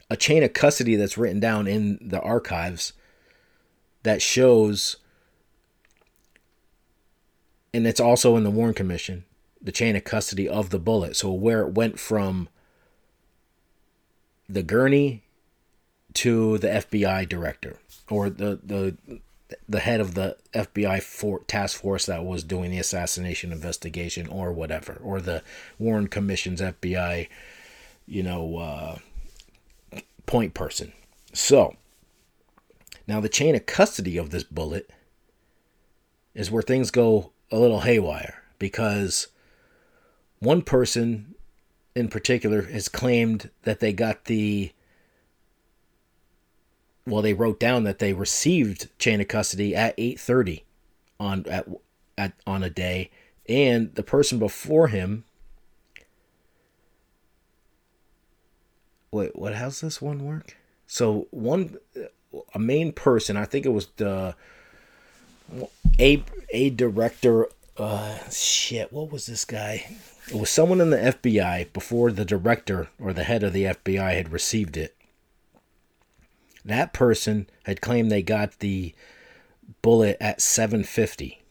a 0.10 0.16
chain 0.16 0.44
of 0.44 0.54
custody 0.54 0.96
that's 0.96 1.18
written 1.18 1.40
down 1.40 1.68
in 1.68 1.98
the 2.02 2.22
archives 2.22 2.94
that 4.04 4.22
shows 4.22 4.98
and 7.76 7.86
it's 7.86 8.00
also 8.00 8.38
in 8.38 8.46
the 8.46 8.50
Warren 8.50 8.74
Commission, 8.74 9.26
the 9.62 9.72
chain 9.72 9.98
of 9.98 10.06
custody 10.06 10.48
of 10.48 10.70
the 10.70 10.80
bullet. 10.80 11.18
So 11.18 11.34
where 11.34 11.62
it 11.64 11.74
went 11.74 12.00
from 12.00 12.48
the 14.48 14.64
gurney 14.64 15.24
to 16.14 16.58
the 16.60 16.68
FBI 16.68 17.28
director 17.28 17.80
or 18.10 18.30
the 18.30 18.60
the 18.64 19.20
the 19.68 19.80
head 19.82 20.00
of 20.00 20.14
the 20.14 20.38
FBI 20.54 21.04
for, 21.04 21.40
task 21.42 21.82
force 21.82 22.06
that 22.06 22.24
was 22.24 22.44
doing 22.46 22.72
the 22.72 22.80
assassination 22.80 23.52
investigation 23.52 24.26
or 24.28 24.54
whatever 24.54 25.00
or 25.04 25.20
the 25.20 25.44
Warren 25.78 26.08
Commission's 26.08 26.62
FBI 26.62 27.28
you 28.08 28.24
know 28.24 28.58
uh, 28.58 30.00
point 30.26 30.54
person. 30.54 30.94
So 31.34 31.76
now 33.06 33.20
the 33.20 33.28
chain 33.28 33.54
of 33.54 33.66
custody 33.66 34.16
of 34.16 34.30
this 34.30 34.44
bullet 34.44 34.90
is 36.34 36.50
where 36.50 36.64
things 36.64 36.90
go 36.90 37.32
a 37.52 37.58
little 37.58 37.82
haywire 37.82 38.44
because 38.60 39.28
one 40.40 40.62
person 40.62 41.36
in 41.96 42.08
particular 42.10 42.64
has 42.64 42.90
claimed 42.90 43.50
that 43.64 43.80
they 43.80 43.94
got 43.94 44.26
the 44.26 44.72
well 47.06 47.22
they 47.22 47.34
wrote 47.34 47.60
down 47.60 47.84
that 47.84 48.00
they 48.00 48.14
received 48.14 48.90
chain 49.00 49.22
of 49.22 49.28
custody 49.28 49.76
at 49.76 49.96
8:30 49.98 50.64
on 51.20 51.46
at, 51.48 51.68
at 52.18 52.34
on 52.46 52.64
a 52.64 52.70
day. 52.70 53.10
And 53.48 53.94
the 53.94 54.04
person 54.04 54.40
before 54.40 54.88
him 54.88 55.24
wait 59.12 59.36
what 59.36 59.56
how's 59.56 59.82
this 59.82 60.02
one 60.02 60.26
work? 60.26 60.58
So 60.88 61.28
one 61.32 61.78
a 62.54 62.60
main 62.60 62.92
person 62.92 63.38
i 63.38 63.46
think 63.46 63.66
it 63.66 63.70
was 63.70 63.88
the 63.96 64.36
a 66.00 66.24
a 66.52 66.70
director 66.70 67.48
uh 67.78 68.18
shit 68.30 68.92
what 68.94 69.12
was 69.12 69.26
this 69.26 69.46
guy 69.46 69.86
it 70.28 70.36
was 70.36 70.50
someone 70.50 70.82
in 70.82 70.90
the 70.90 70.98
FBI 70.98 71.72
before 71.72 72.12
the 72.12 72.26
director 72.26 72.88
or 73.00 73.14
the 73.14 73.26
head 73.26 73.44
of 73.44 73.54
the 73.54 73.66
FBI 73.66 74.16
had 74.16 74.32
received 74.32 74.76
it. 74.76 74.96
That 76.64 76.94
person 76.94 77.48
had 77.66 77.80
claimed 77.80 78.10
they 78.10 78.24
got 78.24 78.58
the 78.60 78.96
bullet 79.84 80.18
at 80.20 80.42
750 80.42 81.44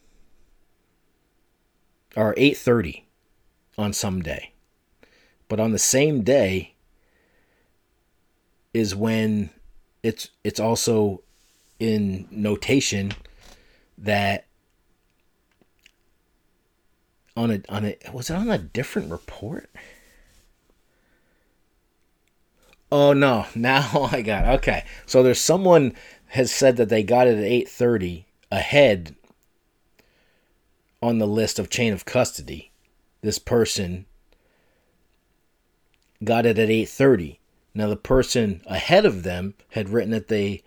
or 2.17 2.35
830 2.37 3.07
on 3.79 3.93
some 3.93 4.23
day. 4.23 4.53
But 5.47 5.61
on 5.61 5.71
the 5.71 5.79
same 5.79 6.23
day 6.23 6.75
is 8.73 8.93
when 8.93 9.51
it's 10.03 10.31
it's 10.43 10.59
also 10.59 11.23
in 11.79 12.27
notation 12.33 13.13
that 13.99 14.47
on 17.37 17.51
a 17.51 17.61
on 17.69 17.85
a 17.85 17.97
was 18.13 18.31
it 18.31 18.35
on 18.35 18.51
a 18.51 18.59
different 18.59 19.11
report? 19.11 19.71
Oh 22.91 23.13
no, 23.13 23.47
now 23.55 24.09
I 24.13 24.23
got 24.23 24.47
okay. 24.59 24.85
So 25.07 25.23
there's 25.23 25.41
someone 25.41 25.95
has 26.29 26.51
said 26.51 26.77
that 26.77 26.89
they 26.89 27.03
got 27.03 27.27
it 27.27 27.39
at 27.39 27.45
8:30 27.45 28.25
ahead 28.51 29.17
on 31.03 31.19
the 31.19 31.27
list 31.27 31.59
of 31.59 31.71
chain 31.71 31.93
of 31.93 32.05
custody. 32.05 32.71
This 33.21 33.39
person 33.39 34.07
got 36.23 36.47
it 36.47 36.59
at 36.59 36.69
8:30. 36.69 37.39
Now 37.75 37.89
the 37.89 37.97
person 37.97 38.63
ahead 38.67 39.05
of 39.05 39.25
them 39.25 39.55
had 39.71 39.89
written 39.89 40.13
that 40.13 40.29
they 40.29 40.63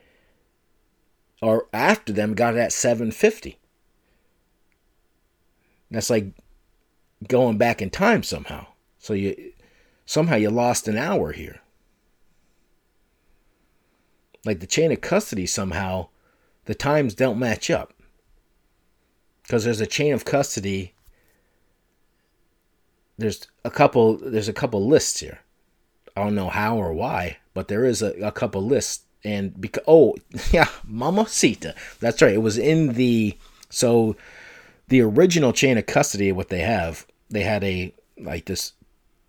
or 1.42 1.68
after 1.72 2.12
them 2.12 2.34
got 2.34 2.56
it 2.56 2.60
at 2.60 2.72
7:50. 2.72 3.58
That's 5.92 6.10
like 6.10 6.34
going 7.28 7.58
back 7.58 7.82
in 7.82 7.90
time 7.90 8.24
somehow. 8.24 8.68
So 8.98 9.14
you 9.14 9.54
somehow 10.06 10.36
you 10.36 10.50
lost 10.50 10.88
an 10.88 10.98
hour 10.98 11.32
here. 11.32 11.62
Like 14.46 14.60
the 14.60 14.68
chain 14.68 14.92
of 14.92 15.02
custody 15.02 15.46
somehow 15.46 16.10
the 16.66 16.76
times 16.76 17.14
don't 17.14 17.40
match 17.40 17.70
up. 17.70 17.94
Cuz 19.48 19.64
there's 19.64 19.82
a 19.82 19.88
chain 19.88 20.14
of 20.14 20.26
custody 20.26 20.94
there's 23.18 23.48
a 23.66 23.72
couple 23.72 24.18
there's 24.18 24.50
a 24.50 24.54
couple 24.54 24.86
lists 24.86 25.20
here. 25.20 25.40
I 26.16 26.24
don't 26.24 26.36
know 26.36 26.50
how 26.50 26.78
or 26.78 26.94
why, 26.94 27.38
but 27.54 27.68
there 27.68 27.86
is 27.86 28.02
a, 28.02 28.12
a 28.20 28.32
couple 28.32 28.62
lists 28.62 29.06
and 29.28 29.60
because 29.60 29.84
oh 29.88 30.16
yeah, 30.52 30.70
Mamacita. 30.86 31.76
That's 32.00 32.22
right. 32.22 32.34
It 32.34 32.42
was 32.42 32.58
in 32.58 32.94
the 32.94 33.38
so 33.70 34.16
the 34.88 35.02
original 35.02 35.52
chain 35.52 35.78
of 35.78 35.86
custody, 35.86 36.32
what 36.32 36.50
they 36.50 36.62
have, 36.62 37.06
they 37.30 37.44
had 37.44 37.64
a 37.64 37.94
like 38.18 38.46
this 38.46 38.72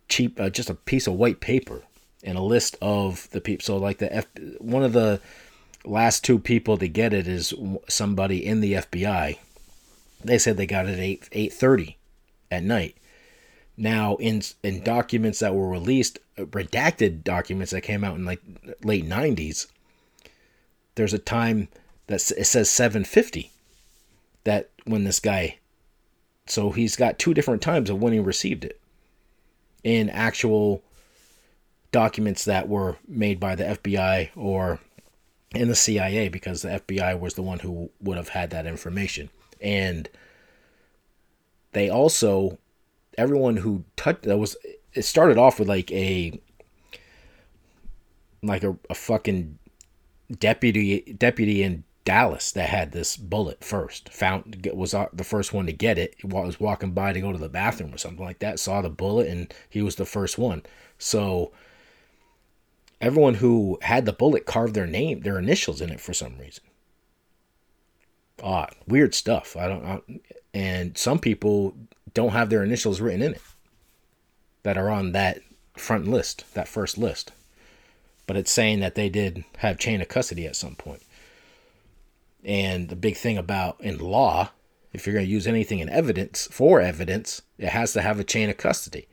cheap, 0.09 0.41
uh, 0.41 0.51
just 0.51 0.71
a 0.71 0.75
piece 0.75 1.07
of 1.07 1.15
white 1.15 1.41
paper 1.41 1.83
and 2.23 2.39
a 2.39 2.43
list 2.43 2.77
of 2.81 3.29
the 3.31 3.41
people. 3.41 3.65
So 3.65 3.77
like 3.77 3.99
the 3.99 4.15
F, 4.15 4.27
one 4.59 4.85
of 4.85 4.93
the 4.93 5.21
last 5.85 6.25
two 6.25 6.39
people 6.39 6.79
to 6.79 6.89
get 6.89 7.13
it 7.13 7.27
is 7.27 7.53
somebody 7.89 8.47
in 8.47 8.61
the 8.61 8.75
FBI. 8.75 9.39
They 10.23 10.39
said 10.39 10.57
they 10.57 10.67
got 10.67 10.87
it 10.87 10.93
at 10.93 11.01
eight 11.01 11.29
eight 11.33 11.53
thirty 11.53 11.99
at 12.51 12.63
night. 12.63 12.97
Now, 13.77 14.17
in 14.17 14.43
in 14.63 14.83
documents 14.83 15.41
that 15.41 15.55
were 15.55 15.69
released, 15.69 16.19
uh, 16.37 16.45
redacted 16.45 17.23
documents 17.23 17.73
that 17.73 17.83
came 17.83 18.05
out 18.05 18.17
in 18.17 18.25
like 18.25 18.41
late 18.83 19.09
'90s, 19.09 19.67
there's 20.99 21.15
a 21.15 21.19
time 21.19 21.69
that 22.09 22.17
it 22.33 22.45
says 22.45 22.69
750 22.69 23.53
that 24.45 24.69
when 24.85 25.05
this 25.05 25.21
guy 25.21 25.59
so 26.47 26.71
he's 26.71 26.97
got 26.97 27.19
two 27.19 27.35
different 27.35 27.63
times 27.63 27.89
of 27.89 28.03
when 28.03 28.13
he 28.13 28.19
received 28.19 28.65
it 28.65 28.81
in 29.85 30.11
actual 30.11 30.83
documents 31.93 32.45
that 32.47 32.69
were 32.69 32.97
made 33.07 33.39
by 33.39 33.55
the 33.55 33.65
FBI 33.65 34.31
or 34.35 34.81
in 35.55 35.69
the 35.69 35.75
CIA 35.77 36.29
because 36.29 36.63
the 36.63 36.81
FBI 36.81 37.19
was 37.19 37.35
the 37.35 37.43
one 37.43 37.61
who 37.61 37.91
would 38.01 38.17
have 38.17 38.31
had 38.31 38.51
that 38.51 38.67
information. 38.67 39.31
And 39.61 40.09
they 41.73 41.89
also 41.89 42.59
everyone 43.17 43.59
who 43.59 43.85
touched 43.97 44.23
that 44.23 44.39
was 44.39 44.57
it 44.95 45.03
started 45.03 45.39
off 45.39 45.61
with 45.61 45.69
like 45.69 45.93
a 45.93 46.41
like 48.43 48.65
a, 48.65 48.77
a 48.91 48.95
fucking 48.95 49.59
deputy 50.31 51.15
deputy 51.17 51.63
in 51.63 51.85
Dallas 52.05 52.53
that 52.53 52.71
had 52.71 52.93
this 52.93 53.17
bullet 53.17 53.63
first. 53.63 54.09
Found 54.15 54.69
was 54.73 54.95
uh, 54.95 55.09
the 55.13 55.25
first 55.25 55.53
one 55.53 55.67
to 55.67 55.73
get 55.73 55.99
it. 55.99 56.15
Was 56.25 56.59
walking 56.59 56.93
by 56.93 57.13
to 57.13 57.21
go 57.21 57.33
to 57.33 57.39
the 57.39 57.49
bathroom 57.49 57.93
or 57.93 57.99
something 57.99 58.25
like 58.25 58.39
that. 58.39 58.59
Saw 58.59 58.81
the 58.81 58.91
bullet 58.91 59.29
and 59.29 59.53
he 59.69 59.83
was 59.83 59.97
the 59.97 60.07
first 60.07 60.39
one. 60.39 60.63
So 60.99 61.53
everyone 63.01 63.35
who 63.35 63.79
had 63.83 64.07
the 64.07 64.13
bullet 64.13 64.47
carved 64.47 64.75
their 64.75 64.87
name, 64.87 65.21
their 65.21 65.39
initials 65.39 65.81
in 65.81 65.91
it 65.91 66.01
for 66.01 66.15
some 66.15 66.39
reason. 66.39 66.65
Odd, 68.43 68.75
weird 68.87 69.15
stuff. 69.15 69.57
I 69.57 69.69
don't. 69.69 69.85
I, 69.85 70.01
and 70.55 70.97
some 70.97 71.19
people 71.19 71.77
don't 72.15 72.31
have 72.31 72.51
their 72.51 72.65
initials 72.65 73.01
written 73.01 73.23
in 73.23 73.35
it 73.35 73.43
that 74.63 74.79
are 74.79 74.91
on 74.91 75.13
that 75.13 75.41
front 75.77 76.09
list, 76.09 76.45
that 76.55 76.69
first 76.69 76.99
list. 76.99 77.33
But 78.29 78.37
it's 78.37 78.53
saying 78.53 78.79
that 78.81 78.95
they 78.95 79.09
did 79.09 79.45
have 79.59 79.79
chain 79.79 80.01
of 80.01 80.07
custody 80.07 80.47
at 80.47 80.55
some 80.55 80.77
point. 80.77 81.03
And 82.45 82.89
the 82.89 82.95
big 82.95 83.17
thing 83.17 83.37
about 83.37 83.81
in 83.81 83.99
law, 83.99 84.51
if 84.93 85.07
you're 85.07 85.15
going 85.15 85.27
to 85.27 85.33
use 85.33 85.47
anything 85.49 85.81
in 85.81 85.89
evidence 85.89 86.47
for 86.51 86.81
evidence, 86.81 87.43
it 87.59 87.71
has 87.71 87.93
to 87.95 88.03
have 88.03 88.21
a 88.21 88.25
chain 88.25 88.51
of 88.51 88.57
custody. 88.57 89.09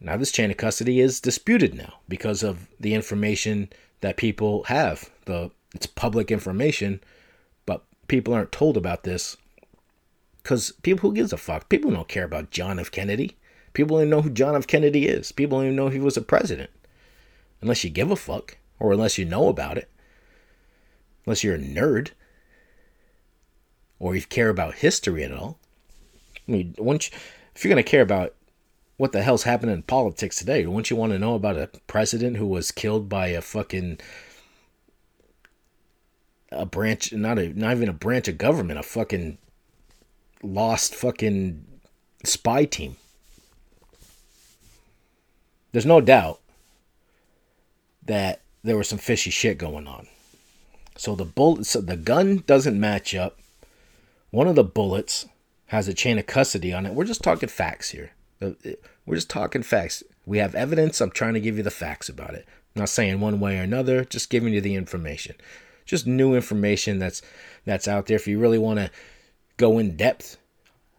Now, 0.00 0.16
this 0.16 0.32
chain 0.32 0.50
of 0.50 0.56
custody 0.56 1.00
is 1.00 1.20
disputed 1.20 1.74
now 1.74 1.94
because 2.08 2.42
of 2.42 2.68
the 2.78 2.92
information 2.92 3.70
that 4.02 4.16
people 4.16 4.64
have. 4.64 5.10
The 5.24 5.50
it's 5.74 5.86
public 5.86 6.30
information, 6.30 7.00
but 7.66 7.84
people 8.08 8.34
aren't 8.34 8.52
told 8.52 8.76
about 8.76 9.04
this 9.04 9.36
because 10.42 10.72
people 10.82 11.08
who 11.08 11.16
gives 11.16 11.32
a 11.32 11.36
fuck. 11.36 11.68
People 11.68 11.90
don't 11.90 12.08
care 12.08 12.24
about 12.24 12.50
John 12.50 12.78
F. 12.78 12.90
Kennedy. 12.90 13.36
People 13.72 13.96
don't 13.96 14.06
even 14.06 14.10
know 14.10 14.22
who 14.22 14.30
John 14.30 14.54
F. 14.54 14.66
Kennedy 14.66 15.06
is. 15.06 15.32
People 15.32 15.58
don't 15.58 15.66
even 15.66 15.76
know 15.76 15.88
he 15.88 15.98
was 15.98 16.16
a 16.16 16.22
president, 16.22 16.70
unless 17.64 17.82
you 17.82 17.88
give 17.88 18.10
a 18.10 18.16
fuck 18.16 18.58
or 18.78 18.92
unless 18.92 19.16
you 19.16 19.24
know 19.24 19.48
about 19.48 19.78
it. 19.78 19.90
Unless 21.24 21.42
you're 21.42 21.54
a 21.54 21.58
nerd 21.58 22.10
or 23.98 24.14
you 24.14 24.20
care 24.20 24.50
about 24.50 24.76
history 24.76 25.24
at 25.24 25.32
all. 25.32 25.58
I 26.46 26.52
mean, 26.52 26.74
once 26.76 27.10
if 27.56 27.64
you're 27.64 27.70
gonna 27.70 27.82
care 27.82 28.02
about 28.02 28.34
what 28.98 29.12
the 29.12 29.22
hell's 29.22 29.44
happening 29.44 29.74
in 29.74 29.82
politics 29.82 30.36
today, 30.36 30.66
wouldn't 30.66 30.90
you 30.90 30.96
want 30.96 31.12
to 31.12 31.18
know 31.18 31.34
about 31.34 31.56
a 31.56 31.70
president 31.86 32.36
who 32.36 32.46
was 32.46 32.70
killed 32.70 33.08
by 33.08 33.28
a 33.28 33.40
fucking 33.40 33.98
a 36.52 36.66
branch, 36.66 37.14
not 37.14 37.38
a 37.38 37.48
not 37.58 37.74
even 37.74 37.88
a 37.88 37.94
branch 37.94 38.28
of 38.28 38.36
government, 38.36 38.78
a 38.78 38.82
fucking 38.82 39.38
lost 40.42 40.94
fucking 40.94 41.64
spy 42.24 42.66
team. 42.66 42.96
There's 45.72 45.86
no 45.86 46.02
doubt 46.02 46.40
that 48.06 48.40
there 48.62 48.76
was 48.76 48.88
some 48.88 48.98
fishy 48.98 49.30
shit 49.30 49.58
going 49.58 49.86
on. 49.86 50.06
So 50.96 51.14
the 51.14 51.24
bullet, 51.24 51.66
so 51.66 51.80
the 51.80 51.96
gun 51.96 52.44
doesn't 52.46 52.78
match 52.78 53.14
up. 53.14 53.38
One 54.30 54.48
of 54.48 54.54
the 54.54 54.64
bullets 54.64 55.26
has 55.66 55.88
a 55.88 55.94
chain 55.94 56.18
of 56.18 56.26
custody 56.26 56.72
on 56.72 56.86
it. 56.86 56.94
We're 56.94 57.04
just 57.04 57.22
talking 57.22 57.48
facts 57.48 57.90
here. 57.90 58.12
Uh, 58.40 58.52
uh, 58.64 58.70
we're 59.06 59.16
just 59.16 59.30
talking 59.30 59.62
facts. 59.62 60.02
We 60.26 60.38
have 60.38 60.54
evidence. 60.54 61.00
I'm 61.00 61.10
trying 61.10 61.34
to 61.34 61.40
give 61.40 61.56
you 61.56 61.62
the 61.62 61.70
facts 61.70 62.08
about 62.08 62.34
it. 62.34 62.46
I'm 62.74 62.80
not 62.80 62.88
saying 62.88 63.20
one 63.20 63.40
way 63.40 63.58
or 63.58 63.62
another, 63.62 64.04
just 64.04 64.30
giving 64.30 64.54
you 64.54 64.60
the 64.60 64.74
information. 64.74 65.36
Just 65.84 66.06
new 66.06 66.34
information 66.34 66.98
that's 66.98 67.22
that's 67.64 67.86
out 67.86 68.06
there. 68.06 68.16
If 68.16 68.26
you 68.26 68.38
really 68.38 68.58
want 68.58 68.78
to 68.78 68.90
go 69.56 69.78
in 69.78 69.96
depth, 69.96 70.38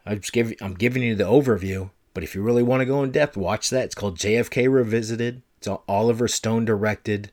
I'm 0.05 0.19
just 0.19 0.33
giving 0.33 0.57
I'm 0.61 0.75
giving 0.75 1.03
you 1.03 1.15
the 1.15 1.23
overview. 1.23 1.89
But 2.13 2.23
if 2.23 2.35
you 2.35 2.41
really 2.41 2.63
want 2.63 2.81
to 2.81 2.85
go 2.85 3.03
in 3.03 3.11
depth, 3.11 3.35
watch 3.35 3.69
that. 3.71 3.85
It's 3.85 3.95
called 3.95 4.17
JFK 4.17 4.71
Revisited. 4.71 5.41
It's 5.67 5.81
Oliver 5.87 6.27
Stone 6.27 6.65
directed, 6.65 7.31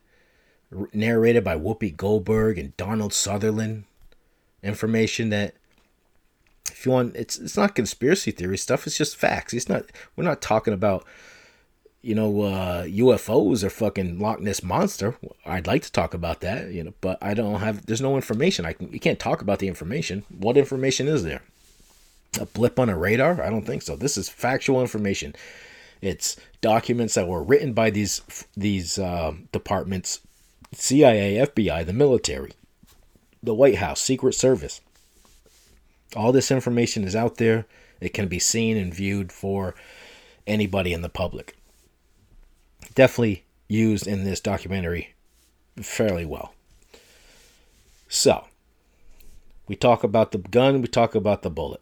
narrated 0.91 1.43
by 1.43 1.55
Whoopi 1.55 1.95
Goldberg 1.95 2.57
and 2.57 2.75
Donald 2.77 3.13
Sutherland. 3.13 3.83
Information 4.63 5.29
that 5.29 5.53
if 6.71 6.85
you 6.85 6.93
want 6.93 7.15
it's 7.15 7.37
it's 7.37 7.57
not 7.57 7.75
conspiracy 7.75 8.31
theory 8.31 8.57
stuff 8.57 8.87
it's 8.87 8.97
just 8.97 9.17
facts. 9.17 9.53
It's 9.53 9.69
not 9.69 9.83
we're 10.15 10.23
not 10.23 10.41
talking 10.41 10.73
about 10.73 11.05
you 12.01 12.15
know 12.15 12.41
uh 12.41 12.83
ufos 12.85 13.63
or 13.63 13.69
fucking 13.69 14.17
loch 14.17 14.39
ness 14.39 14.63
monster. 14.63 15.15
I'd 15.45 15.67
like 15.67 15.83
to 15.83 15.91
talk 15.91 16.13
about 16.13 16.39
that 16.39 16.71
you 16.71 16.83
know 16.83 16.93
but 17.01 17.17
i 17.21 17.33
don't 17.33 17.59
have 17.59 17.85
there's 17.85 18.01
no 18.01 18.15
information. 18.15 18.65
I 18.65 18.73
can 18.73 18.91
you 18.91 18.99
can't 18.99 19.19
talk 19.19 19.41
about 19.41 19.59
the 19.59 19.67
information. 19.67 20.23
What 20.29 20.57
information 20.57 21.07
is 21.07 21.23
there? 21.23 21.41
A 22.39 22.45
blip 22.47 22.79
on 22.79 22.89
a 22.89 22.97
radar? 22.97 23.43
I 23.43 23.49
don't 23.49 23.65
think 23.65 23.83
so. 23.83 23.95
This 23.95 24.17
is 24.17 24.27
factual 24.27 24.81
information 24.81 25.35
it's 26.03 26.37
documents 26.61 27.13
that 27.15 27.27
were 27.27 27.43
written 27.43 27.73
by 27.73 27.89
these 27.89 28.21
these 28.55 28.99
uh, 28.99 29.33
departments 29.51 30.19
cia 30.73 31.45
fbi 31.47 31.85
the 31.85 31.93
military 31.93 32.51
the 33.41 33.53
white 33.53 33.75
house 33.75 34.01
secret 34.01 34.33
service 34.33 34.81
all 36.15 36.31
this 36.31 36.51
information 36.51 37.03
is 37.03 37.15
out 37.15 37.37
there. 37.37 37.65
It 37.99 38.13
can 38.13 38.27
be 38.27 38.39
seen 38.39 38.77
and 38.77 38.93
viewed 38.93 39.31
for 39.31 39.75
anybody 40.45 40.93
in 40.93 41.01
the 41.01 41.09
public. 41.09 41.55
Definitely 42.95 43.43
used 43.67 44.07
in 44.07 44.23
this 44.23 44.39
documentary 44.39 45.13
fairly 45.77 46.25
well. 46.25 46.53
So, 48.07 48.45
we 49.67 49.75
talk 49.75 50.03
about 50.03 50.31
the 50.31 50.37
gun, 50.37 50.81
we 50.81 50.87
talk 50.87 51.15
about 51.15 51.41
the 51.41 51.49
bullet. 51.49 51.81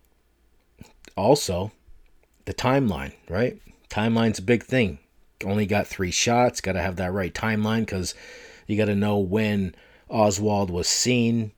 Also, 1.17 1.71
the 2.45 2.53
timeline, 2.53 3.13
right? 3.27 3.59
Timeline's 3.91 4.39
a 4.39 4.43
big 4.43 4.63
thing. 4.63 4.99
Only 5.43 5.65
got 5.65 5.85
three 5.85 6.11
shots, 6.11 6.61
got 6.61 6.73
to 6.73 6.81
have 6.81 6.95
that 6.95 7.11
right 7.11 7.33
timeline 7.33 7.81
because 7.81 8.15
you 8.65 8.77
got 8.77 8.85
to 8.85 8.95
know 8.95 9.17
when 9.19 9.75
Oswald 10.09 10.71
was 10.71 10.87
seen 10.87 11.51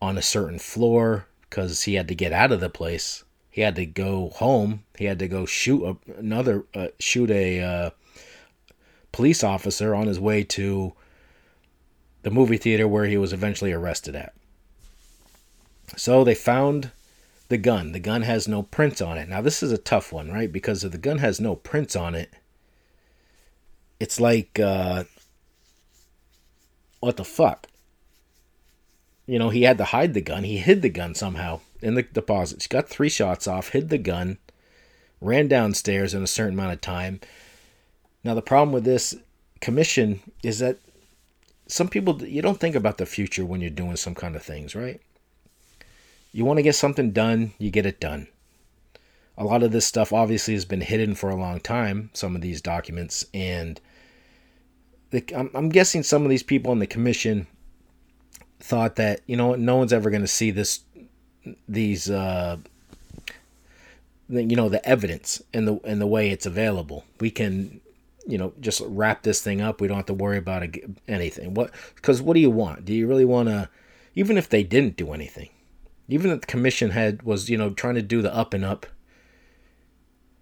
on 0.00 0.16
a 0.16 0.22
certain 0.22 0.58
floor, 0.58 1.26
because 1.42 1.82
he 1.82 1.94
had 1.94 2.08
to 2.08 2.14
get 2.14 2.32
out 2.32 2.52
of 2.52 2.60
the 2.60 2.70
place. 2.70 3.22
He 3.50 3.60
had 3.60 3.76
to 3.76 3.84
go 3.84 4.30
home. 4.30 4.84
He 4.96 5.04
had 5.04 5.18
to 5.18 5.28
go 5.28 5.44
shoot 5.44 5.84
a, 5.84 6.18
another 6.18 6.64
uh, 6.74 6.88
shoot 6.98 7.30
a 7.30 7.60
uh, 7.60 7.90
police 9.12 9.44
officer 9.44 9.94
on 9.94 10.06
his 10.06 10.18
way 10.18 10.42
to 10.44 10.94
the 12.22 12.30
movie 12.30 12.56
theater 12.56 12.88
where 12.88 13.04
he 13.04 13.18
was 13.18 13.34
eventually 13.34 13.72
arrested 13.72 14.16
at. 14.16 14.32
So 15.96 16.24
they 16.24 16.34
found 16.34 16.92
the 17.50 17.58
gun. 17.58 17.92
The 17.92 18.00
gun 18.00 18.22
has 18.22 18.48
no 18.48 18.62
prints 18.62 19.02
on 19.02 19.18
it. 19.18 19.28
Now 19.28 19.42
this 19.42 19.62
is 19.62 19.70
a 19.70 19.78
tough 19.78 20.12
one, 20.12 20.30
right? 20.32 20.50
Because 20.50 20.82
if 20.82 20.92
the 20.92 20.98
gun 20.98 21.18
has 21.18 21.38
no 21.38 21.54
prints 21.54 21.94
on 21.94 22.14
it, 22.14 22.32
it's 24.00 24.18
like 24.18 24.58
uh, 24.58 25.04
what 27.00 27.18
the 27.18 27.24
fuck? 27.24 27.66
you 29.30 29.38
know, 29.38 29.50
he 29.50 29.62
had 29.62 29.78
to 29.78 29.84
hide 29.84 30.12
the 30.12 30.20
gun. 30.20 30.42
He 30.42 30.58
hid 30.58 30.82
the 30.82 30.88
gun 30.88 31.14
somehow 31.14 31.60
in 31.80 31.94
the 31.94 32.02
deposit. 32.02 32.14
deposits. 32.58 32.66
Got 32.66 32.88
three 32.88 33.08
shots 33.08 33.46
off, 33.46 33.68
hid 33.68 33.88
the 33.88 33.96
gun, 33.96 34.38
ran 35.20 35.46
downstairs 35.46 36.14
in 36.14 36.24
a 36.24 36.26
certain 36.26 36.54
amount 36.54 36.72
of 36.72 36.80
time. 36.80 37.20
Now, 38.24 38.34
the 38.34 38.42
problem 38.42 38.72
with 38.72 38.82
this 38.82 39.14
commission 39.60 40.18
is 40.42 40.58
that 40.58 40.78
some 41.68 41.86
people, 41.86 42.20
you 42.24 42.42
don't 42.42 42.58
think 42.58 42.74
about 42.74 42.98
the 42.98 43.06
future 43.06 43.46
when 43.46 43.60
you're 43.60 43.70
doing 43.70 43.94
some 43.94 44.16
kind 44.16 44.34
of 44.34 44.42
things, 44.42 44.74
right? 44.74 45.00
You 46.32 46.44
want 46.44 46.58
to 46.58 46.62
get 46.62 46.76
something 46.76 47.10
done, 47.10 47.52
you 47.58 47.70
get 47.70 47.86
it 47.86 48.00
done. 48.00 48.28
A 49.36 49.44
lot 49.44 49.62
of 49.62 49.72
this 49.72 49.86
stuff 49.86 50.12
obviously 50.12 50.54
has 50.54 50.64
been 50.64 50.82
hidden 50.82 51.14
for 51.14 51.30
a 51.30 51.36
long 51.36 51.60
time, 51.60 52.10
some 52.12 52.36
of 52.36 52.42
these 52.42 52.60
documents, 52.60 53.24
and 53.32 53.80
the, 55.10 55.24
I'm, 55.34 55.50
I'm 55.54 55.68
guessing 55.70 56.02
some 56.02 56.24
of 56.24 56.30
these 56.30 56.42
people 56.42 56.70
on 56.70 56.78
the 56.78 56.86
commission 56.86 57.46
thought 58.60 58.96
that 58.96 59.20
you 59.26 59.36
know 59.36 59.54
no 59.54 59.76
one's 59.76 59.92
ever 59.92 60.10
going 60.10 60.20
to 60.20 60.28
see 60.28 60.50
this 60.50 60.80
these 61.66 62.10
uh 62.10 62.58
you 64.28 64.54
know 64.54 64.68
the 64.68 64.86
evidence 64.86 65.42
and 65.54 65.66
the 65.66 65.80
and 65.84 66.00
the 66.00 66.06
way 66.06 66.30
it's 66.30 66.46
available. 66.46 67.04
We 67.18 67.30
can 67.30 67.80
you 68.26 68.38
know 68.38 68.52
just 68.60 68.82
wrap 68.84 69.22
this 69.22 69.42
thing 69.42 69.60
up. 69.60 69.80
We 69.80 69.88
don't 69.88 69.96
have 69.96 70.06
to 70.06 70.14
worry 70.14 70.38
about 70.38 70.64
anything. 71.08 71.54
What 71.54 71.72
because 71.96 72.22
what 72.22 72.34
do 72.34 72.40
you 72.40 72.50
want? 72.50 72.84
Do 72.84 72.94
you 72.94 73.06
really 73.06 73.24
want 73.24 73.48
to 73.48 73.68
even 74.14 74.36
if 74.36 74.48
they 74.48 74.62
didn't 74.62 74.96
do 74.96 75.12
anything 75.12 75.48
even 76.10 76.30
if 76.30 76.40
the 76.42 76.46
commission 76.46 76.90
had 76.90 77.22
was 77.22 77.48
you 77.48 77.56
know 77.56 77.70
trying 77.70 77.94
to 77.94 78.02
do 78.02 78.20
the 78.20 78.34
up 78.34 78.52
and 78.52 78.64
up 78.64 78.86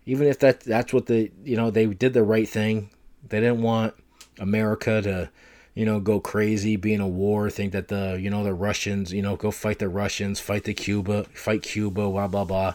even 0.09 0.27
if 0.27 0.39
that 0.39 0.61
that's 0.61 0.93
what 0.95 1.05
the 1.05 1.31
you 1.45 1.55
know 1.55 1.71
they 1.71 1.85
did 1.85 2.14
the 2.14 2.23
right 2.23 2.49
thing. 2.49 2.89
They 3.29 3.41
didn't 3.41 3.61
want 3.61 3.93
America 4.39 5.03
to 5.03 5.31
you 5.75 5.85
know 5.85 6.01
go 6.01 6.19
crazy, 6.19 6.77
be 6.77 6.95
in 6.95 7.03
a 7.03 7.07
war, 7.07 7.51
think 7.51 7.73
that 7.73 7.89
the 7.89 8.19
you 8.19 8.31
know 8.31 8.43
the 8.43 8.55
Russians 8.55 9.12
you 9.12 9.21
know 9.21 9.37
go 9.37 9.51
fight 9.51 9.81
the 9.81 9.89
Russians, 9.91 10.41
fight 10.41 10.64
the 10.64 10.73
Cuba, 10.73 11.25
fight 11.35 11.62
Cuba, 11.62 12.09
blah 12.09 12.27
blah 12.27 12.45
blah. 12.45 12.75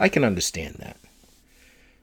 I 0.00 0.08
can 0.08 0.24
understand 0.24 0.76
that. 0.80 0.96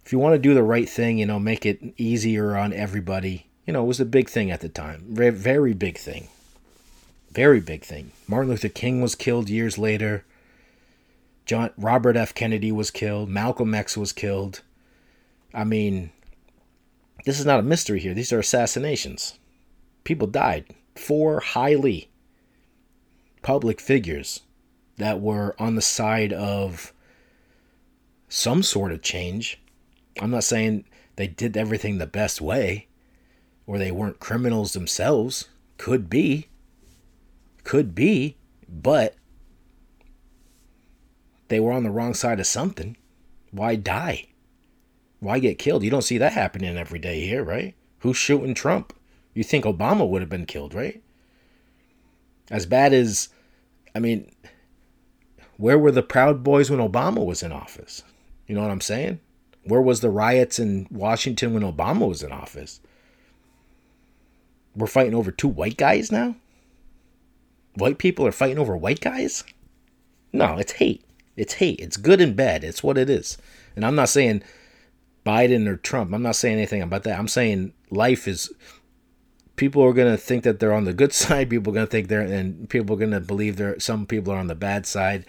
If 0.05 0.13
you 0.13 0.19
want 0.19 0.35
to 0.35 0.39
do 0.39 0.53
the 0.53 0.63
right 0.63 0.89
thing, 0.89 1.17
you 1.17 1.25
know, 1.25 1.39
make 1.39 1.65
it 1.65 1.81
easier 1.97 2.55
on 2.57 2.71
everybody. 2.71 3.47
You 3.67 3.73
know, 3.73 3.83
it 3.83 3.87
was 3.87 3.99
a 3.99 4.05
big 4.05 4.29
thing 4.29 4.51
at 4.51 4.61
the 4.61 4.69
time. 4.69 5.03
Very, 5.09 5.31
very 5.31 5.73
big 5.73 5.97
thing. 5.97 6.29
Very 7.33 7.59
big 7.59 7.83
thing. 7.83 8.11
Martin 8.27 8.51
Luther 8.51 8.69
King 8.69 9.01
was 9.01 9.15
killed 9.15 9.49
years 9.49 9.77
later. 9.77 10.23
John 11.45 11.71
Robert 11.77 12.15
F. 12.15 12.35
Kennedy 12.35 12.71
was 12.71 12.91
killed. 12.91 13.27
Malcolm 13.27 13.73
X 13.73 13.97
was 13.97 14.13
killed. 14.13 14.61
I 15.53 15.63
mean, 15.63 16.11
this 17.25 17.39
is 17.39 17.45
not 17.45 17.59
a 17.59 17.63
mystery 17.63 17.99
here. 17.99 18.13
These 18.13 18.31
are 18.31 18.39
assassinations. 18.39 19.39
People 20.03 20.27
died. 20.27 20.65
Four 20.95 21.39
highly 21.39 22.09
public 23.41 23.81
figures 23.81 24.41
that 24.97 25.19
were 25.19 25.55
on 25.57 25.75
the 25.75 25.81
side 25.81 26.31
of 26.33 26.93
some 28.29 28.61
sort 28.61 28.91
of 28.91 29.01
change. 29.01 29.59
I'm 30.21 30.31
not 30.31 30.43
saying 30.43 30.85
they 31.15 31.27
did 31.27 31.57
everything 31.57 31.97
the 31.97 32.05
best 32.05 32.41
way 32.41 32.87
or 33.65 33.79
they 33.79 33.91
weren't 33.91 34.19
criminals 34.19 34.73
themselves. 34.73 35.47
Could 35.77 36.09
be. 36.11 36.47
Could 37.63 37.95
be. 37.95 38.37
But 38.67 39.15
they 41.47 41.59
were 41.59 41.71
on 41.71 41.83
the 41.83 41.91
wrong 41.91 42.13
side 42.13 42.39
of 42.39 42.47
something. 42.47 42.97
Why 43.51 43.75
die? 43.75 44.27
Why 45.19 45.39
get 45.39 45.59
killed? 45.59 45.83
You 45.83 45.89
don't 45.89 46.01
see 46.01 46.17
that 46.17 46.33
happening 46.33 46.77
every 46.77 46.99
day 46.99 47.21
here, 47.21 47.43
right? 47.43 47.75
Who's 47.99 48.17
shooting 48.17 48.53
Trump? 48.53 48.93
You 49.33 49.43
think 49.43 49.63
Obama 49.63 50.07
would 50.07 50.21
have 50.21 50.29
been 50.29 50.45
killed, 50.45 50.73
right? 50.73 51.01
As 52.51 52.65
bad 52.65 52.93
as, 52.93 53.29
I 53.95 53.99
mean, 53.99 54.29
where 55.57 55.79
were 55.79 55.91
the 55.91 56.03
Proud 56.03 56.43
Boys 56.43 56.69
when 56.69 56.79
Obama 56.79 57.25
was 57.25 57.41
in 57.41 57.51
office? 57.51 58.03
You 58.47 58.55
know 58.55 58.61
what 58.61 58.71
I'm 58.71 58.81
saying? 58.81 59.19
Where 59.63 59.81
was 59.81 60.01
the 60.01 60.09
riots 60.09 60.59
in 60.59 60.87
Washington 60.91 61.53
when 61.53 61.63
Obama 61.63 62.07
was 62.07 62.21
in 62.21 62.31
office? 62.31 62.81
We're 64.75 64.87
fighting 64.87 65.15
over 65.15 65.31
two 65.31 65.47
white 65.47 65.77
guys 65.77 66.11
now? 66.11 66.35
White 67.75 67.97
people 67.97 68.25
are 68.27 68.31
fighting 68.31 68.59
over 68.59 68.77
white 68.77 69.01
guys? 69.01 69.43
No, 70.31 70.57
it's 70.57 70.73
hate. 70.73 71.03
It's 71.35 71.55
hate. 71.55 71.79
It's 71.79 71.97
good 71.97 72.21
and 72.21 72.35
bad. 72.35 72.63
It's 72.63 72.83
what 72.83 72.97
it 72.97 73.09
is. 73.09 73.37
And 73.75 73.85
I'm 73.85 73.95
not 73.95 74.09
saying 74.09 74.43
Biden 75.25 75.67
or 75.67 75.77
Trump. 75.77 76.13
I'm 76.13 76.21
not 76.21 76.35
saying 76.35 76.57
anything 76.57 76.81
about 76.81 77.03
that. 77.03 77.17
I'm 77.17 77.27
saying 77.27 77.73
life 77.89 78.27
is 78.27 78.51
people 79.55 79.83
are 79.83 79.93
going 79.93 80.11
to 80.11 80.17
think 80.17 80.43
that 80.43 80.59
they're 80.59 80.73
on 80.73 80.85
the 80.85 80.93
good 80.93 81.13
side. 81.23 81.49
People 81.49 81.71
are 81.71 81.75
going 81.75 81.87
to 81.87 81.91
think 81.91 82.07
they're, 82.07 82.21
and 82.21 82.69
people 82.69 82.95
are 82.95 82.99
going 82.99 83.11
to 83.11 83.19
believe 83.19 83.57
they're 83.57 83.79
Some 83.79 84.05
people 84.05 84.33
are 84.33 84.39
on 84.39 84.47
the 84.47 84.55
bad 84.55 84.85
side, 84.85 85.25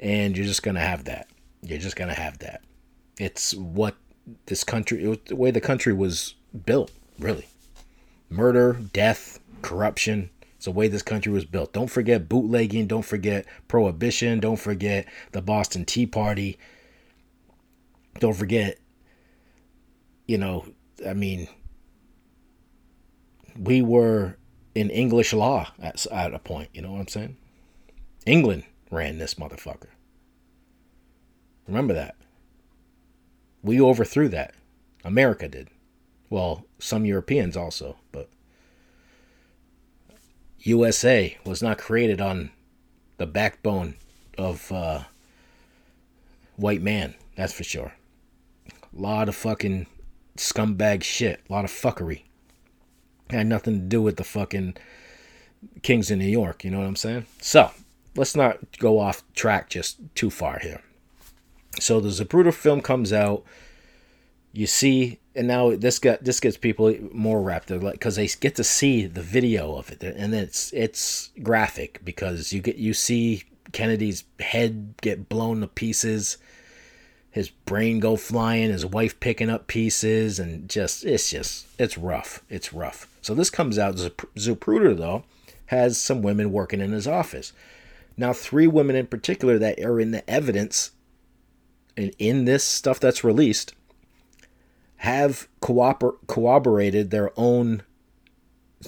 and 0.00 0.36
you're 0.36 0.46
just 0.46 0.62
going 0.62 0.74
to 0.74 0.80
have 0.80 1.04
that. 1.04 1.28
You're 1.62 1.78
just 1.78 1.96
going 1.96 2.08
to 2.08 2.20
have 2.20 2.38
that. 2.38 2.62
It's 3.18 3.54
what 3.54 3.96
this 4.46 4.64
country, 4.64 5.18
the 5.26 5.36
way 5.36 5.50
the 5.50 5.60
country 5.60 5.92
was 5.92 6.34
built, 6.64 6.90
really. 7.18 7.46
Murder, 8.28 8.74
death, 8.92 9.38
corruption, 9.62 10.30
the 10.66 10.72
way 10.72 10.88
this 10.88 11.02
country 11.02 11.32
was 11.32 11.46
built. 11.46 11.72
Don't 11.72 11.90
forget 11.90 12.28
bootlegging. 12.28 12.86
Don't 12.86 13.04
forget 13.04 13.46
prohibition. 13.68 14.40
Don't 14.40 14.58
forget 14.58 15.06
the 15.32 15.40
Boston 15.40 15.86
Tea 15.86 16.06
Party. 16.06 16.58
Don't 18.18 18.36
forget, 18.36 18.78
you 20.26 20.36
know, 20.36 20.66
I 21.06 21.14
mean, 21.14 21.48
we 23.58 23.80
were 23.80 24.36
in 24.74 24.90
English 24.90 25.32
law 25.32 25.68
at, 25.80 26.04
at 26.06 26.34
a 26.34 26.38
point. 26.38 26.68
You 26.74 26.82
know 26.82 26.92
what 26.92 27.00
I'm 27.00 27.08
saying? 27.08 27.36
England 28.26 28.64
ran 28.90 29.18
this 29.18 29.34
motherfucker. 29.34 29.90
Remember 31.68 31.94
that. 31.94 32.16
We 33.62 33.80
overthrew 33.80 34.28
that. 34.30 34.54
America 35.04 35.48
did. 35.48 35.68
Well, 36.28 36.66
some 36.80 37.04
Europeans 37.04 37.56
also, 37.56 37.98
but 38.10 38.30
USA 40.66 41.36
was 41.44 41.62
not 41.62 41.78
created 41.78 42.20
on 42.20 42.50
the 43.18 43.26
backbone 43.26 43.94
of 44.36 44.70
uh, 44.72 45.04
white 46.56 46.82
man. 46.82 47.14
That's 47.36 47.52
for 47.52 47.64
sure. 47.64 47.92
A 48.68 49.00
lot 49.00 49.28
of 49.28 49.36
fucking 49.36 49.86
scumbag 50.36 51.02
shit. 51.04 51.40
A 51.48 51.52
lot 51.52 51.64
of 51.64 51.70
fuckery. 51.70 52.22
Had 53.30 53.46
nothing 53.46 53.74
to 53.74 53.86
do 53.86 54.02
with 54.02 54.16
the 54.16 54.24
fucking 54.24 54.76
Kings 55.82 56.10
in 56.10 56.18
New 56.18 56.26
York. 56.26 56.64
You 56.64 56.70
know 56.70 56.78
what 56.78 56.86
I'm 56.86 56.96
saying? 56.96 57.26
So 57.40 57.70
let's 58.16 58.34
not 58.34 58.78
go 58.78 58.98
off 58.98 59.22
track 59.34 59.70
just 59.70 59.98
too 60.14 60.30
far 60.30 60.58
here. 60.58 60.82
So 61.78 62.00
the 62.00 62.08
Zapruder 62.08 62.52
film 62.52 62.80
comes 62.80 63.12
out. 63.12 63.44
You 64.56 64.66
see 64.66 65.18
and 65.34 65.46
now 65.46 65.76
this 65.76 65.98
got 65.98 66.24
this 66.24 66.40
gets 66.40 66.56
people 66.56 66.94
more 67.12 67.42
wrapped 67.42 67.70
up 67.70 67.80
because 67.92 68.16
they 68.16 68.26
get 68.26 68.54
to 68.56 68.64
see 68.64 69.06
the 69.06 69.22
video 69.22 69.76
of 69.76 69.90
it 69.90 70.02
and 70.02 70.34
it's 70.34 70.72
it's 70.72 71.30
graphic 71.42 72.00
because 72.04 72.54
you 72.54 72.62
get 72.62 72.76
you 72.76 72.94
see 72.94 73.44
kennedy's 73.72 74.24
head 74.40 74.94
get 75.02 75.28
blown 75.28 75.60
to 75.60 75.66
pieces 75.66 76.38
his 77.36 77.50
brain 77.50 78.00
go 78.00 78.16
flying 78.16 78.70
his 78.70 78.86
wife 78.86 79.20
picking 79.20 79.50
up 79.50 79.66
pieces 79.66 80.38
and 80.38 80.70
just 80.70 81.04
it's 81.04 81.28
just 81.28 81.66
it's 81.78 81.98
rough 81.98 82.42
it's 82.48 82.72
rough. 82.72 83.06
So 83.20 83.34
this 83.34 83.50
comes 83.50 83.78
out 83.78 83.96
zapruder 83.96 84.96
though 84.96 85.22
has 85.66 86.00
some 86.00 86.22
women 86.22 86.50
working 86.50 86.80
in 86.80 86.92
his 86.92 87.06
office. 87.06 87.52
Now 88.16 88.32
three 88.32 88.66
women 88.66 88.96
in 88.96 89.06
particular 89.06 89.58
that 89.58 89.78
are 89.80 90.00
in 90.00 90.12
the 90.12 90.28
evidence 90.30 90.92
and 91.94 92.14
in 92.18 92.46
this 92.46 92.64
stuff 92.64 92.98
that's 92.98 93.22
released 93.22 93.74
have 94.98 95.48
cooper- 95.60 96.16
corroborated 96.26 97.10
their 97.10 97.30
own 97.36 97.82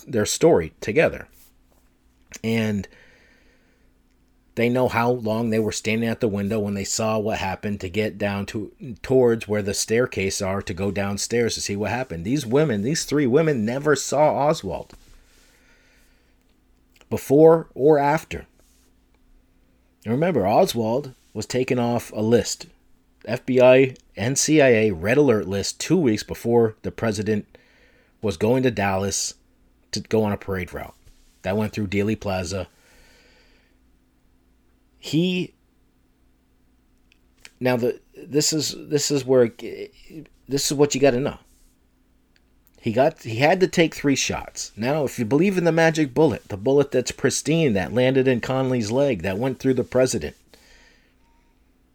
their 0.06 0.26
story 0.26 0.72
together. 0.80 1.28
And 2.44 2.86
they 4.54 4.68
know 4.68 4.88
how 4.88 5.10
long 5.10 5.50
they 5.50 5.58
were 5.58 5.72
standing 5.72 6.08
at 6.08 6.20
the 6.20 6.28
window 6.28 6.58
when 6.58 6.74
they 6.74 6.84
saw 6.84 7.18
what 7.18 7.38
happened 7.38 7.80
to 7.80 7.88
get 7.88 8.18
down 8.18 8.44
to 8.46 8.72
towards 9.02 9.46
where 9.46 9.62
the 9.62 9.74
staircase 9.74 10.42
are 10.42 10.60
to 10.62 10.74
go 10.74 10.90
downstairs 10.90 11.54
to 11.54 11.60
see 11.60 11.76
what 11.76 11.90
happened. 11.90 12.24
These 12.24 12.44
women, 12.44 12.82
these 12.82 13.04
three 13.04 13.26
women 13.26 13.64
never 13.64 13.94
saw 13.94 14.34
Oswald. 14.34 14.94
Before 17.08 17.68
or 17.74 17.98
after. 17.98 18.46
And 20.04 20.12
remember, 20.12 20.46
Oswald 20.46 21.14
was 21.32 21.46
taken 21.46 21.78
off 21.78 22.12
a 22.12 22.20
list 22.20 22.66
FBI 23.28 23.96
and 24.16 24.38
CIA 24.38 24.90
red 24.90 25.18
alert 25.18 25.46
list 25.46 25.80
two 25.80 25.96
weeks 25.96 26.22
before 26.22 26.76
the 26.82 26.90
president 26.90 27.46
was 28.20 28.36
going 28.36 28.62
to 28.64 28.70
Dallas 28.70 29.34
to 29.92 30.00
go 30.00 30.24
on 30.24 30.32
a 30.32 30.36
parade 30.36 30.72
route. 30.72 30.94
That 31.42 31.56
went 31.56 31.72
through 31.72 31.88
Dealey 31.88 32.18
Plaza. 32.18 32.68
He 34.98 35.54
now 37.60 37.76
the 37.76 38.00
this 38.16 38.52
is 38.52 38.74
this 38.76 39.10
is 39.10 39.24
where 39.24 39.52
this 40.48 40.70
is 40.70 40.72
what 40.76 40.94
you 40.94 41.00
got 41.00 41.12
to 41.12 41.20
know. 41.20 41.38
He 42.80 42.92
got 42.92 43.22
he 43.22 43.36
had 43.36 43.60
to 43.60 43.68
take 43.68 43.94
three 43.94 44.16
shots. 44.16 44.72
Now, 44.76 45.04
if 45.04 45.18
you 45.18 45.24
believe 45.24 45.58
in 45.58 45.64
the 45.64 45.72
magic 45.72 46.14
bullet, 46.14 46.48
the 46.48 46.56
bullet 46.56 46.90
that's 46.90 47.10
pristine 47.10 47.72
that 47.74 47.92
landed 47.92 48.28
in 48.28 48.40
Connally's 48.40 48.90
leg 48.90 49.22
that 49.22 49.38
went 49.38 49.58
through 49.58 49.74
the 49.74 49.84
president, 49.84 50.36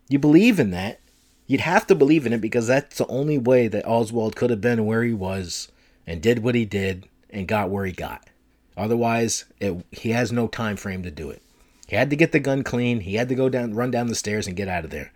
you 0.09 0.19
believe 0.19 0.59
in 0.59 0.71
that, 0.71 0.99
You'd 1.47 1.61
have 1.61 1.87
to 1.87 1.95
believe 1.95 2.25
in 2.25 2.33
it 2.33 2.41
because 2.41 2.67
that's 2.67 2.97
the 2.97 3.07
only 3.07 3.37
way 3.37 3.67
that 3.67 3.87
Oswald 3.87 4.35
could 4.35 4.49
have 4.49 4.61
been 4.61 4.85
where 4.85 5.03
he 5.03 5.13
was 5.13 5.69
and 6.07 6.21
did 6.21 6.39
what 6.39 6.55
he 6.55 6.65
did 6.65 7.07
and 7.29 7.47
got 7.47 7.69
where 7.69 7.85
he 7.85 7.91
got. 7.91 8.29
Otherwise, 8.77 9.45
it, 9.59 9.85
he 9.91 10.11
has 10.11 10.31
no 10.31 10.47
time 10.47 10.77
frame 10.77 11.03
to 11.03 11.11
do 11.11 11.29
it. 11.29 11.41
He 11.87 11.95
had 11.95 12.09
to 12.09 12.15
get 12.15 12.31
the 12.31 12.39
gun 12.39 12.63
clean. 12.63 13.01
He 13.01 13.15
had 13.15 13.29
to 13.29 13.35
go 13.35 13.49
down, 13.49 13.73
run 13.73 13.91
down 13.91 14.07
the 14.07 14.15
stairs, 14.15 14.47
and 14.47 14.55
get 14.55 14.67
out 14.67 14.85
of 14.85 14.89
there 14.89 15.11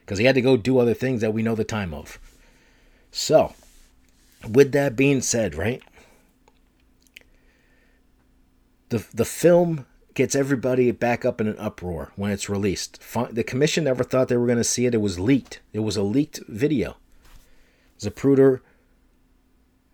because 0.00 0.18
he 0.18 0.24
had 0.24 0.34
to 0.34 0.40
go 0.40 0.56
do 0.56 0.78
other 0.78 0.94
things 0.94 1.20
that 1.20 1.34
we 1.34 1.42
know 1.42 1.54
the 1.54 1.64
time 1.64 1.92
of. 1.92 2.18
So, 3.10 3.54
with 4.48 4.72
that 4.72 4.96
being 4.96 5.20
said, 5.20 5.54
right? 5.54 5.82
The 8.88 9.04
the 9.12 9.24
film 9.24 9.84
gets 10.16 10.34
everybody 10.34 10.90
back 10.90 11.24
up 11.24 11.40
in 11.40 11.46
an 11.46 11.58
uproar 11.58 12.10
when 12.16 12.32
it's 12.32 12.48
released. 12.48 12.98
The 13.30 13.44
commission 13.44 13.84
never 13.84 14.02
thought 14.02 14.28
they 14.28 14.36
were 14.36 14.46
going 14.46 14.58
to 14.58 14.64
see 14.64 14.86
it. 14.86 14.94
It 14.94 15.00
was 15.00 15.20
leaked. 15.20 15.60
It 15.72 15.80
was 15.80 15.96
a 15.96 16.02
leaked 16.02 16.40
video. 16.48 16.96
Zapruder 18.00 18.60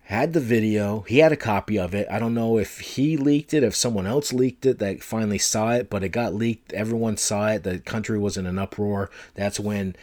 had 0.05 0.31
the 0.31 0.39
video. 0.39 1.01
He 1.01 1.19
had 1.19 1.33
a 1.33 1.37
copy 1.37 1.77
of 1.77 1.93
it. 1.93 2.07
I 2.09 2.19
don't 2.19 2.33
know 2.33 2.57
if 2.57 2.79
he 2.79 3.17
leaked 3.17 3.53
it, 3.53 3.63
if 3.63 3.75
someone 3.75 4.07
else 4.07 4.31
leaked 4.31 4.65
it 4.65 4.79
that 4.79 5.03
finally 5.03 5.37
saw 5.37 5.73
it, 5.73 5.89
but 5.89 6.03
it 6.03 6.09
got 6.09 6.33
leaked. 6.33 6.71
Everyone 6.71 7.17
saw 7.17 7.49
it. 7.49 7.63
The 7.63 7.79
country 7.79 8.17
was 8.17 8.37
in 8.37 8.45
an 8.45 8.57
uproar. 8.57 9.11
That's 9.35 9.59
when 9.59 9.95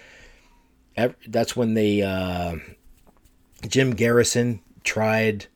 that's 1.26 1.56
when 1.56 1.72
they 1.72 2.02
uh, 2.02 2.56
Jim 3.66 3.92
Garrison 3.92 4.60
tried 4.84 5.46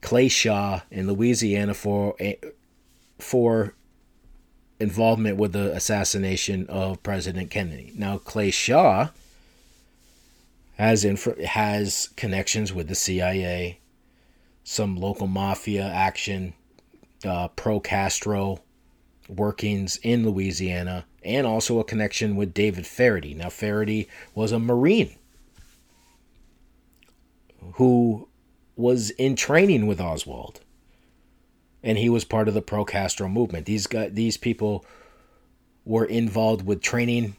Clay 0.00 0.28
Shaw 0.28 0.82
in 0.92 1.08
Louisiana 1.08 1.74
for 1.74 2.14
for 3.18 3.74
involvement 4.80 5.36
with 5.36 5.52
the 5.52 5.72
assassination 5.72 6.66
of 6.68 7.02
President 7.02 7.50
Kennedy. 7.50 7.92
Now 7.94 8.18
Clay 8.18 8.50
Shaw 8.50 9.08
has 10.76 11.04
inf- 11.04 11.38
has 11.40 12.08
connections 12.16 12.72
with 12.72 12.88
the 12.88 12.94
CIA, 12.94 13.78
some 14.64 14.96
local 14.96 15.26
mafia 15.26 15.84
action, 15.84 16.54
uh, 17.24 17.48
pro 17.48 17.80
Castro 17.80 18.60
workings 19.28 19.98
in 20.02 20.24
Louisiana, 20.24 21.04
and 21.22 21.46
also 21.46 21.78
a 21.78 21.84
connection 21.84 22.36
with 22.36 22.54
David 22.54 22.86
Faraday. 22.86 23.34
Now, 23.34 23.50
Faraday 23.50 24.06
was 24.34 24.52
a 24.52 24.58
Marine 24.58 25.16
who 27.74 28.28
was 28.76 29.10
in 29.10 29.36
training 29.36 29.86
with 29.86 30.00
Oswald, 30.00 30.60
and 31.82 31.98
he 31.98 32.08
was 32.08 32.24
part 32.24 32.48
of 32.48 32.54
the 32.54 32.62
pro 32.62 32.84
Castro 32.84 33.28
movement. 33.28 33.66
These 33.66 33.86
guys, 33.86 34.10
these 34.12 34.36
people 34.36 34.84
were 35.84 36.04
involved 36.04 36.66
with 36.66 36.82
training 36.82 37.36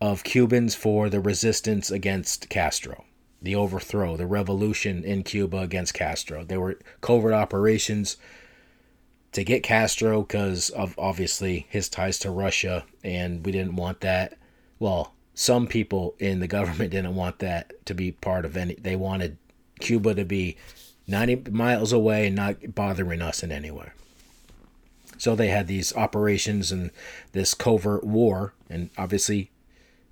of 0.00 0.24
Cubans 0.24 0.74
for 0.74 1.08
the 1.08 1.20
resistance 1.20 1.90
against 1.90 2.48
Castro, 2.48 3.04
the 3.42 3.54
overthrow, 3.54 4.16
the 4.16 4.26
revolution 4.26 5.04
in 5.04 5.22
Cuba 5.22 5.58
against 5.58 5.94
Castro. 5.94 6.44
There 6.44 6.60
were 6.60 6.78
covert 7.00 7.32
operations 7.32 8.16
to 9.32 9.44
get 9.44 9.62
Castro 9.62 10.22
because 10.22 10.70
of 10.70 10.94
obviously 10.98 11.66
his 11.68 11.88
ties 11.88 12.18
to 12.20 12.30
Russia, 12.30 12.84
and 13.04 13.44
we 13.44 13.52
didn't 13.52 13.76
want 13.76 14.00
that. 14.00 14.38
Well, 14.78 15.14
some 15.34 15.66
people 15.66 16.14
in 16.18 16.40
the 16.40 16.48
government 16.58 16.90
didn't 16.90 17.14
want 17.14 17.40
that 17.40 17.84
to 17.86 17.94
be 17.94 18.12
part 18.12 18.44
of 18.44 18.56
any. 18.56 18.74
They 18.74 18.96
wanted 18.96 19.36
Cuba 19.80 20.14
to 20.14 20.24
be 20.24 20.56
90 21.08 21.50
miles 21.50 21.92
away 21.92 22.26
and 22.26 22.36
not 22.36 22.74
bothering 22.74 23.22
us 23.22 23.42
in 23.42 23.50
any 23.50 23.70
way. 23.70 23.90
So 25.16 25.34
they 25.34 25.48
had 25.48 25.66
these 25.66 25.94
operations 25.96 26.70
and 26.70 26.90
this 27.32 27.54
covert 27.54 28.04
war, 28.04 28.52
and 28.70 28.90
obviously 28.96 29.50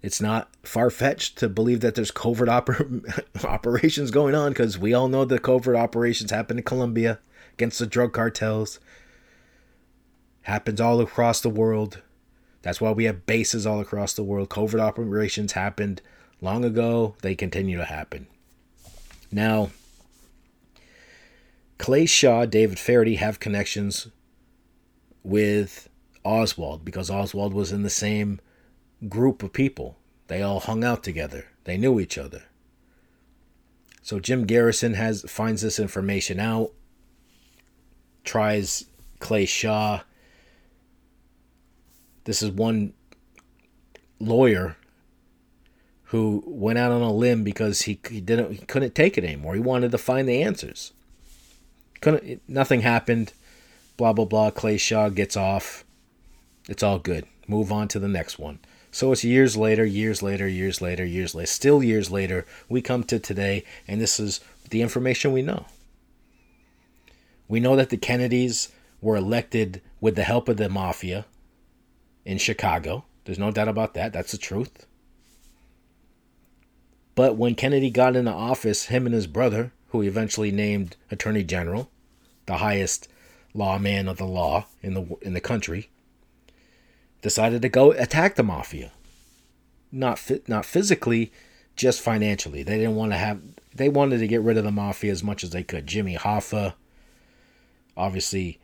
it's 0.03 0.21
not 0.21 0.49
far 0.65 0.91
fetched 0.91 1.39
to 1.39 1.49
believe 1.49 1.81
that 1.81 1.95
there's 1.95 2.11
covert 2.11 2.49
oper- 2.49 3.25
operations 3.45 4.11
going 4.11 4.35
on 4.35 4.51
because 4.51 4.79
we 4.79 4.95
all 4.95 5.09
know 5.09 5.25
the 5.25 5.39
covert 5.39 5.77
operations 5.77 6.31
happen 6.31 6.59
in 6.59 6.65
Colombia 6.65 7.21
against 7.53 7.79
the 7.79 7.87
drug 7.87 8.13
cartels 8.13 8.81
happens 10.43 10.81
all 10.81 11.01
across 11.01 11.41
the 11.41 11.51
world. 11.51 12.03
That's 12.63 12.81
why 12.81 12.93
we 12.93 13.05
have 13.05 13.27
bases 13.27 13.67
all 13.67 13.81
across 13.81 14.15
the 14.15 14.23
world. 14.23 14.49
Covert 14.49 14.81
operations 14.81 15.53
happened 15.53 16.01
long 16.41 16.65
ago, 16.65 17.17
they 17.23 17.35
continue 17.35 17.77
to 17.77 17.85
happen. 17.85 18.27
Now, 19.33 19.71
Clay 21.79 22.07
Shaw, 22.07 22.47
David 22.47 22.79
Faraday 22.79 23.16
have 23.16 23.41
connections 23.41 24.09
with 25.22 25.89
Oswald 26.24 26.85
because 26.85 27.11
Oswald 27.11 27.53
was 27.53 27.72
in 27.72 27.83
the 27.83 27.91
same 27.91 28.41
group 29.09 29.43
of 29.43 29.53
people. 29.53 29.99
They 30.29 30.43
all 30.43 30.61
hung 30.61 30.85
out 30.85 31.03
together. 31.03 31.47
They 31.64 31.77
knew 31.77 32.01
each 32.01 32.18
other. 32.18 32.45
So 34.03 34.20
Jim 34.20 34.45
Garrison 34.47 34.95
has 34.95 35.22
finds 35.22 35.62
this 35.62 35.79
information 35.79 36.41
out, 36.41 36.72
tries 38.24 38.87
Clay 39.18 39.47
Shaw 39.47 40.01
this 42.27 42.43
is 42.43 42.51
one 42.51 42.93
lawyer 44.18 44.77
who 46.11 46.43
went 46.45 46.79
out 46.79 46.91
on 46.91 47.01
a 47.01 47.12
limb 47.12 47.45
because 47.45 47.83
he, 47.83 48.01
he 48.11 48.20
didn't 48.20 48.53
he 48.53 48.66
couldn't 48.66 48.95
take 48.95 49.16
it 49.16 49.24
anymore. 49.24 49.55
He 49.55 49.61
wanted 49.61 49.93
to 49.93 49.99
find 49.99 50.29
the 50.29 50.43
answers. 50.43 50.93
Couldn't 52.01 52.43
nothing 52.49 52.81
happened. 52.81 53.33
Blah 53.97 54.13
blah 54.13 54.25
blah. 54.25 54.51
Clay 54.51 54.77
Shaw 54.77 55.09
gets 55.09 55.37
off. 55.37 55.85
It's 56.69 56.83
all 56.83 56.99
good. 56.99 57.27
Move 57.49 57.71
on 57.73 57.89
to 57.89 57.99
the 57.99 58.09
next 58.09 58.39
one. 58.39 58.59
So 58.91 59.13
it's 59.13 59.25
years 59.25 59.57
later, 59.57 59.85
years 59.85 60.23
later, 60.23 60.49
years 60.49 60.81
later, 60.81 61.05
years 61.05 61.35
later, 61.35 61.47
still 61.47 61.83
years 61.83 62.11
later, 62.11 62.47
we 62.69 62.81
come 62.81 63.05
to 63.05 63.19
today, 63.19 63.63
and 63.87 64.01
this 64.01 64.19
is 64.19 64.41
the 64.71 64.81
information 64.81 65.33
we 65.33 65.43
know. 65.43 65.67
We 67.47 67.61
know 67.61 67.77
that 67.77 67.91
the 67.91 67.99
Kennedys 67.99 68.71
were 69.01 69.17
elected 69.17 69.83
with 70.01 70.17
the 70.17 70.25
help 70.25 70.49
of 70.49 70.57
the 70.57 70.69
mafia 70.69 71.27
in 72.25 72.39
Chicago. 72.39 73.05
There's 73.25 73.39
no 73.39 73.51
doubt 73.51 73.69
about 73.69 73.95
that. 73.95 74.13
That's 74.13 74.33
the 74.33 74.39
truth. 74.39 74.87
But 77.15 77.37
when 77.37 77.55
Kennedy 77.55 77.91
got 77.91 78.17
into 78.17 78.33
office, 78.33 78.87
him 78.87 79.07
and 79.07 79.15
his 79.15 79.27
brother, 79.27 79.73
who 80.01 80.09
eventually 80.09 80.51
named 80.51 80.97
Attorney 81.11 81.45
General, 81.45 81.91
the 82.47 82.59
highest 82.59 83.09
lawman 83.55 84.09
of 84.09 84.19
the 84.19 84.27
law 84.27 84.67
in 84.83 84.95
the 84.95 85.17
in 85.23 85.35
the 85.35 85.41
country, 85.41 85.91
decided 87.23 87.63
to 87.63 87.69
go 87.69 87.93
attack 87.93 88.35
the 88.35 88.43
mafia. 88.43 88.93
Not 89.91 90.21
not 90.47 90.65
physically, 90.65 91.33
just 91.77 92.01
financially. 92.01 92.63
They 92.63 92.79
didn't 92.79 92.97
want 92.97 93.13
to 93.13 93.19
have. 93.19 93.41
They 93.75 93.89
wanted 93.89 94.19
to 94.19 94.27
get 94.27 94.43
rid 94.43 94.57
of 94.57 94.65
the 94.65 94.71
mafia 94.71 95.13
as 95.13 95.23
much 95.23 95.45
as 95.45 95.51
they 95.51 95.63
could. 95.63 95.87
Jimmy 95.87 96.17
Hoffa, 96.17 96.75
obviously, 97.97 98.59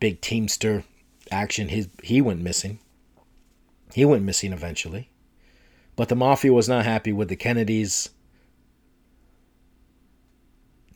big 0.00 0.20
teamster, 0.20 0.84
action, 1.30 1.68
his 1.68 1.88
he 2.02 2.20
went 2.20 2.40
missing. 2.40 2.78
He 3.94 4.04
went 4.04 4.24
missing 4.24 4.52
eventually. 4.52 5.10
But 5.96 6.08
the 6.08 6.16
mafia 6.16 6.52
was 6.52 6.68
not 6.68 6.84
happy 6.84 7.12
with 7.12 7.28
the 7.28 7.36
Kennedys. 7.36 8.10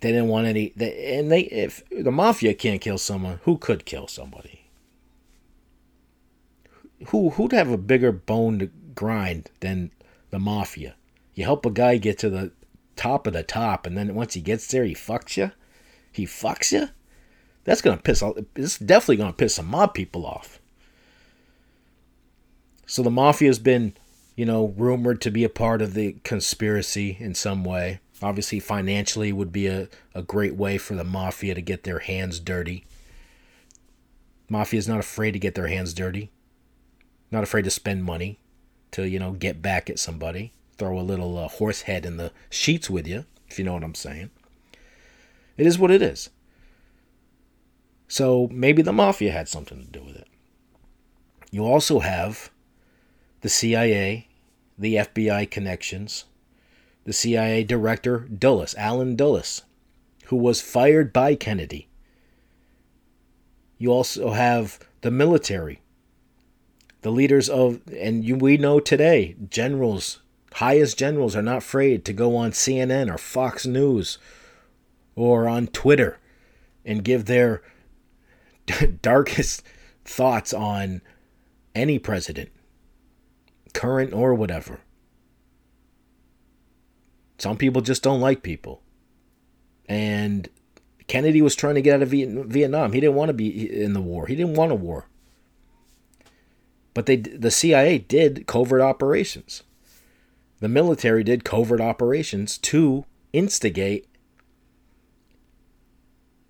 They 0.02 0.10
didn't 0.10 0.28
want 0.28 0.48
any. 0.48 0.72
They, 0.74 1.16
and 1.16 1.30
they, 1.30 1.42
if 1.42 1.84
the 1.88 2.10
mafia 2.10 2.54
can't 2.54 2.80
kill 2.80 2.98
someone, 2.98 3.38
who 3.44 3.56
could 3.56 3.84
kill 3.84 4.08
somebody? 4.08 4.66
Who 7.06 7.30
who'd 7.30 7.52
have 7.52 7.70
a 7.70 7.78
bigger 7.78 8.10
bone 8.10 8.58
to 8.58 8.66
grind 8.96 9.50
than 9.60 9.92
the 10.30 10.40
mafia? 10.40 10.96
You 11.34 11.44
help 11.44 11.64
a 11.64 11.70
guy 11.70 11.98
get 11.98 12.18
to 12.18 12.30
the 12.30 12.50
top 12.96 13.28
of 13.28 13.32
the 13.32 13.44
top, 13.44 13.86
and 13.86 13.96
then 13.96 14.16
once 14.16 14.34
he 14.34 14.40
gets 14.40 14.66
there, 14.66 14.84
he 14.84 14.92
fucks 14.92 15.36
you. 15.36 15.52
He 16.10 16.26
fucks 16.26 16.72
you. 16.72 16.88
That's 17.62 17.80
gonna 17.80 17.98
piss. 17.98 18.24
It's 18.56 18.80
definitely 18.80 19.18
gonna 19.18 19.32
piss 19.32 19.54
some 19.54 19.66
mob 19.66 19.94
people 19.94 20.26
off. 20.26 20.58
So 22.86 23.04
the 23.04 23.10
mafia 23.10 23.50
has 23.50 23.60
been, 23.60 23.94
you 24.34 24.46
know, 24.46 24.74
rumored 24.76 25.20
to 25.20 25.30
be 25.30 25.44
a 25.44 25.48
part 25.48 25.80
of 25.80 25.94
the 25.94 26.16
conspiracy 26.24 27.16
in 27.20 27.36
some 27.36 27.62
way. 27.62 28.00
Obviously, 28.22 28.60
financially 28.60 29.32
would 29.32 29.52
be 29.52 29.66
a, 29.66 29.88
a 30.14 30.22
great 30.22 30.54
way 30.54 30.78
for 30.78 30.94
the 30.94 31.04
mafia 31.04 31.54
to 31.54 31.60
get 31.60 31.82
their 31.82 31.98
hands 31.98 32.38
dirty. 32.38 32.84
Mafia 34.48 34.78
is 34.78 34.88
not 34.88 35.00
afraid 35.00 35.32
to 35.32 35.38
get 35.38 35.54
their 35.54 35.66
hands 35.66 35.92
dirty. 35.92 36.30
Not 37.30 37.42
afraid 37.42 37.64
to 37.64 37.70
spend 37.70 38.04
money 38.04 38.38
to, 38.92 39.08
you 39.08 39.18
know, 39.18 39.32
get 39.32 39.60
back 39.60 39.90
at 39.90 39.98
somebody. 39.98 40.52
Throw 40.78 40.98
a 40.98 41.02
little 41.02 41.36
uh, 41.36 41.48
horse 41.48 41.82
head 41.82 42.06
in 42.06 42.16
the 42.16 42.32
sheets 42.48 42.88
with 42.88 43.06
you, 43.06 43.24
if 43.48 43.58
you 43.58 43.64
know 43.64 43.72
what 43.72 43.84
I'm 43.84 43.94
saying. 43.94 44.30
It 45.56 45.66
is 45.66 45.78
what 45.78 45.90
it 45.90 46.02
is. 46.02 46.30
So 48.08 48.48
maybe 48.52 48.82
the 48.82 48.92
mafia 48.92 49.32
had 49.32 49.48
something 49.48 49.84
to 49.84 49.90
do 49.90 50.04
with 50.04 50.16
it. 50.16 50.28
You 51.50 51.64
also 51.64 52.00
have 52.00 52.50
the 53.40 53.48
CIA, 53.48 54.28
the 54.78 54.96
FBI 54.96 55.50
connections, 55.50 56.24
the 57.04 57.12
CIA 57.12 57.64
director 57.64 58.20
Dulles, 58.20 58.74
Allen 58.76 59.16
Dulles, 59.16 59.62
who 60.26 60.36
was 60.36 60.60
fired 60.60 61.12
by 61.12 61.34
Kennedy. 61.34 61.88
You 63.78 63.92
also 63.92 64.30
have 64.30 64.78
the 65.00 65.10
military, 65.10 65.80
the 67.02 67.10
leaders 67.10 67.48
of, 67.48 67.80
and 67.92 68.24
you, 68.24 68.36
we 68.36 68.56
know 68.56 68.78
today, 68.78 69.34
generals, 69.50 70.20
highest 70.54 70.98
generals 70.98 71.34
are 71.34 71.42
not 71.42 71.58
afraid 71.58 72.04
to 72.04 72.12
go 72.12 72.36
on 72.36 72.52
CNN 72.52 73.12
or 73.12 73.18
Fox 73.18 73.66
News 73.66 74.18
or 75.16 75.48
on 75.48 75.66
Twitter 75.66 76.18
and 76.84 77.04
give 77.04 77.24
their 77.24 77.62
darkest 79.02 79.64
thoughts 80.04 80.54
on 80.54 81.00
any 81.74 81.98
president, 81.98 82.50
current 83.72 84.12
or 84.12 84.34
whatever. 84.34 84.80
Some 87.42 87.56
people 87.56 87.82
just 87.82 88.04
don't 88.04 88.20
like 88.20 88.44
people. 88.44 88.82
And 89.88 90.48
Kennedy 91.08 91.42
was 91.42 91.56
trying 91.56 91.74
to 91.74 91.82
get 91.82 91.96
out 91.96 92.02
of 92.02 92.10
Vietnam. 92.10 92.92
He 92.92 93.00
didn't 93.00 93.16
want 93.16 93.30
to 93.30 93.34
be 93.34 93.82
in 93.82 93.94
the 93.94 94.00
war. 94.00 94.28
He 94.28 94.36
didn't 94.36 94.54
want 94.54 94.70
a 94.70 94.76
war. 94.76 95.08
But 96.94 97.06
they 97.06 97.16
the 97.16 97.50
CIA 97.50 97.98
did 97.98 98.46
covert 98.46 98.80
operations. 98.80 99.64
The 100.60 100.68
military 100.68 101.24
did 101.24 101.42
covert 101.42 101.80
operations 101.80 102.58
to 102.58 103.06
instigate 103.32 104.06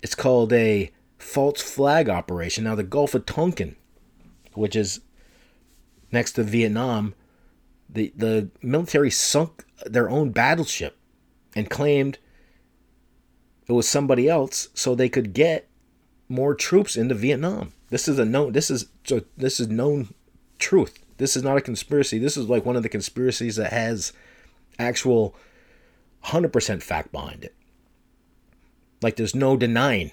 it's 0.03 0.13
called 0.13 0.53
a 0.53 0.91
false 1.17 1.59
flag 1.59 2.07
operation. 2.07 2.65
Now, 2.65 2.75
the 2.75 2.83
Gulf 2.83 3.15
of 3.15 3.25
Tonkin, 3.25 3.77
which 4.53 4.75
is 4.75 4.99
next 6.11 6.33
to 6.33 6.43
Vietnam, 6.43 7.15
The 7.89 8.13
the 8.15 8.49
military 8.61 9.09
sunk 9.09 9.62
their 9.85 10.09
own 10.09 10.31
battleship 10.31 10.97
and 11.55 11.69
claimed 11.69 12.17
it 13.67 13.73
was 13.73 13.87
somebody 13.87 14.27
else 14.27 14.69
so 14.73 14.93
they 14.93 15.09
could 15.09 15.33
get 15.33 15.69
more 16.27 16.55
troops 16.55 16.95
into 16.95 17.15
Vietnam. 17.15 17.73
This 17.89 18.07
is 18.07 18.19
a 18.19 18.25
known 18.25 18.53
this 18.53 18.69
is 18.69 18.87
this 19.37 19.59
is 19.59 19.67
known 19.67 20.13
truth. 20.59 20.99
This 21.17 21.35
is 21.35 21.43
not 21.43 21.57
a 21.57 21.61
conspiracy. 21.61 22.17
This 22.17 22.37
is 22.37 22.49
like 22.49 22.65
one 22.65 22.75
of 22.75 22.83
the 22.83 22.89
conspiracies 22.89 23.55
that 23.57 23.71
has 23.71 24.13
actual 24.79 25.35
100% 26.25 26.81
fact 26.81 27.11
behind 27.11 27.43
it. 27.43 27.55
Like 29.01 29.15
there's 29.15 29.35
no 29.35 29.55
denying. 29.55 30.11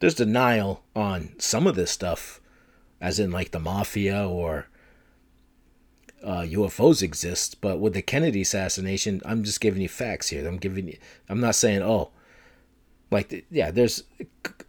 There's 0.00 0.14
denial 0.14 0.82
on 0.94 1.34
some 1.38 1.66
of 1.66 1.76
this 1.76 1.90
stuff, 1.90 2.40
as 3.00 3.18
in 3.18 3.30
like 3.30 3.50
the 3.50 3.60
mafia 3.60 4.26
or 4.26 4.68
uh, 6.24 6.42
UFOs 6.42 7.02
exist. 7.02 7.60
But 7.60 7.78
with 7.78 7.94
the 7.94 8.02
Kennedy 8.02 8.42
assassination, 8.42 9.20
I'm 9.24 9.44
just 9.44 9.60
giving 9.60 9.82
you 9.82 9.88
facts 9.88 10.28
here. 10.28 10.46
I'm 10.46 10.58
giving 10.58 10.88
you. 10.88 10.98
I'm 11.28 11.40
not 11.40 11.54
saying 11.54 11.82
oh, 11.82 12.10
like 13.10 13.46
yeah. 13.50 13.70
There's 13.70 14.04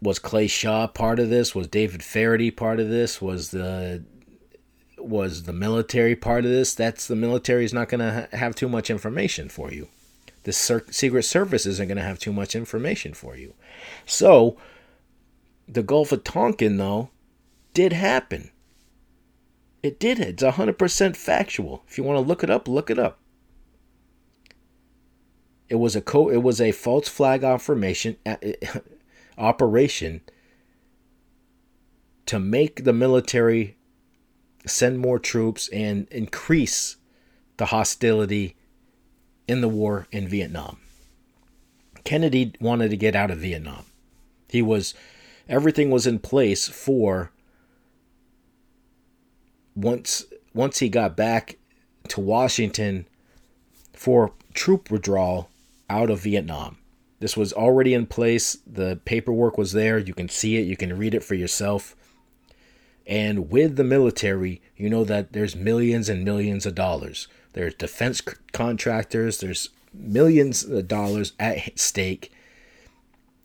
was 0.00 0.18
Clay 0.18 0.46
Shaw 0.46 0.86
part 0.86 1.18
of 1.18 1.30
this? 1.30 1.54
Was 1.54 1.66
David 1.66 2.02
Faraday 2.02 2.50
part 2.50 2.80
of 2.80 2.88
this? 2.88 3.20
Was 3.20 3.50
the 3.50 4.04
was 4.98 5.44
the 5.44 5.52
military 5.52 6.16
part 6.16 6.44
of 6.44 6.50
this? 6.50 6.74
That's 6.74 7.06
the 7.06 7.16
military 7.16 7.64
is 7.64 7.72
not 7.72 7.88
going 7.88 8.00
to 8.00 8.28
ha- 8.30 8.36
have 8.36 8.54
too 8.54 8.68
much 8.68 8.90
information 8.90 9.48
for 9.48 9.72
you. 9.72 9.88
The 10.42 10.52
Secret 10.52 11.24
Service 11.24 11.66
isn't 11.66 11.88
going 11.88 11.96
to 11.96 12.04
have 12.04 12.18
too 12.18 12.32
much 12.32 12.54
information 12.54 13.14
for 13.14 13.36
you. 13.36 13.54
So, 14.04 14.56
the 15.66 15.82
Gulf 15.82 16.12
of 16.12 16.22
Tonkin, 16.22 16.76
though, 16.76 17.10
did 17.74 17.92
happen. 17.92 18.50
It 19.86 20.00
did. 20.00 20.18
It's 20.18 20.42
100% 20.42 21.14
factual. 21.14 21.84
If 21.86 21.96
you 21.96 22.02
want 22.02 22.16
to 22.16 22.28
look 22.28 22.42
it 22.42 22.50
up, 22.50 22.66
look 22.66 22.90
it 22.90 22.98
up. 22.98 23.20
It 25.68 25.76
was 25.76 25.94
a 25.94 26.00
co- 26.00 26.28
it 26.28 26.42
was 26.42 26.60
a 26.60 26.72
false 26.72 27.08
flag 27.08 27.44
affirmation 27.44 28.16
eh, 28.26 28.54
operation 29.38 30.22
to 32.26 32.40
make 32.40 32.82
the 32.82 32.92
military 32.92 33.76
send 34.66 34.98
more 34.98 35.20
troops 35.20 35.68
and 35.68 36.08
increase 36.10 36.96
the 37.56 37.66
hostility 37.66 38.56
in 39.46 39.60
the 39.60 39.68
war 39.68 40.08
in 40.10 40.26
Vietnam. 40.26 40.78
Kennedy 42.02 42.54
wanted 42.60 42.90
to 42.90 42.96
get 42.96 43.14
out 43.14 43.30
of 43.30 43.38
Vietnam. 43.38 43.84
He 44.48 44.62
was 44.62 44.94
everything 45.48 45.90
was 45.90 46.08
in 46.08 46.18
place 46.18 46.66
for 46.66 47.30
once 49.76 50.24
once 50.54 50.78
he 50.78 50.88
got 50.88 51.16
back 51.16 51.58
to 52.08 52.20
Washington 52.20 53.06
for 53.92 54.32
troop 54.54 54.90
withdrawal 54.90 55.50
out 55.88 56.10
of 56.10 56.20
Vietnam. 56.20 56.78
This 57.20 57.36
was 57.36 57.52
already 57.52 57.94
in 57.94 58.06
place. 58.06 58.58
The 58.66 59.00
paperwork 59.04 59.56
was 59.56 59.72
there. 59.72 59.98
You 59.98 60.14
can 60.14 60.28
see 60.28 60.56
it. 60.56 60.66
You 60.66 60.76
can 60.76 60.96
read 60.98 61.14
it 61.14 61.24
for 61.24 61.34
yourself. 61.34 61.94
And 63.06 63.50
with 63.50 63.76
the 63.76 63.84
military, 63.84 64.60
you 64.76 64.90
know 64.90 65.04
that 65.04 65.32
there's 65.32 65.54
millions 65.54 66.08
and 66.08 66.24
millions 66.24 66.66
of 66.66 66.74
dollars. 66.74 67.28
There's 67.52 67.74
defense 67.74 68.20
contractors, 68.52 69.38
there's 69.38 69.70
millions 69.94 70.64
of 70.64 70.88
dollars 70.88 71.32
at 71.38 71.78
stake. 71.78 72.32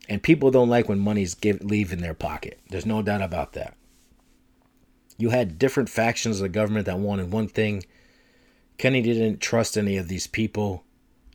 And 0.10 0.22
people 0.22 0.52
don't 0.52 0.68
like 0.68 0.90
when 0.90 1.00
money's 1.00 1.36
give, 1.36 1.64
leave 1.64 1.94
in 1.94 2.02
their 2.02 2.14
pocket. 2.14 2.60
There's 2.70 2.86
no 2.86 3.02
doubt 3.02 3.22
about 3.22 3.54
that. 3.54 3.76
You 5.18 5.30
had 5.30 5.60
different 5.60 5.90
factions 5.90 6.38
of 6.38 6.44
the 6.44 6.50
government 6.50 6.86
that 6.86 7.00
wanted 7.00 7.32
one 7.32 7.48
thing. 7.48 7.84
Kenny 8.78 9.02
didn't 9.02 9.40
trust 9.40 9.78
any 9.78 9.98
of 9.98 10.08
these 10.08 10.28
people. 10.28 10.84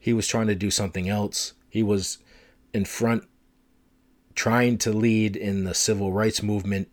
He 0.01 0.13
was 0.13 0.27
trying 0.27 0.47
to 0.49 0.55
do 0.55 0.71
something 0.71 1.09
else. 1.09 1.53
He 1.69 1.83
was 1.83 2.19
in 2.73 2.85
front 2.85 3.25
trying 4.35 4.77
to 4.77 4.93
lead 4.93 5.35
in 5.35 5.65
the 5.65 5.75
civil 5.75 6.13
rights 6.13 6.43
movement 6.43 6.89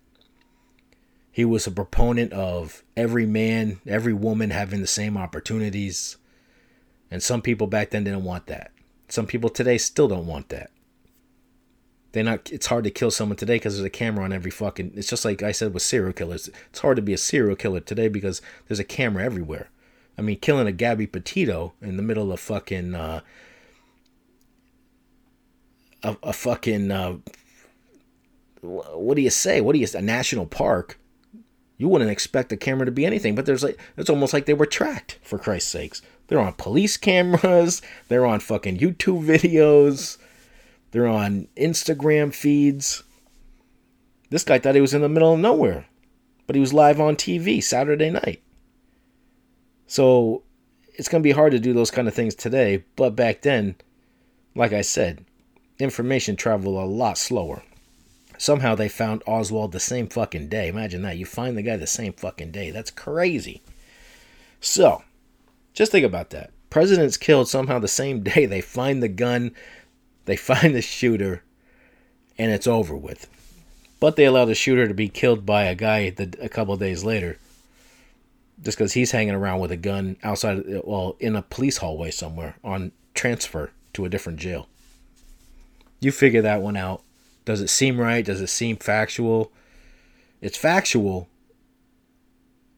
he 1.34 1.44
was 1.44 1.66
a 1.66 1.72
proponent 1.72 2.32
of 2.32 2.84
every 2.96 3.26
man, 3.26 3.82
every 3.88 4.14
woman 4.14 4.52
having 4.52 4.82
the 4.82 4.88
same 4.88 5.18
opportunities. 5.18 6.18
And 7.10 7.24
some 7.24 7.42
people 7.42 7.66
back 7.66 7.90
then 7.90 8.04
didn't 8.04 8.24
want 8.24 8.46
that. 8.46 8.72
Some 9.10 9.26
people 9.26 9.50
today 9.50 9.80
still 9.80 10.08
don't 10.08 10.28
want 10.28 10.50
that. 10.50 10.70
They're 12.14 12.24
not 12.24 12.52
it's 12.52 12.68
hard 12.68 12.84
to 12.86 12.92
kill 12.92 13.12
someone 13.12 13.38
today 13.38 13.56
because 13.56 13.76
there's 13.76 13.86
a 13.86 13.90
camera 13.90 14.24
on 14.24 14.32
every 14.32 14.52
fucking 14.52 14.94
it's 14.96 15.10
just 15.10 15.26
like 15.26 15.44
I 15.44 15.52
said 15.52 15.74
with 15.74 15.84
serial 15.84 16.14
killers. 16.14 16.50
It's 16.70 16.80
hard 16.80 16.96
to 16.96 17.02
be 17.02 17.14
a 17.14 17.18
serial 17.18 17.56
killer 17.56 17.80
today 17.80 18.08
because 18.08 18.42
there's 18.68 18.80
a 18.80 18.86
camera 18.86 19.24
everywhere. 19.24 19.70
I 20.18 20.22
mean, 20.22 20.40
killing 20.40 20.68
a 20.68 20.72
Gabby 20.72 21.08
Petito 21.08 21.74
in 21.82 21.98
the 21.98 22.04
middle 22.04 22.32
of 22.32 22.40
fucking 22.40 22.94
uh, 22.94 23.22
a, 26.04 26.18
a 26.22 26.34
fucking 26.34 26.92
uh, 26.92 27.18
what 28.62 29.16
do 29.16 29.22
you 29.22 29.30
say? 29.30 29.60
What 29.60 29.74
do 29.74 29.80
you 29.80 29.88
a 29.96 30.02
national 30.02 30.46
park? 30.46 31.00
You 31.78 31.88
wouldn't 31.88 32.12
expect 32.12 32.50
the 32.50 32.58
camera 32.58 32.86
to 32.86 32.92
be 32.92 33.06
anything, 33.06 33.34
but 33.34 33.48
there's 33.48 33.64
like 33.64 33.80
it's 33.98 34.10
almost 34.10 34.34
like 34.34 34.46
they 34.46 34.54
were 34.54 34.68
tracked 34.68 35.18
for 35.24 35.40
Christ's 35.40 35.72
sakes. 35.72 36.02
They're 36.28 36.40
on 36.40 36.54
police 36.54 36.96
cameras, 36.96 37.82
they're 38.08 38.26
on 38.26 38.40
fucking 38.40 38.78
YouTube 38.78 39.26
videos, 39.26 40.18
they're 40.94 41.08
on 41.08 41.48
Instagram 41.58 42.34
feeds. 42.34 43.04
This 44.30 44.44
guy 44.44 44.60
thought 44.60 44.76
he 44.76 44.82
was 44.82 44.94
in 44.94 45.02
the 45.02 45.10
middle 45.10 45.34
of 45.34 45.40
nowhere, 45.40 45.88
but 46.46 46.56
he 46.56 46.60
was 46.60 46.72
live 46.72 47.02
on 47.02 47.16
TV 47.16 47.62
Saturday 47.62 48.12
night. 48.12 48.44
So 49.88 50.44
it's 50.94 51.10
going 51.10 51.22
to 51.22 51.28
be 51.28 51.32
hard 51.32 51.52
to 51.52 51.60
do 51.60 51.74
those 51.74 51.92
kind 51.92 52.08
of 52.08 52.14
things 52.14 52.36
today, 52.36 52.84
but 52.96 53.16
back 53.16 53.42
then, 53.42 53.76
like 54.56 54.72
I 54.72 54.82
said, 54.82 55.26
information 55.80 56.36
traveled 56.36 56.76
a 56.76 56.86
lot 56.86 57.18
slower. 57.18 57.64
Somehow 58.38 58.76
they 58.76 58.90
found 58.90 59.24
Oswald 59.26 59.72
the 59.72 59.80
same 59.80 60.08
fucking 60.08 60.50
day. 60.50 60.68
Imagine 60.68 61.02
that. 61.04 61.18
You 61.18 61.26
find 61.26 61.58
the 61.58 61.64
guy 61.64 61.78
the 61.78 61.88
same 61.88 62.14
fucking 62.14 62.52
day. 62.52 62.70
That's 62.70 62.92
crazy. 62.92 63.64
So, 64.60 65.04
just 65.74 65.92
think 65.92 66.06
about 66.06 66.30
that. 66.32 66.52
President's 66.70 67.18
killed 67.18 67.48
somehow 67.48 67.80
the 67.80 67.88
same 67.88 68.22
day. 68.24 68.46
They 68.46 68.62
find 68.62 69.02
the 69.02 69.08
gun, 69.08 69.56
they 70.26 70.36
find 70.36 70.76
the 70.76 70.82
shooter, 70.82 71.44
and 72.38 72.52
it's 72.52 72.68
over 72.68 72.96
with. 72.96 73.28
But 74.00 74.16
they 74.16 74.26
allow 74.26 74.46
the 74.46 74.56
shooter 74.56 74.88
to 74.88 74.94
be 74.94 75.08
killed 75.08 75.46
by 75.46 75.64
a 75.64 75.76
guy 75.76 76.14
a 76.42 76.50
couple 76.50 76.76
days 76.76 77.04
later 77.04 77.38
just 78.64 78.78
because 78.78 78.94
he's 78.94 79.12
hanging 79.12 79.34
around 79.34 79.60
with 79.60 79.72
a 79.72 79.78
gun 79.78 80.16
outside, 80.24 80.64
well, 80.84 81.16
in 81.20 81.36
a 81.36 81.42
police 81.42 81.78
hallway 81.78 82.12
somewhere 82.12 82.56
on 82.64 82.92
transfer 83.14 83.72
to 83.94 84.06
a 84.06 84.10
different 84.10 84.40
jail. 84.40 84.68
You 86.00 86.12
figure 86.12 86.42
that 86.42 86.62
one 86.62 86.78
out. 86.78 87.04
Does 87.46 87.62
it 87.62 87.70
seem 87.70 88.00
right? 88.00 88.24
Does 88.24 88.42
it 88.42 88.48
seem 88.48 88.78
factual? 88.78 89.52
It's 90.42 90.58
factual 90.58 91.28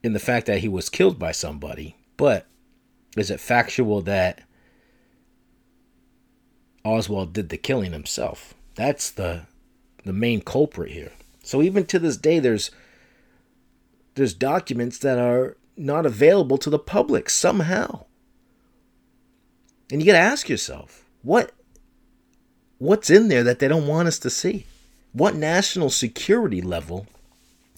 in 0.04 0.14
the 0.14 0.20
fact 0.20 0.48
that 0.48 0.60
he 0.60 0.68
was 0.68 0.90
killed 0.90 1.20
by 1.20 1.32
somebody, 1.32 1.96
but 2.18 2.48
is 3.16 3.30
it 3.30 3.40
factual 3.40 4.02
that 4.02 4.42
Oswald 6.86 7.34
did 7.34 7.49
the 7.49 7.57
killing 7.57 7.91
himself? 7.91 8.53
That's 8.76 9.10
the 9.10 9.41
the 10.03 10.14
main 10.14 10.41
culprit 10.41 10.91
here. 10.91 11.12
So 11.44 11.62
even 11.62 11.86
to 11.88 11.99
this 11.99 12.16
day 12.16 12.40
there's 12.40 12.70
there's 14.14 14.34
documents 14.34 14.99
that 14.99 15.18
are 15.18 15.57
not 15.76 16.06
available 16.06 16.57
to 16.60 16.70
the 16.70 16.80
public 16.80 17.30
somehow. 17.30 18.06
And 19.91 20.02
you 20.02 20.06
got 20.06 20.14
to 20.14 20.20
ask 20.20 20.48
yourself, 20.48 21.03
what 21.22 21.52
what's 22.78 23.10
in 23.10 23.28
there 23.28 23.44
that 23.44 23.60
they 23.60 23.68
don't 23.68 23.88
want 23.88 24.07
us 24.07 24.20
to 24.20 24.30
see? 24.30 24.68
What 25.12 25.36
national 25.36 25.90
security 25.90 26.62
level 26.62 27.07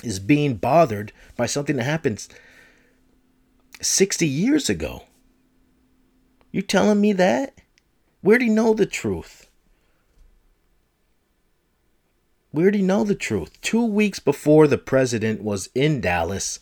is 0.04 0.20
being 0.20 0.56
bothered 0.56 1.12
by 1.36 1.46
something 1.46 1.78
that 1.78 1.84
happened 1.84 2.28
60 3.82 4.28
years 4.28 4.70
ago? 4.70 5.04
You 6.52 6.62
telling 6.62 7.00
me 7.00 7.14
that? 7.14 7.60
Do 8.24 8.46
you 8.46 8.52
know 8.52 8.74
the 8.74 8.86
truth? 8.86 9.50
Do 12.54 12.64
you 12.64 12.84
know 12.84 13.04
the 13.04 13.16
truth? 13.16 13.62
Two 13.62 13.86
weeks 13.86 14.20
before 14.20 14.68
the 14.68 14.78
president 14.78 15.44
was 15.44 15.70
in 15.76 16.02
Dallas, 16.02 16.60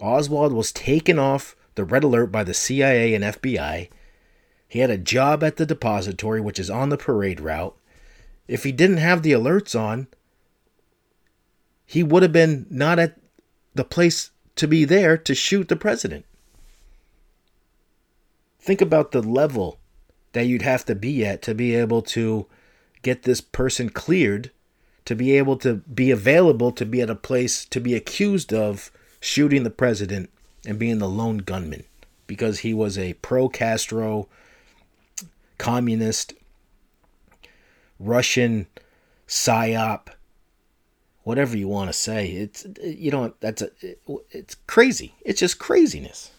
Oswald 0.00 0.52
was 0.52 0.72
taken 0.72 1.18
off 1.18 1.54
the 1.74 1.84
red 1.84 2.02
alert 2.02 2.26
by 2.26 2.42
the 2.42 2.54
CIA 2.54 3.14
and 3.14 3.24
FBI 3.24 3.88
he 4.70 4.78
had 4.78 4.90
a 4.90 4.96
job 4.96 5.42
at 5.42 5.56
the 5.56 5.66
depository, 5.66 6.40
which 6.40 6.60
is 6.60 6.70
on 6.70 6.90
the 6.90 6.96
parade 6.96 7.40
route. 7.40 7.76
If 8.46 8.62
he 8.62 8.70
didn't 8.70 8.98
have 8.98 9.24
the 9.24 9.32
alerts 9.32 9.78
on, 9.78 10.06
he 11.84 12.04
would 12.04 12.22
have 12.22 12.32
been 12.32 12.68
not 12.70 13.00
at 13.00 13.18
the 13.74 13.82
place 13.82 14.30
to 14.54 14.68
be 14.68 14.84
there 14.84 15.18
to 15.18 15.34
shoot 15.34 15.66
the 15.66 15.74
president. 15.74 16.24
Think 18.60 18.80
about 18.80 19.10
the 19.10 19.20
level 19.20 19.79
that 20.32 20.46
you'd 20.46 20.62
have 20.62 20.84
to 20.86 20.94
be 20.94 21.24
at 21.24 21.42
to 21.42 21.54
be 21.54 21.74
able 21.74 22.02
to 22.02 22.46
get 23.02 23.22
this 23.22 23.40
person 23.40 23.88
cleared, 23.88 24.50
to 25.04 25.14
be 25.14 25.36
able 25.36 25.56
to 25.58 25.76
be 25.76 26.10
available 26.10 26.72
to 26.72 26.86
be 26.86 27.00
at 27.00 27.10
a 27.10 27.14
place 27.14 27.64
to 27.66 27.80
be 27.80 27.94
accused 27.94 28.52
of 28.52 28.90
shooting 29.20 29.64
the 29.64 29.70
president 29.70 30.30
and 30.66 30.78
being 30.78 30.98
the 30.98 31.08
lone 31.08 31.38
gunman 31.38 31.84
because 32.26 32.60
he 32.60 32.72
was 32.72 32.96
a 32.96 33.14
pro 33.14 33.48
Castro 33.48 34.28
communist 35.58 36.34
Russian 37.98 38.66
psyop 39.26 40.08
whatever 41.22 41.56
you 41.56 41.68
want 41.68 41.88
to 41.88 41.92
say. 41.92 42.28
It's 42.28 42.66
you 42.82 43.10
know 43.10 43.34
that's 43.40 43.62
a 43.62 43.70
it's 44.30 44.54
crazy. 44.66 45.14
It's 45.24 45.40
just 45.40 45.58
craziness 45.58 46.30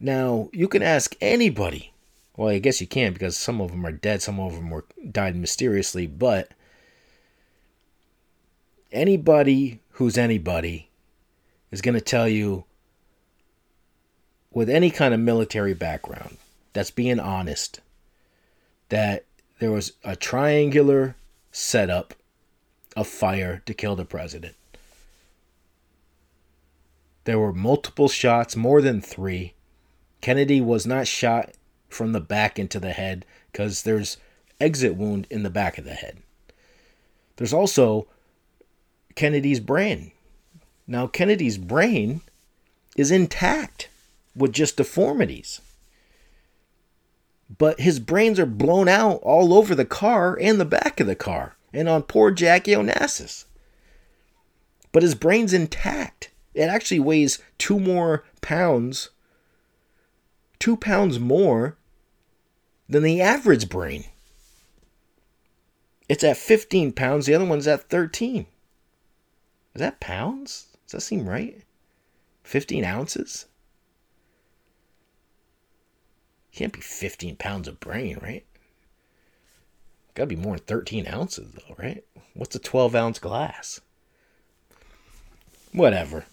now 0.00 0.48
you 0.52 0.68
can 0.68 0.82
ask 0.82 1.16
anybody 1.20 1.92
well 2.36 2.48
i 2.48 2.58
guess 2.58 2.80
you 2.80 2.86
can't 2.86 3.14
because 3.14 3.36
some 3.36 3.60
of 3.60 3.70
them 3.70 3.84
are 3.86 3.92
dead 3.92 4.22
some 4.22 4.38
of 4.38 4.54
them 4.54 4.70
were 4.70 4.84
died 5.10 5.36
mysteriously 5.36 6.06
but 6.06 6.52
anybody 8.92 9.80
who's 9.92 10.16
anybody 10.16 10.88
is 11.70 11.80
going 11.80 11.94
to 11.94 12.00
tell 12.00 12.28
you 12.28 12.64
with 14.52 14.70
any 14.70 14.90
kind 14.90 15.12
of 15.12 15.20
military 15.20 15.74
background 15.74 16.36
that's 16.72 16.90
being 16.90 17.20
honest 17.20 17.80
that 18.88 19.24
there 19.58 19.70
was 19.70 19.92
a 20.04 20.16
triangular 20.16 21.16
setup 21.52 22.14
of 22.96 23.06
fire 23.06 23.62
to 23.66 23.74
kill 23.74 23.96
the 23.96 24.04
president. 24.04 24.54
There 27.24 27.38
were 27.38 27.52
multiple 27.52 28.08
shots, 28.08 28.56
more 28.56 28.80
than 28.80 29.00
three. 29.00 29.54
Kennedy 30.20 30.60
was 30.60 30.86
not 30.86 31.06
shot 31.06 31.52
from 31.88 32.12
the 32.12 32.20
back 32.20 32.58
into 32.58 32.80
the 32.80 32.92
head 32.92 33.24
because 33.52 33.82
there's 33.82 34.18
exit 34.60 34.96
wound 34.96 35.26
in 35.30 35.42
the 35.42 35.50
back 35.50 35.78
of 35.78 35.84
the 35.84 35.94
head. 35.94 36.18
There's 37.36 37.52
also 37.52 38.08
Kennedy's 39.14 39.60
brain. 39.60 40.12
Now 40.86 41.06
Kennedy's 41.06 41.58
brain 41.58 42.20
is 42.96 43.10
intact 43.10 43.88
with 44.34 44.52
just 44.52 44.76
deformities. 44.76 45.60
But 47.56 47.80
his 47.80 47.98
brains 47.98 48.38
are 48.38 48.46
blown 48.46 48.88
out 48.88 49.20
all 49.22 49.54
over 49.54 49.74
the 49.74 49.84
car 49.84 50.38
and 50.40 50.60
the 50.60 50.64
back 50.64 51.00
of 51.00 51.06
the 51.06 51.14
car 51.14 51.56
and 51.72 51.88
on 51.88 52.02
poor 52.02 52.30
Jackie 52.30 52.72
Onassis. 52.72 53.44
But 54.92 55.02
his 55.02 55.14
brain's 55.14 55.52
intact. 55.52 56.30
It 56.54 56.62
actually 56.62 57.00
weighs 57.00 57.38
two 57.56 57.78
more 57.78 58.24
pounds, 58.40 59.10
two 60.58 60.76
pounds 60.76 61.18
more 61.18 61.76
than 62.88 63.02
the 63.02 63.20
average 63.20 63.68
brain. 63.68 64.04
It's 66.08 66.24
at 66.24 66.36
15 66.36 66.92
pounds, 66.92 67.26
the 67.26 67.34
other 67.34 67.44
one's 67.44 67.68
at 67.68 67.90
13. 67.90 68.46
Is 69.74 69.80
that 69.80 70.00
pounds? 70.00 70.68
Does 70.86 70.92
that 70.92 71.00
seem 71.02 71.28
right? 71.28 71.62
15 72.44 72.84
ounces? 72.84 73.46
Can't 76.52 76.72
be 76.72 76.80
15 76.80 77.36
pounds 77.36 77.68
of 77.68 77.78
brain, 77.78 78.18
right? 78.22 78.44
Gotta 80.14 80.28
be 80.28 80.36
more 80.36 80.56
than 80.56 80.64
13 80.64 81.06
ounces, 81.06 81.52
though, 81.52 81.74
right? 81.78 82.04
What's 82.34 82.56
a 82.56 82.58
12 82.58 82.94
ounce 82.96 83.18
glass? 83.18 83.80
Whatever. 85.72 86.24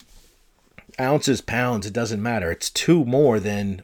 Ounces, 0.99 1.41
pounds, 1.41 1.85
it 1.85 1.93
doesn't 1.93 2.23
matter. 2.23 2.49
It's 2.49 2.69
two 2.69 3.03
more 3.03 3.39
than 3.39 3.83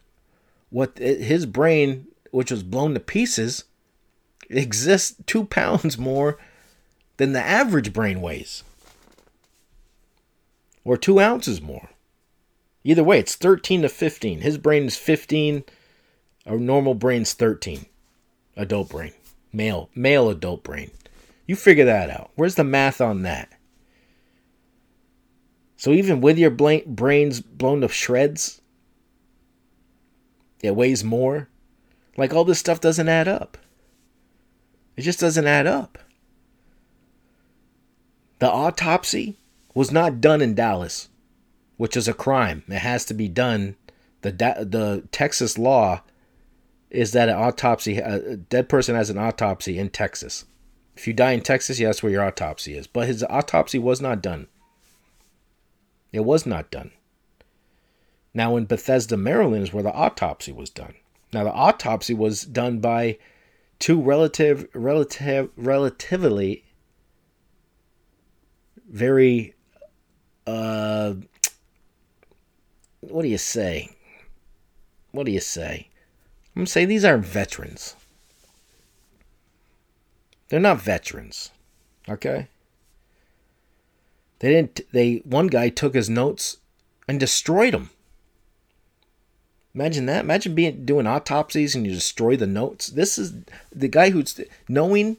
what 0.72 0.98
his 0.98 1.45
brain, 1.45 2.07
which 2.31 2.49
was 2.49 2.64
blown 2.64 2.95
to 2.95 2.99
pieces, 2.99 3.65
exists 4.49 5.15
two 5.27 5.45
pounds 5.45 5.98
more 5.98 6.39
than 7.18 7.34
the 7.34 7.41
average 7.41 7.93
brain 7.93 8.19
weighs. 8.22 8.64
Or 10.84 10.98
two 10.98 11.19
ounces 11.19 11.61
more. 11.61 11.89
Either 12.84 13.03
way, 13.03 13.19
it's 13.19 13.35
13 13.35 13.84
to 13.84 13.89
15. 13.89 14.41
His 14.41 14.57
brain 14.57 14.85
is 14.85 14.98
15. 14.98 15.64
A 16.48 16.56
normal 16.56 16.95
brain's 16.95 17.34
13. 17.34 17.85
Adult 18.57 18.89
brain 18.89 19.14
male 19.53 19.89
male 19.95 20.30
adult 20.30 20.64
brain. 20.64 20.91
You 21.45 21.56
figure 21.56 21.85
that 21.85 22.10
out. 22.10 22.31
Where's 22.35 22.56
the 22.56 22.64
math 22.64 23.02
on 23.02 23.23
that? 23.23 23.49
So 25.76 25.91
even 25.91 26.22
with 26.22 26.38
your 26.38 26.52
brains 26.52 27.41
blown 27.41 27.81
to 27.81 27.88
shreds, 27.88 28.60
it 30.61 30.75
weighs 30.75 31.03
more. 31.03 31.49
Like 32.17 32.33
all 32.33 32.43
this 32.43 32.59
stuff 32.59 32.81
doesn't 32.81 33.09
add 33.09 33.27
up. 33.27 33.57
It 34.95 35.01
just 35.01 35.19
doesn't 35.19 35.47
add 35.47 35.67
up. 35.67 35.97
The 38.39 38.49
autopsy 38.49 39.38
was 39.73 39.91
not 39.91 40.19
done 40.19 40.41
in 40.41 40.55
Dallas, 40.55 41.09
which 41.77 41.95
is 41.95 42.07
a 42.07 42.13
crime. 42.13 42.63
It 42.67 42.79
has 42.79 43.05
to 43.05 43.13
be 43.13 43.27
done. 43.27 43.75
The 44.21 44.31
the 44.31 45.07
Texas 45.11 45.57
law 45.57 46.01
is 46.89 47.13
that 47.13 47.29
an 47.29 47.35
autopsy, 47.35 47.97
a 47.97 48.35
dead 48.35 48.67
person 48.67 48.95
has 48.95 49.09
an 49.09 49.17
autopsy 49.17 49.79
in 49.79 49.89
Texas. 49.89 50.45
If 50.95 51.07
you 51.07 51.13
die 51.13 51.31
in 51.31 51.41
Texas, 51.41 51.79
yeah, 51.79 51.88
that's 51.88 52.03
where 52.03 52.11
your 52.11 52.23
autopsy 52.23 52.75
is. 52.75 52.85
But 52.85 53.07
his 53.07 53.23
autopsy 53.23 53.79
was 53.79 54.01
not 54.01 54.21
done. 54.21 54.47
It 56.11 56.25
was 56.25 56.45
not 56.45 56.69
done. 56.69 56.91
Now, 58.33 58.55
in 58.55 58.65
Bethesda, 58.65 59.17
Maryland, 59.17 59.63
is 59.63 59.73
where 59.73 59.83
the 59.83 59.93
autopsy 59.93 60.51
was 60.51 60.69
done. 60.69 60.95
Now, 61.33 61.43
the 61.43 61.51
autopsy 61.51 62.13
was 62.13 62.43
done 62.43 62.79
by 62.79 63.17
two 63.79 64.01
relative, 64.01 64.67
relative, 64.73 65.49
relatively 65.55 66.63
very, 68.89 69.55
uh, 70.45 71.13
what 73.01 73.23
do 73.23 73.27
you 73.27 73.37
say? 73.37 73.95
What 75.11 75.25
do 75.25 75.31
you 75.31 75.39
say? 75.39 75.89
I'm 76.55 76.65
to 76.65 76.71
say 76.71 76.85
these 76.85 77.05
aren't 77.05 77.25
veterans. 77.25 77.95
They're 80.49 80.59
not 80.59 80.81
veterans. 80.81 81.51
Okay? 82.09 82.47
They 84.39 84.49
didn't 84.49 84.81
they 84.91 85.17
one 85.23 85.47
guy 85.47 85.69
took 85.69 85.93
his 85.93 86.09
notes 86.09 86.57
and 87.07 87.19
destroyed 87.19 87.73
them. 87.73 87.91
Imagine 89.73 90.06
that. 90.07 90.23
Imagine 90.23 90.53
being 90.53 90.85
doing 90.85 91.07
autopsies 91.07 91.76
and 91.76 91.85
you 91.85 91.93
destroy 91.93 92.35
the 92.35 92.48
notes. 92.48 92.88
This 92.88 93.18
is 93.18 93.34
the 93.72 93.88
guy 93.88 94.10
who's 94.10 94.39
knowing 94.68 95.18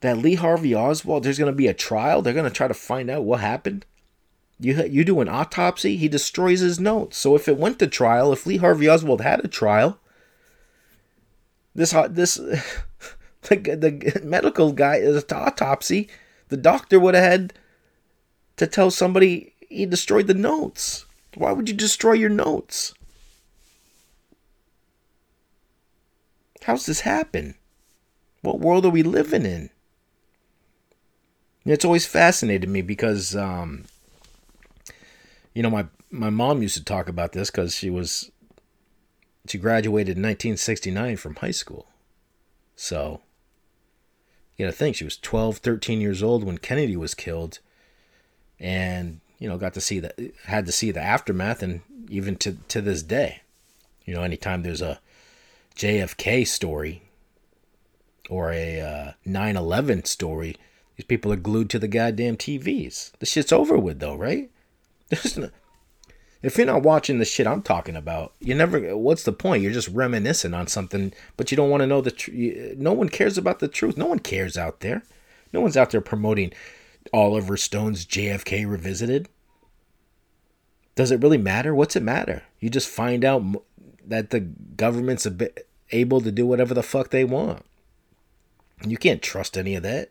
that 0.00 0.18
Lee 0.18 0.34
Harvey 0.34 0.74
Oswald 0.74 1.22
there's 1.22 1.38
going 1.38 1.52
to 1.52 1.56
be 1.56 1.68
a 1.68 1.74
trial. 1.74 2.20
They're 2.20 2.34
going 2.34 2.44
to 2.44 2.50
try 2.50 2.68
to 2.68 2.74
find 2.74 3.08
out 3.08 3.24
what 3.24 3.40
happened. 3.40 3.86
You 4.60 4.84
you 4.84 5.04
do 5.04 5.20
an 5.20 5.28
autopsy, 5.28 5.96
he 5.96 6.08
destroys 6.08 6.60
his 6.60 6.78
notes. 6.78 7.16
So 7.16 7.34
if 7.34 7.48
it 7.48 7.56
went 7.56 7.78
to 7.78 7.86
trial, 7.86 8.32
if 8.32 8.46
Lee 8.46 8.58
Harvey 8.58 8.88
Oswald 8.88 9.22
had 9.22 9.44
a 9.44 9.48
trial, 9.48 9.98
this 11.74 11.94
uh, 11.94 12.08
this 12.08 12.34
the, 13.42 13.56
the 13.56 14.20
medical 14.22 14.72
guy 14.72 14.96
is 14.96 15.24
autopsy, 15.32 16.08
the 16.48 16.56
doctor 16.58 17.00
would 17.00 17.14
have 17.14 17.24
had 17.24 17.54
to 18.58 18.66
tell 18.66 18.90
somebody 18.90 19.54
he 19.68 19.86
destroyed 19.86 20.26
the 20.26 20.34
notes. 20.34 21.06
Why 21.34 21.52
would 21.52 21.68
you 21.68 21.74
destroy 21.74 22.12
your 22.12 22.30
notes? 22.30 22.94
How's 26.62 26.86
this 26.86 27.00
happen? 27.00 27.54
What 28.42 28.60
world 28.60 28.84
are 28.84 28.90
we 28.90 29.02
living 29.02 29.46
in? 29.46 29.70
It's 31.64 31.84
always 31.84 32.06
fascinated 32.06 32.68
me 32.68 32.82
because 32.82 33.36
um, 33.36 33.84
you 35.54 35.62
know, 35.62 35.70
my 35.70 35.86
my 36.10 36.30
mom 36.30 36.62
used 36.62 36.76
to 36.76 36.84
talk 36.84 37.08
about 37.08 37.32
this 37.32 37.50
because 37.50 37.74
she 37.74 37.90
was 37.90 38.30
she 39.48 39.58
graduated 39.58 40.16
in 40.16 40.22
1969 40.22 41.16
from 41.16 41.36
high 41.36 41.50
school. 41.50 41.86
So, 42.76 43.20
you 44.56 44.64
know, 44.64 44.72
think 44.72 44.96
she 44.96 45.04
was 45.04 45.16
12, 45.16 45.58
13 45.58 46.00
years 46.00 46.22
old 46.22 46.44
when 46.44 46.58
Kennedy 46.58 46.96
was 46.96 47.14
killed, 47.14 47.58
and 48.58 49.20
you 49.42 49.48
know, 49.48 49.58
got 49.58 49.74
to 49.74 49.80
see 49.80 49.98
the 49.98 50.32
had 50.44 50.66
to 50.66 50.72
see 50.72 50.92
the 50.92 51.00
aftermath, 51.00 51.64
and 51.64 51.80
even 52.08 52.36
to 52.36 52.58
to 52.68 52.80
this 52.80 53.02
day, 53.02 53.40
you 54.04 54.14
know, 54.14 54.22
anytime 54.22 54.62
there's 54.62 54.80
a 54.80 55.00
JFK 55.74 56.46
story 56.46 57.02
or 58.30 58.52
a 58.52 58.80
uh, 58.80 59.12
9/11 59.26 60.06
story, 60.06 60.54
these 60.96 61.06
people 61.06 61.32
are 61.32 61.36
glued 61.36 61.70
to 61.70 61.80
the 61.80 61.88
goddamn 61.88 62.36
TVs. 62.36 63.10
The 63.18 63.26
shit's 63.26 63.52
over 63.52 63.76
with, 63.76 63.98
though, 63.98 64.14
right? 64.14 64.48
no, 65.36 65.50
if 66.40 66.56
you're 66.56 66.64
not 66.64 66.84
watching 66.84 67.18
the 67.18 67.24
shit 67.24 67.48
I'm 67.48 67.62
talking 67.62 67.96
about, 67.96 68.34
you 68.38 68.54
never. 68.54 68.96
What's 68.96 69.24
the 69.24 69.32
point? 69.32 69.64
You're 69.64 69.72
just 69.72 69.88
reminiscing 69.88 70.54
on 70.54 70.68
something, 70.68 71.12
but 71.36 71.50
you 71.50 71.56
don't 71.56 71.68
want 71.68 71.80
to 71.80 71.88
know 71.88 72.00
the. 72.00 72.76
No 72.78 72.92
one 72.92 73.08
cares 73.08 73.36
about 73.36 73.58
the 73.58 73.66
truth. 73.66 73.96
No 73.96 74.06
one 74.06 74.20
cares 74.20 74.56
out 74.56 74.78
there. 74.80 75.02
No 75.52 75.60
one's 75.60 75.76
out 75.76 75.90
there 75.90 76.00
promoting 76.00 76.52
Oliver 77.12 77.56
Stone's 77.56 78.06
JFK 78.06 78.68
Revisited. 78.68 79.28
Does 80.94 81.10
it 81.10 81.20
really 81.20 81.38
matter? 81.38 81.74
What's 81.74 81.96
it 81.96 82.02
matter? 82.02 82.42
You 82.60 82.70
just 82.70 82.88
find 82.88 83.24
out 83.24 83.42
that 84.06 84.30
the 84.30 84.40
government's 84.40 85.26
able 85.90 86.20
to 86.20 86.32
do 86.32 86.46
whatever 86.46 86.74
the 86.74 86.82
fuck 86.82 87.10
they 87.10 87.24
want. 87.24 87.64
You 88.86 88.96
can't 88.96 89.22
trust 89.22 89.56
any 89.56 89.74
of 89.74 89.82
that. 89.82 90.10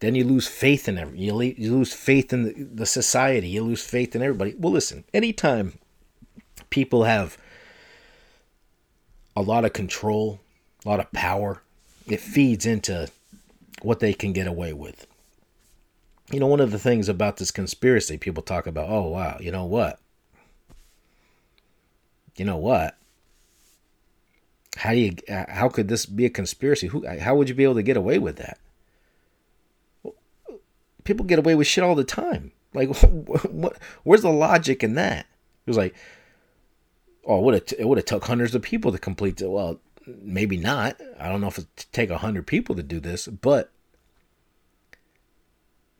then 0.00 0.14
you 0.14 0.24
lose 0.24 0.48
faith 0.48 0.88
in 0.88 0.98
every 0.98 1.18
you, 1.18 1.32
lose 1.32 1.92
faith 1.92 2.32
in 2.32 2.74
the 2.74 2.86
society 2.86 3.48
you 3.48 3.62
lose 3.62 3.84
faith 3.84 4.16
in 4.16 4.22
everybody 4.22 4.54
well 4.58 4.72
listen 4.72 5.04
anytime 5.14 5.78
people 6.70 7.04
have 7.04 7.38
a 9.36 9.42
lot 9.42 9.64
of 9.64 9.72
control 9.72 10.40
a 10.84 10.88
lot 10.88 11.00
of 11.00 11.12
power 11.12 11.62
it 12.06 12.20
feeds 12.20 12.66
into 12.66 13.08
what 13.84 14.00
they 14.00 14.12
can 14.12 14.32
get 14.32 14.46
away 14.46 14.72
with 14.72 15.06
you 16.30 16.40
know 16.40 16.46
one 16.46 16.60
of 16.60 16.70
the 16.70 16.78
things 16.78 17.08
about 17.08 17.36
this 17.36 17.50
conspiracy 17.50 18.16
people 18.16 18.42
talk 18.42 18.66
about 18.66 18.88
oh 18.88 19.08
wow 19.08 19.36
you 19.40 19.50
know 19.50 19.64
what 19.64 19.98
you 22.36 22.44
know 22.44 22.56
what 22.56 22.96
how 24.76 24.90
do 24.90 24.98
you 24.98 25.16
how 25.28 25.68
could 25.68 25.88
this 25.88 26.06
be 26.06 26.24
a 26.24 26.30
conspiracy 26.30 26.86
who 26.86 27.06
how 27.18 27.34
would 27.34 27.48
you 27.48 27.54
be 27.54 27.64
able 27.64 27.74
to 27.74 27.82
get 27.82 27.96
away 27.96 28.18
with 28.18 28.36
that 28.36 28.58
people 31.04 31.26
get 31.26 31.38
away 31.38 31.54
with 31.54 31.66
shit 31.66 31.84
all 31.84 31.94
the 31.94 32.04
time. 32.04 32.52
Like, 32.74 32.88
what? 33.04 33.76
Where's 34.04 34.22
the 34.22 34.30
logic 34.30 34.82
in 34.82 34.94
that? 34.94 35.26
It 35.66 35.70
was 35.70 35.76
like, 35.76 35.94
oh, 37.24 37.40
would 37.40 37.54
it? 37.54 37.72
It 37.78 37.88
would 37.88 37.98
have 37.98 38.04
took 38.04 38.24
hundreds 38.24 38.54
of 38.54 38.62
people 38.62 38.92
to 38.92 38.98
complete 38.98 39.40
it. 39.40 39.50
Well, 39.50 39.80
maybe 40.06 40.56
not. 40.56 41.00
I 41.18 41.28
don't 41.28 41.40
know 41.40 41.48
if 41.48 41.58
it 41.58 41.86
take 41.92 42.10
a 42.10 42.18
hundred 42.18 42.46
people 42.46 42.74
to 42.74 42.82
do 42.82 43.00
this, 43.00 43.26
but 43.26 43.70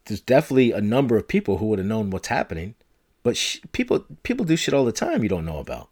there's 0.05 0.21
definitely 0.21 0.73
a 0.73 0.81
number 0.81 1.17
of 1.17 1.29
people 1.29 1.59
who 1.59 1.67
would 1.67 1.79
have 1.79 1.89
known 1.89 2.11
what's 2.11 2.29
happening. 2.29 2.75
But 3.23 3.37
sh- 3.37 3.59
people 3.73 4.07
people 4.23 4.47
do 4.47 4.57
shit 4.57 4.75
all 4.75 4.85
the 4.85 4.93
time 4.93 5.23
you 5.23 5.29
don't 5.29 5.45
know 5.45 5.59
about. 5.59 5.89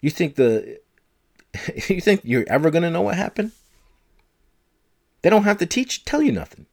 You 0.00 0.10
think 0.10 0.36
the 0.36 0.80
you 1.88 2.00
think 2.00 2.22
you're 2.24 2.48
ever 2.48 2.70
gonna 2.70 2.90
know 2.90 3.02
what 3.02 3.16
happened? 3.16 3.52
They 5.22 5.30
don't 5.30 5.44
have 5.44 5.58
to 5.58 5.66
teach, 5.66 6.04
tell 6.04 6.22
you 6.22 6.32
nothing. 6.32 6.66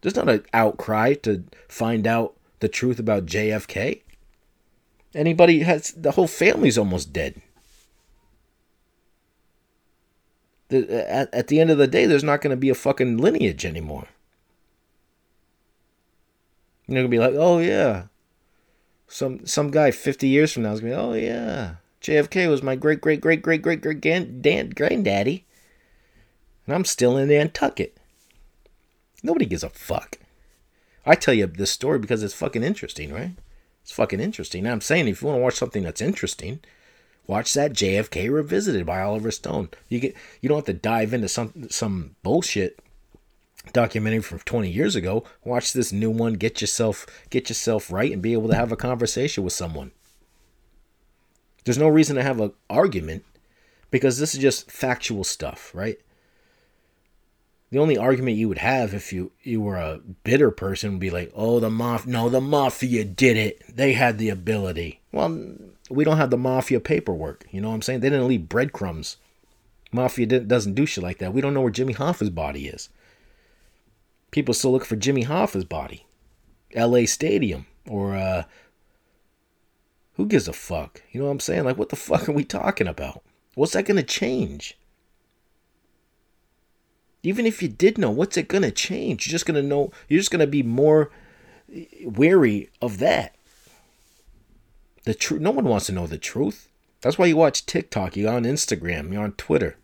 There's 0.00 0.16
not 0.16 0.28
an 0.28 0.44
outcry 0.54 1.14
to 1.14 1.44
find 1.68 2.06
out 2.06 2.34
the 2.60 2.68
truth 2.68 2.98
about 2.98 3.26
JFK. 3.26 4.02
Anybody 5.14 5.60
has, 5.60 5.92
the 5.92 6.12
whole 6.12 6.26
family's 6.28 6.78
almost 6.78 7.12
dead. 7.12 7.42
At, 10.72 11.32
at 11.32 11.48
the 11.48 11.60
end 11.60 11.70
of 11.70 11.78
the 11.78 11.86
day, 11.86 12.06
there's 12.06 12.24
not 12.24 12.40
going 12.40 12.50
to 12.50 12.56
be 12.56 12.70
a 12.70 12.74
fucking 12.74 13.18
lineage 13.18 13.64
anymore. 13.64 14.06
You're 16.86 16.96
going 16.96 17.06
to 17.06 17.10
be 17.10 17.18
like, 17.18 17.34
oh 17.36 17.58
yeah. 17.58 18.04
Some 19.08 19.44
some 19.46 19.70
guy 19.70 19.90
50 19.90 20.28
years 20.28 20.52
from 20.52 20.62
now 20.62 20.72
is 20.72 20.80
going 20.80 20.92
to 20.92 20.96
be, 20.96 21.02
oh 21.02 21.12
yeah. 21.14 21.74
JFK 22.00 22.48
was 22.48 22.62
my 22.62 22.76
great, 22.76 23.00
great, 23.00 23.20
great, 23.20 23.42
great, 23.42 23.62
great, 23.62 23.82
great 23.82 24.74
granddaddy 24.74 25.44
and 26.70 26.76
I'm 26.76 26.84
still 26.84 27.16
in 27.16 27.28
Nantucket. 27.28 27.96
Nobody 29.24 29.44
gives 29.44 29.64
a 29.64 29.70
fuck. 29.70 30.18
I 31.04 31.16
tell 31.16 31.34
you 31.34 31.48
this 31.48 31.72
story 31.72 31.98
because 31.98 32.22
it's 32.22 32.32
fucking 32.32 32.62
interesting, 32.62 33.12
right? 33.12 33.32
It's 33.82 33.90
fucking 33.90 34.20
interesting. 34.20 34.68
I'm 34.68 34.80
saying 34.80 35.08
if 35.08 35.20
you 35.20 35.26
want 35.26 35.38
to 35.38 35.42
watch 35.42 35.54
something 35.54 35.82
that's 35.82 36.00
interesting, 36.00 36.60
watch 37.30 37.54
that 37.54 37.72
JFK 37.72 38.28
Revisited 38.28 38.84
by 38.84 39.00
Oliver 39.00 39.30
Stone. 39.30 39.68
You 39.88 40.00
get 40.00 40.16
you 40.40 40.48
don't 40.48 40.58
have 40.58 40.64
to 40.64 40.72
dive 40.72 41.14
into 41.14 41.28
some 41.28 41.68
some 41.70 42.16
bullshit 42.24 42.80
documentary 43.72 44.20
from 44.20 44.40
20 44.40 44.68
years 44.68 44.96
ago. 44.96 45.22
Watch 45.44 45.72
this 45.72 45.92
new 45.92 46.10
one. 46.10 46.34
Get 46.34 46.60
yourself 46.60 47.06
get 47.30 47.48
yourself 47.48 47.92
right 47.92 48.12
and 48.12 48.20
be 48.20 48.32
able 48.32 48.48
to 48.48 48.56
have 48.56 48.72
a 48.72 48.76
conversation 48.76 49.44
with 49.44 49.52
someone. 49.52 49.92
There's 51.64 51.78
no 51.78 51.88
reason 51.88 52.16
to 52.16 52.22
have 52.24 52.40
an 52.40 52.52
argument 52.68 53.24
because 53.92 54.18
this 54.18 54.34
is 54.34 54.40
just 54.40 54.68
factual 54.68 55.22
stuff, 55.22 55.70
right? 55.72 55.98
the 57.70 57.78
only 57.78 57.96
argument 57.96 58.36
you 58.36 58.48
would 58.48 58.58
have 58.58 58.92
if 58.92 59.12
you 59.12 59.30
you 59.42 59.60
were 59.60 59.76
a 59.76 60.00
bitter 60.24 60.50
person 60.50 60.90
would 60.92 61.00
be 61.00 61.10
like, 61.10 61.30
"Oh, 61.34 61.60
the 61.60 61.70
mafia! 61.70 62.12
No, 62.12 62.28
the 62.28 62.40
mafia 62.40 63.04
did 63.04 63.36
it. 63.36 63.62
They 63.68 63.92
had 63.92 64.18
the 64.18 64.28
ability." 64.28 65.00
Well, 65.12 65.56
we 65.90 66.04
don't 66.04 66.16
have 66.16 66.30
the 66.30 66.38
mafia 66.38 66.80
paperwork. 66.80 67.46
You 67.50 67.60
know 67.60 67.68
what 67.68 67.74
I'm 67.74 67.82
saying? 67.82 68.00
They 68.00 68.10
didn't 68.10 68.28
leave 68.28 68.48
breadcrumbs. 68.48 69.16
Mafia 69.92 70.26
doesn't 70.26 70.74
do 70.74 70.86
shit 70.86 71.02
like 71.02 71.18
that. 71.18 71.34
We 71.34 71.40
don't 71.40 71.52
know 71.52 71.62
where 71.62 71.70
Jimmy 71.70 71.92
Hoffa's 71.94 72.30
body 72.30 72.68
is. 72.68 72.88
People 74.30 74.54
still 74.54 74.70
look 74.70 74.84
for 74.84 74.94
Jimmy 74.94 75.22
Hoffa's 75.22 75.64
body, 75.64 76.06
L.A. 76.74 77.06
Stadium, 77.06 77.66
or 77.88 78.14
uh, 78.14 78.44
who 80.14 80.26
gives 80.26 80.46
a 80.46 80.52
fuck? 80.52 81.02
You 81.10 81.20
know 81.20 81.26
what 81.26 81.32
I'm 81.32 81.40
saying? 81.40 81.64
Like, 81.64 81.76
what 81.76 81.88
the 81.88 81.96
fuck 81.96 82.28
are 82.28 82.32
we 82.32 82.44
talking 82.44 82.86
about? 82.86 83.22
What's 83.54 83.72
that 83.72 83.86
gonna 83.86 84.04
change? 84.04 84.78
Even 87.22 87.46
if 87.46 87.62
you 87.62 87.68
did 87.68 87.98
know, 87.98 88.10
what's 88.10 88.36
it 88.36 88.48
going 88.48 88.62
to 88.62 88.70
change? 88.70 89.26
You're 89.26 89.32
just 89.32 89.46
going 89.46 89.60
to 89.60 89.66
know, 89.66 89.90
you're 90.08 90.20
just 90.20 90.30
going 90.30 90.40
to 90.40 90.46
be 90.46 90.62
more 90.62 91.10
wary 92.04 92.70
of 92.80 92.98
that. 92.98 93.34
The 95.04 95.14
truth, 95.14 95.40
no 95.40 95.50
one 95.50 95.64
wants 95.64 95.86
to 95.86 95.92
know 95.92 96.06
the 96.06 96.18
truth. 96.18 96.68
That's 97.00 97.18
why 97.18 97.26
you 97.26 97.36
watch 97.36 97.64
TikTok, 97.64 98.16
you're 98.16 98.32
on 98.32 98.44
Instagram, 98.44 99.12
you're 99.12 99.22
on 99.22 99.32
Twitter, 99.32 99.78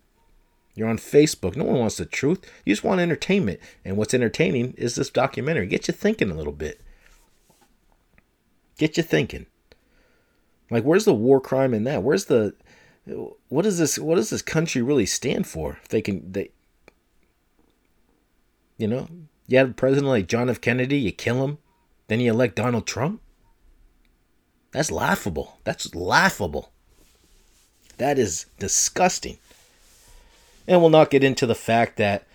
you're 0.76 0.88
on 0.88 0.98
Facebook. 0.98 1.56
No 1.56 1.64
one 1.64 1.78
wants 1.78 1.96
the 1.96 2.04
truth. 2.04 2.44
You 2.64 2.74
just 2.74 2.84
want 2.84 3.00
entertainment. 3.00 3.60
And 3.82 3.96
what's 3.96 4.12
entertaining 4.12 4.74
is 4.76 4.94
this 4.94 5.08
documentary. 5.08 5.66
Get 5.66 5.88
you 5.88 5.94
thinking 5.94 6.30
a 6.30 6.34
little 6.34 6.52
bit. 6.52 6.82
Get 8.76 8.98
you 8.98 9.02
thinking. 9.02 9.46
Like, 10.70 10.84
where's 10.84 11.06
the 11.06 11.14
war 11.14 11.40
crime 11.40 11.72
in 11.72 11.84
that? 11.84 12.02
Where's 12.02 12.26
the 12.26 12.54
what 13.48 13.62
does 13.62 13.78
this 13.78 13.98
what 13.98 14.16
does 14.16 14.30
this 14.30 14.42
country 14.42 14.82
really 14.82 15.06
stand 15.06 15.46
for? 15.46 15.78
If 15.82 15.88
they 15.88 16.02
can 16.02 16.30
they 16.30 16.50
you 18.76 18.86
know, 18.86 19.08
you 19.46 19.56
have 19.56 19.70
a 19.70 19.74
president 19.74 20.08
like 20.08 20.28
John 20.28 20.50
F. 20.50 20.60
Kennedy, 20.60 20.98
you 20.98 21.12
kill 21.12 21.42
him, 21.42 21.58
then 22.08 22.20
you 22.20 22.30
elect 22.30 22.56
Donald 22.56 22.86
Trump. 22.86 23.22
That's 24.76 24.90
laughable. 24.90 25.56
That's 25.64 25.94
laughable. 25.94 26.70
That 27.96 28.18
is 28.18 28.44
disgusting. 28.58 29.38
And 30.68 30.82
we'll 30.82 30.90
not 30.90 31.08
get 31.08 31.24
into 31.24 31.46
the 31.46 31.54
fact 31.54 31.96
that 31.96 32.26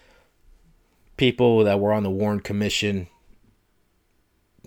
people 1.18 1.64
that 1.66 1.80
were 1.80 1.94
on 1.94 2.02
the 2.02 2.10
Warren 2.10 2.40
Commission, 2.40 3.06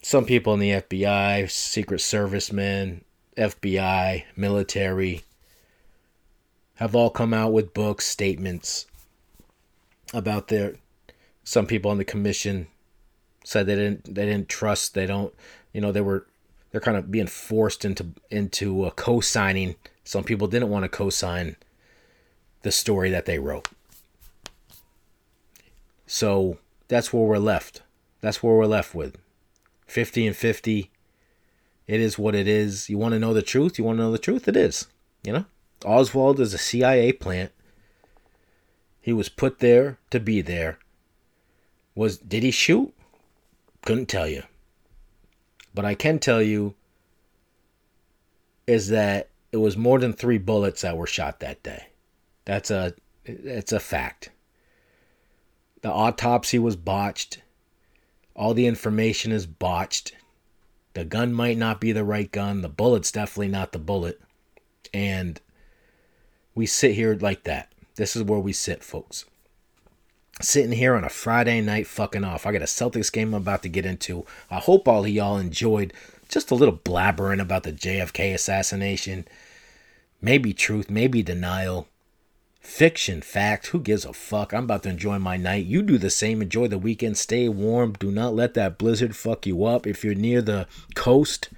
some 0.04 0.24
people 0.24 0.54
in 0.54 0.60
the 0.60 0.70
FBI, 0.70 1.50
Secret 1.50 2.00
Servicemen, 2.00 3.04
FBI, 3.36 4.22
military, 4.36 5.24
have 6.76 6.94
all 6.94 7.10
come 7.10 7.34
out 7.34 7.52
with 7.52 7.74
books, 7.74 8.06
statements 8.06 8.86
about 10.12 10.46
their 10.46 10.76
some 11.42 11.66
people 11.66 11.90
on 11.90 11.98
the 11.98 12.04
commission 12.04 12.68
said 13.42 13.66
they 13.66 13.74
didn't 13.74 14.14
they 14.14 14.26
didn't 14.26 14.48
trust 14.48 14.94
they 14.94 15.06
don't 15.06 15.34
you 15.72 15.80
know 15.80 15.90
they 15.90 16.00
were 16.00 16.24
they're 16.74 16.80
kind 16.80 16.96
of 16.96 17.08
being 17.08 17.28
forced 17.28 17.84
into 17.84 18.08
into 18.32 18.90
co-signing. 18.96 19.76
Some 20.02 20.24
people 20.24 20.48
didn't 20.48 20.70
want 20.70 20.82
to 20.82 20.88
co-sign 20.88 21.54
the 22.62 22.72
story 22.72 23.10
that 23.10 23.26
they 23.26 23.38
wrote. 23.38 23.68
So 26.08 26.58
that's 26.88 27.12
where 27.12 27.22
we're 27.22 27.38
left. 27.38 27.82
That's 28.22 28.42
where 28.42 28.56
we're 28.56 28.66
left 28.66 28.92
with. 28.92 29.16
50 29.86 30.26
and 30.26 30.36
50 30.36 30.90
it 31.86 32.00
is 32.00 32.18
what 32.18 32.34
it 32.34 32.48
is. 32.48 32.90
You 32.90 32.98
want 32.98 33.12
to 33.12 33.20
know 33.20 33.32
the 33.32 33.40
truth? 33.40 33.78
You 33.78 33.84
want 33.84 33.98
to 33.98 34.02
know 34.02 34.10
the 34.10 34.18
truth? 34.18 34.48
It 34.48 34.56
is 34.56 34.88
you 35.22 35.32
know? 35.32 35.44
Oswald 35.84 36.40
is 36.40 36.52
a 36.54 36.58
cia 36.58 37.12
plant. 37.12 37.52
He 39.00 39.12
was 39.12 39.28
put 39.28 39.60
there 39.60 39.98
to 40.10 40.18
be 40.18 40.40
there. 40.40 40.80
Was 41.94 42.18
did 42.18 42.42
he 42.42 42.50
shoot? 42.50 42.92
Couldn't 43.82 44.06
tell 44.06 44.26
you. 44.26 44.42
But 45.74 45.84
I 45.84 45.94
can 45.94 46.18
tell 46.18 46.40
you 46.40 46.74
is 48.66 48.88
that 48.88 49.28
it 49.52 49.56
was 49.58 49.76
more 49.76 49.98
than 49.98 50.12
3 50.12 50.38
bullets 50.38 50.82
that 50.82 50.96
were 50.96 51.06
shot 51.06 51.40
that 51.40 51.62
day. 51.62 51.88
That's 52.44 52.70
a 52.70 52.94
it's 53.24 53.72
a 53.72 53.80
fact. 53.80 54.30
The 55.82 55.90
autopsy 55.90 56.58
was 56.58 56.76
botched. 56.76 57.42
All 58.36 58.54
the 58.54 58.66
information 58.66 59.32
is 59.32 59.46
botched. 59.46 60.14
The 60.94 61.04
gun 61.04 61.32
might 61.32 61.58
not 61.58 61.80
be 61.80 61.92
the 61.92 62.04
right 62.04 62.30
gun. 62.30 62.62
The 62.62 62.68
bullet's 62.68 63.12
definitely 63.12 63.48
not 63.48 63.72
the 63.72 63.78
bullet. 63.78 64.20
And 64.92 65.40
we 66.54 66.66
sit 66.66 66.94
here 66.94 67.14
like 67.14 67.44
that. 67.44 67.72
This 67.96 68.14
is 68.14 68.22
where 68.22 68.38
we 68.38 68.52
sit, 68.52 68.84
folks 68.84 69.24
sitting 70.40 70.72
here 70.72 70.94
on 70.94 71.04
a 71.04 71.08
Friday 71.08 71.60
night 71.60 71.86
fucking 71.86 72.24
off. 72.24 72.46
I 72.46 72.52
got 72.52 72.62
a 72.62 72.66
Celtics 72.66 73.12
game 73.12 73.34
I'm 73.34 73.42
about 73.42 73.62
to 73.62 73.68
get 73.68 73.86
into. 73.86 74.26
I 74.50 74.58
hope 74.58 74.88
all 74.88 75.04
of 75.04 75.10
y'all 75.10 75.38
enjoyed 75.38 75.92
just 76.28 76.50
a 76.50 76.54
little 76.54 76.76
blabbering 76.76 77.40
about 77.40 77.62
the 77.62 77.72
JFK 77.72 78.34
assassination. 78.34 79.26
Maybe 80.20 80.52
truth, 80.52 80.90
maybe 80.90 81.22
denial. 81.22 81.88
Fiction, 82.60 83.20
fact, 83.20 83.68
who 83.68 83.78
gives 83.78 84.06
a 84.06 84.12
fuck? 84.14 84.54
I'm 84.54 84.64
about 84.64 84.84
to 84.84 84.88
enjoy 84.88 85.18
my 85.18 85.36
night. 85.36 85.66
You 85.66 85.82
do 85.82 85.98
the 85.98 86.08
same. 86.08 86.40
Enjoy 86.40 86.66
the 86.66 86.78
weekend. 86.78 87.18
Stay 87.18 87.46
warm. 87.46 87.92
Do 87.92 88.10
not 88.10 88.34
let 88.34 88.54
that 88.54 88.78
blizzard 88.78 89.14
fuck 89.14 89.46
you 89.46 89.64
up. 89.66 89.86
If 89.86 90.02
you're 90.02 90.14
near 90.14 90.40
the 90.40 90.66
coast, 90.94 91.50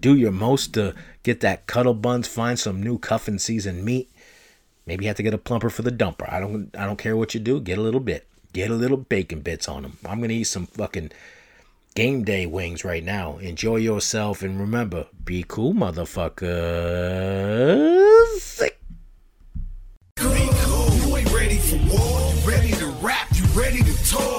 do 0.00 0.16
your 0.16 0.32
most 0.32 0.72
to 0.74 0.94
get 1.22 1.40
that 1.40 1.66
cuddle 1.66 1.92
buns. 1.92 2.26
Find 2.26 2.58
some 2.58 2.82
new 2.82 2.98
cuffing 2.98 3.38
season 3.38 3.84
meat. 3.84 4.10
Maybe 4.88 5.04
you 5.04 5.08
have 5.08 5.16
to 5.18 5.22
get 5.22 5.34
a 5.34 5.38
plumper 5.38 5.68
for 5.68 5.82
the 5.82 5.92
dumper. 5.92 6.32
I 6.32 6.40
don't 6.40 6.74
I 6.74 6.86
don't 6.86 6.98
care 6.98 7.14
what 7.14 7.34
you 7.34 7.40
do. 7.40 7.60
Get 7.60 7.76
a 7.76 7.82
little 7.82 8.00
bit. 8.00 8.26
Get 8.54 8.70
a 8.70 8.74
little 8.74 8.96
bacon 8.96 9.40
bits 9.40 9.68
on 9.68 9.82
them. 9.82 9.98
I'm 10.06 10.18
gonna 10.18 10.32
eat 10.32 10.44
some 10.44 10.64
fucking 10.64 11.10
game 11.94 12.24
day 12.24 12.46
wings 12.46 12.86
right 12.86 13.04
now. 13.04 13.36
Enjoy 13.36 13.76
yourself 13.76 14.40
and 14.40 14.58
remember, 14.58 15.06
be 15.22 15.44
cool, 15.46 15.74
motherfuckers. 15.74 18.60
Be 20.16 20.26
cool. 20.62 20.94
You 20.94 21.16
ain't 21.18 21.34
ready 21.34 21.58
for 21.58 21.76
war. 21.94 22.32
Ready 22.46 22.72
to 22.72 22.86
rap. 23.02 23.28
You 23.34 23.44
ready 23.48 23.82
to 23.82 24.10
talk. 24.10 24.37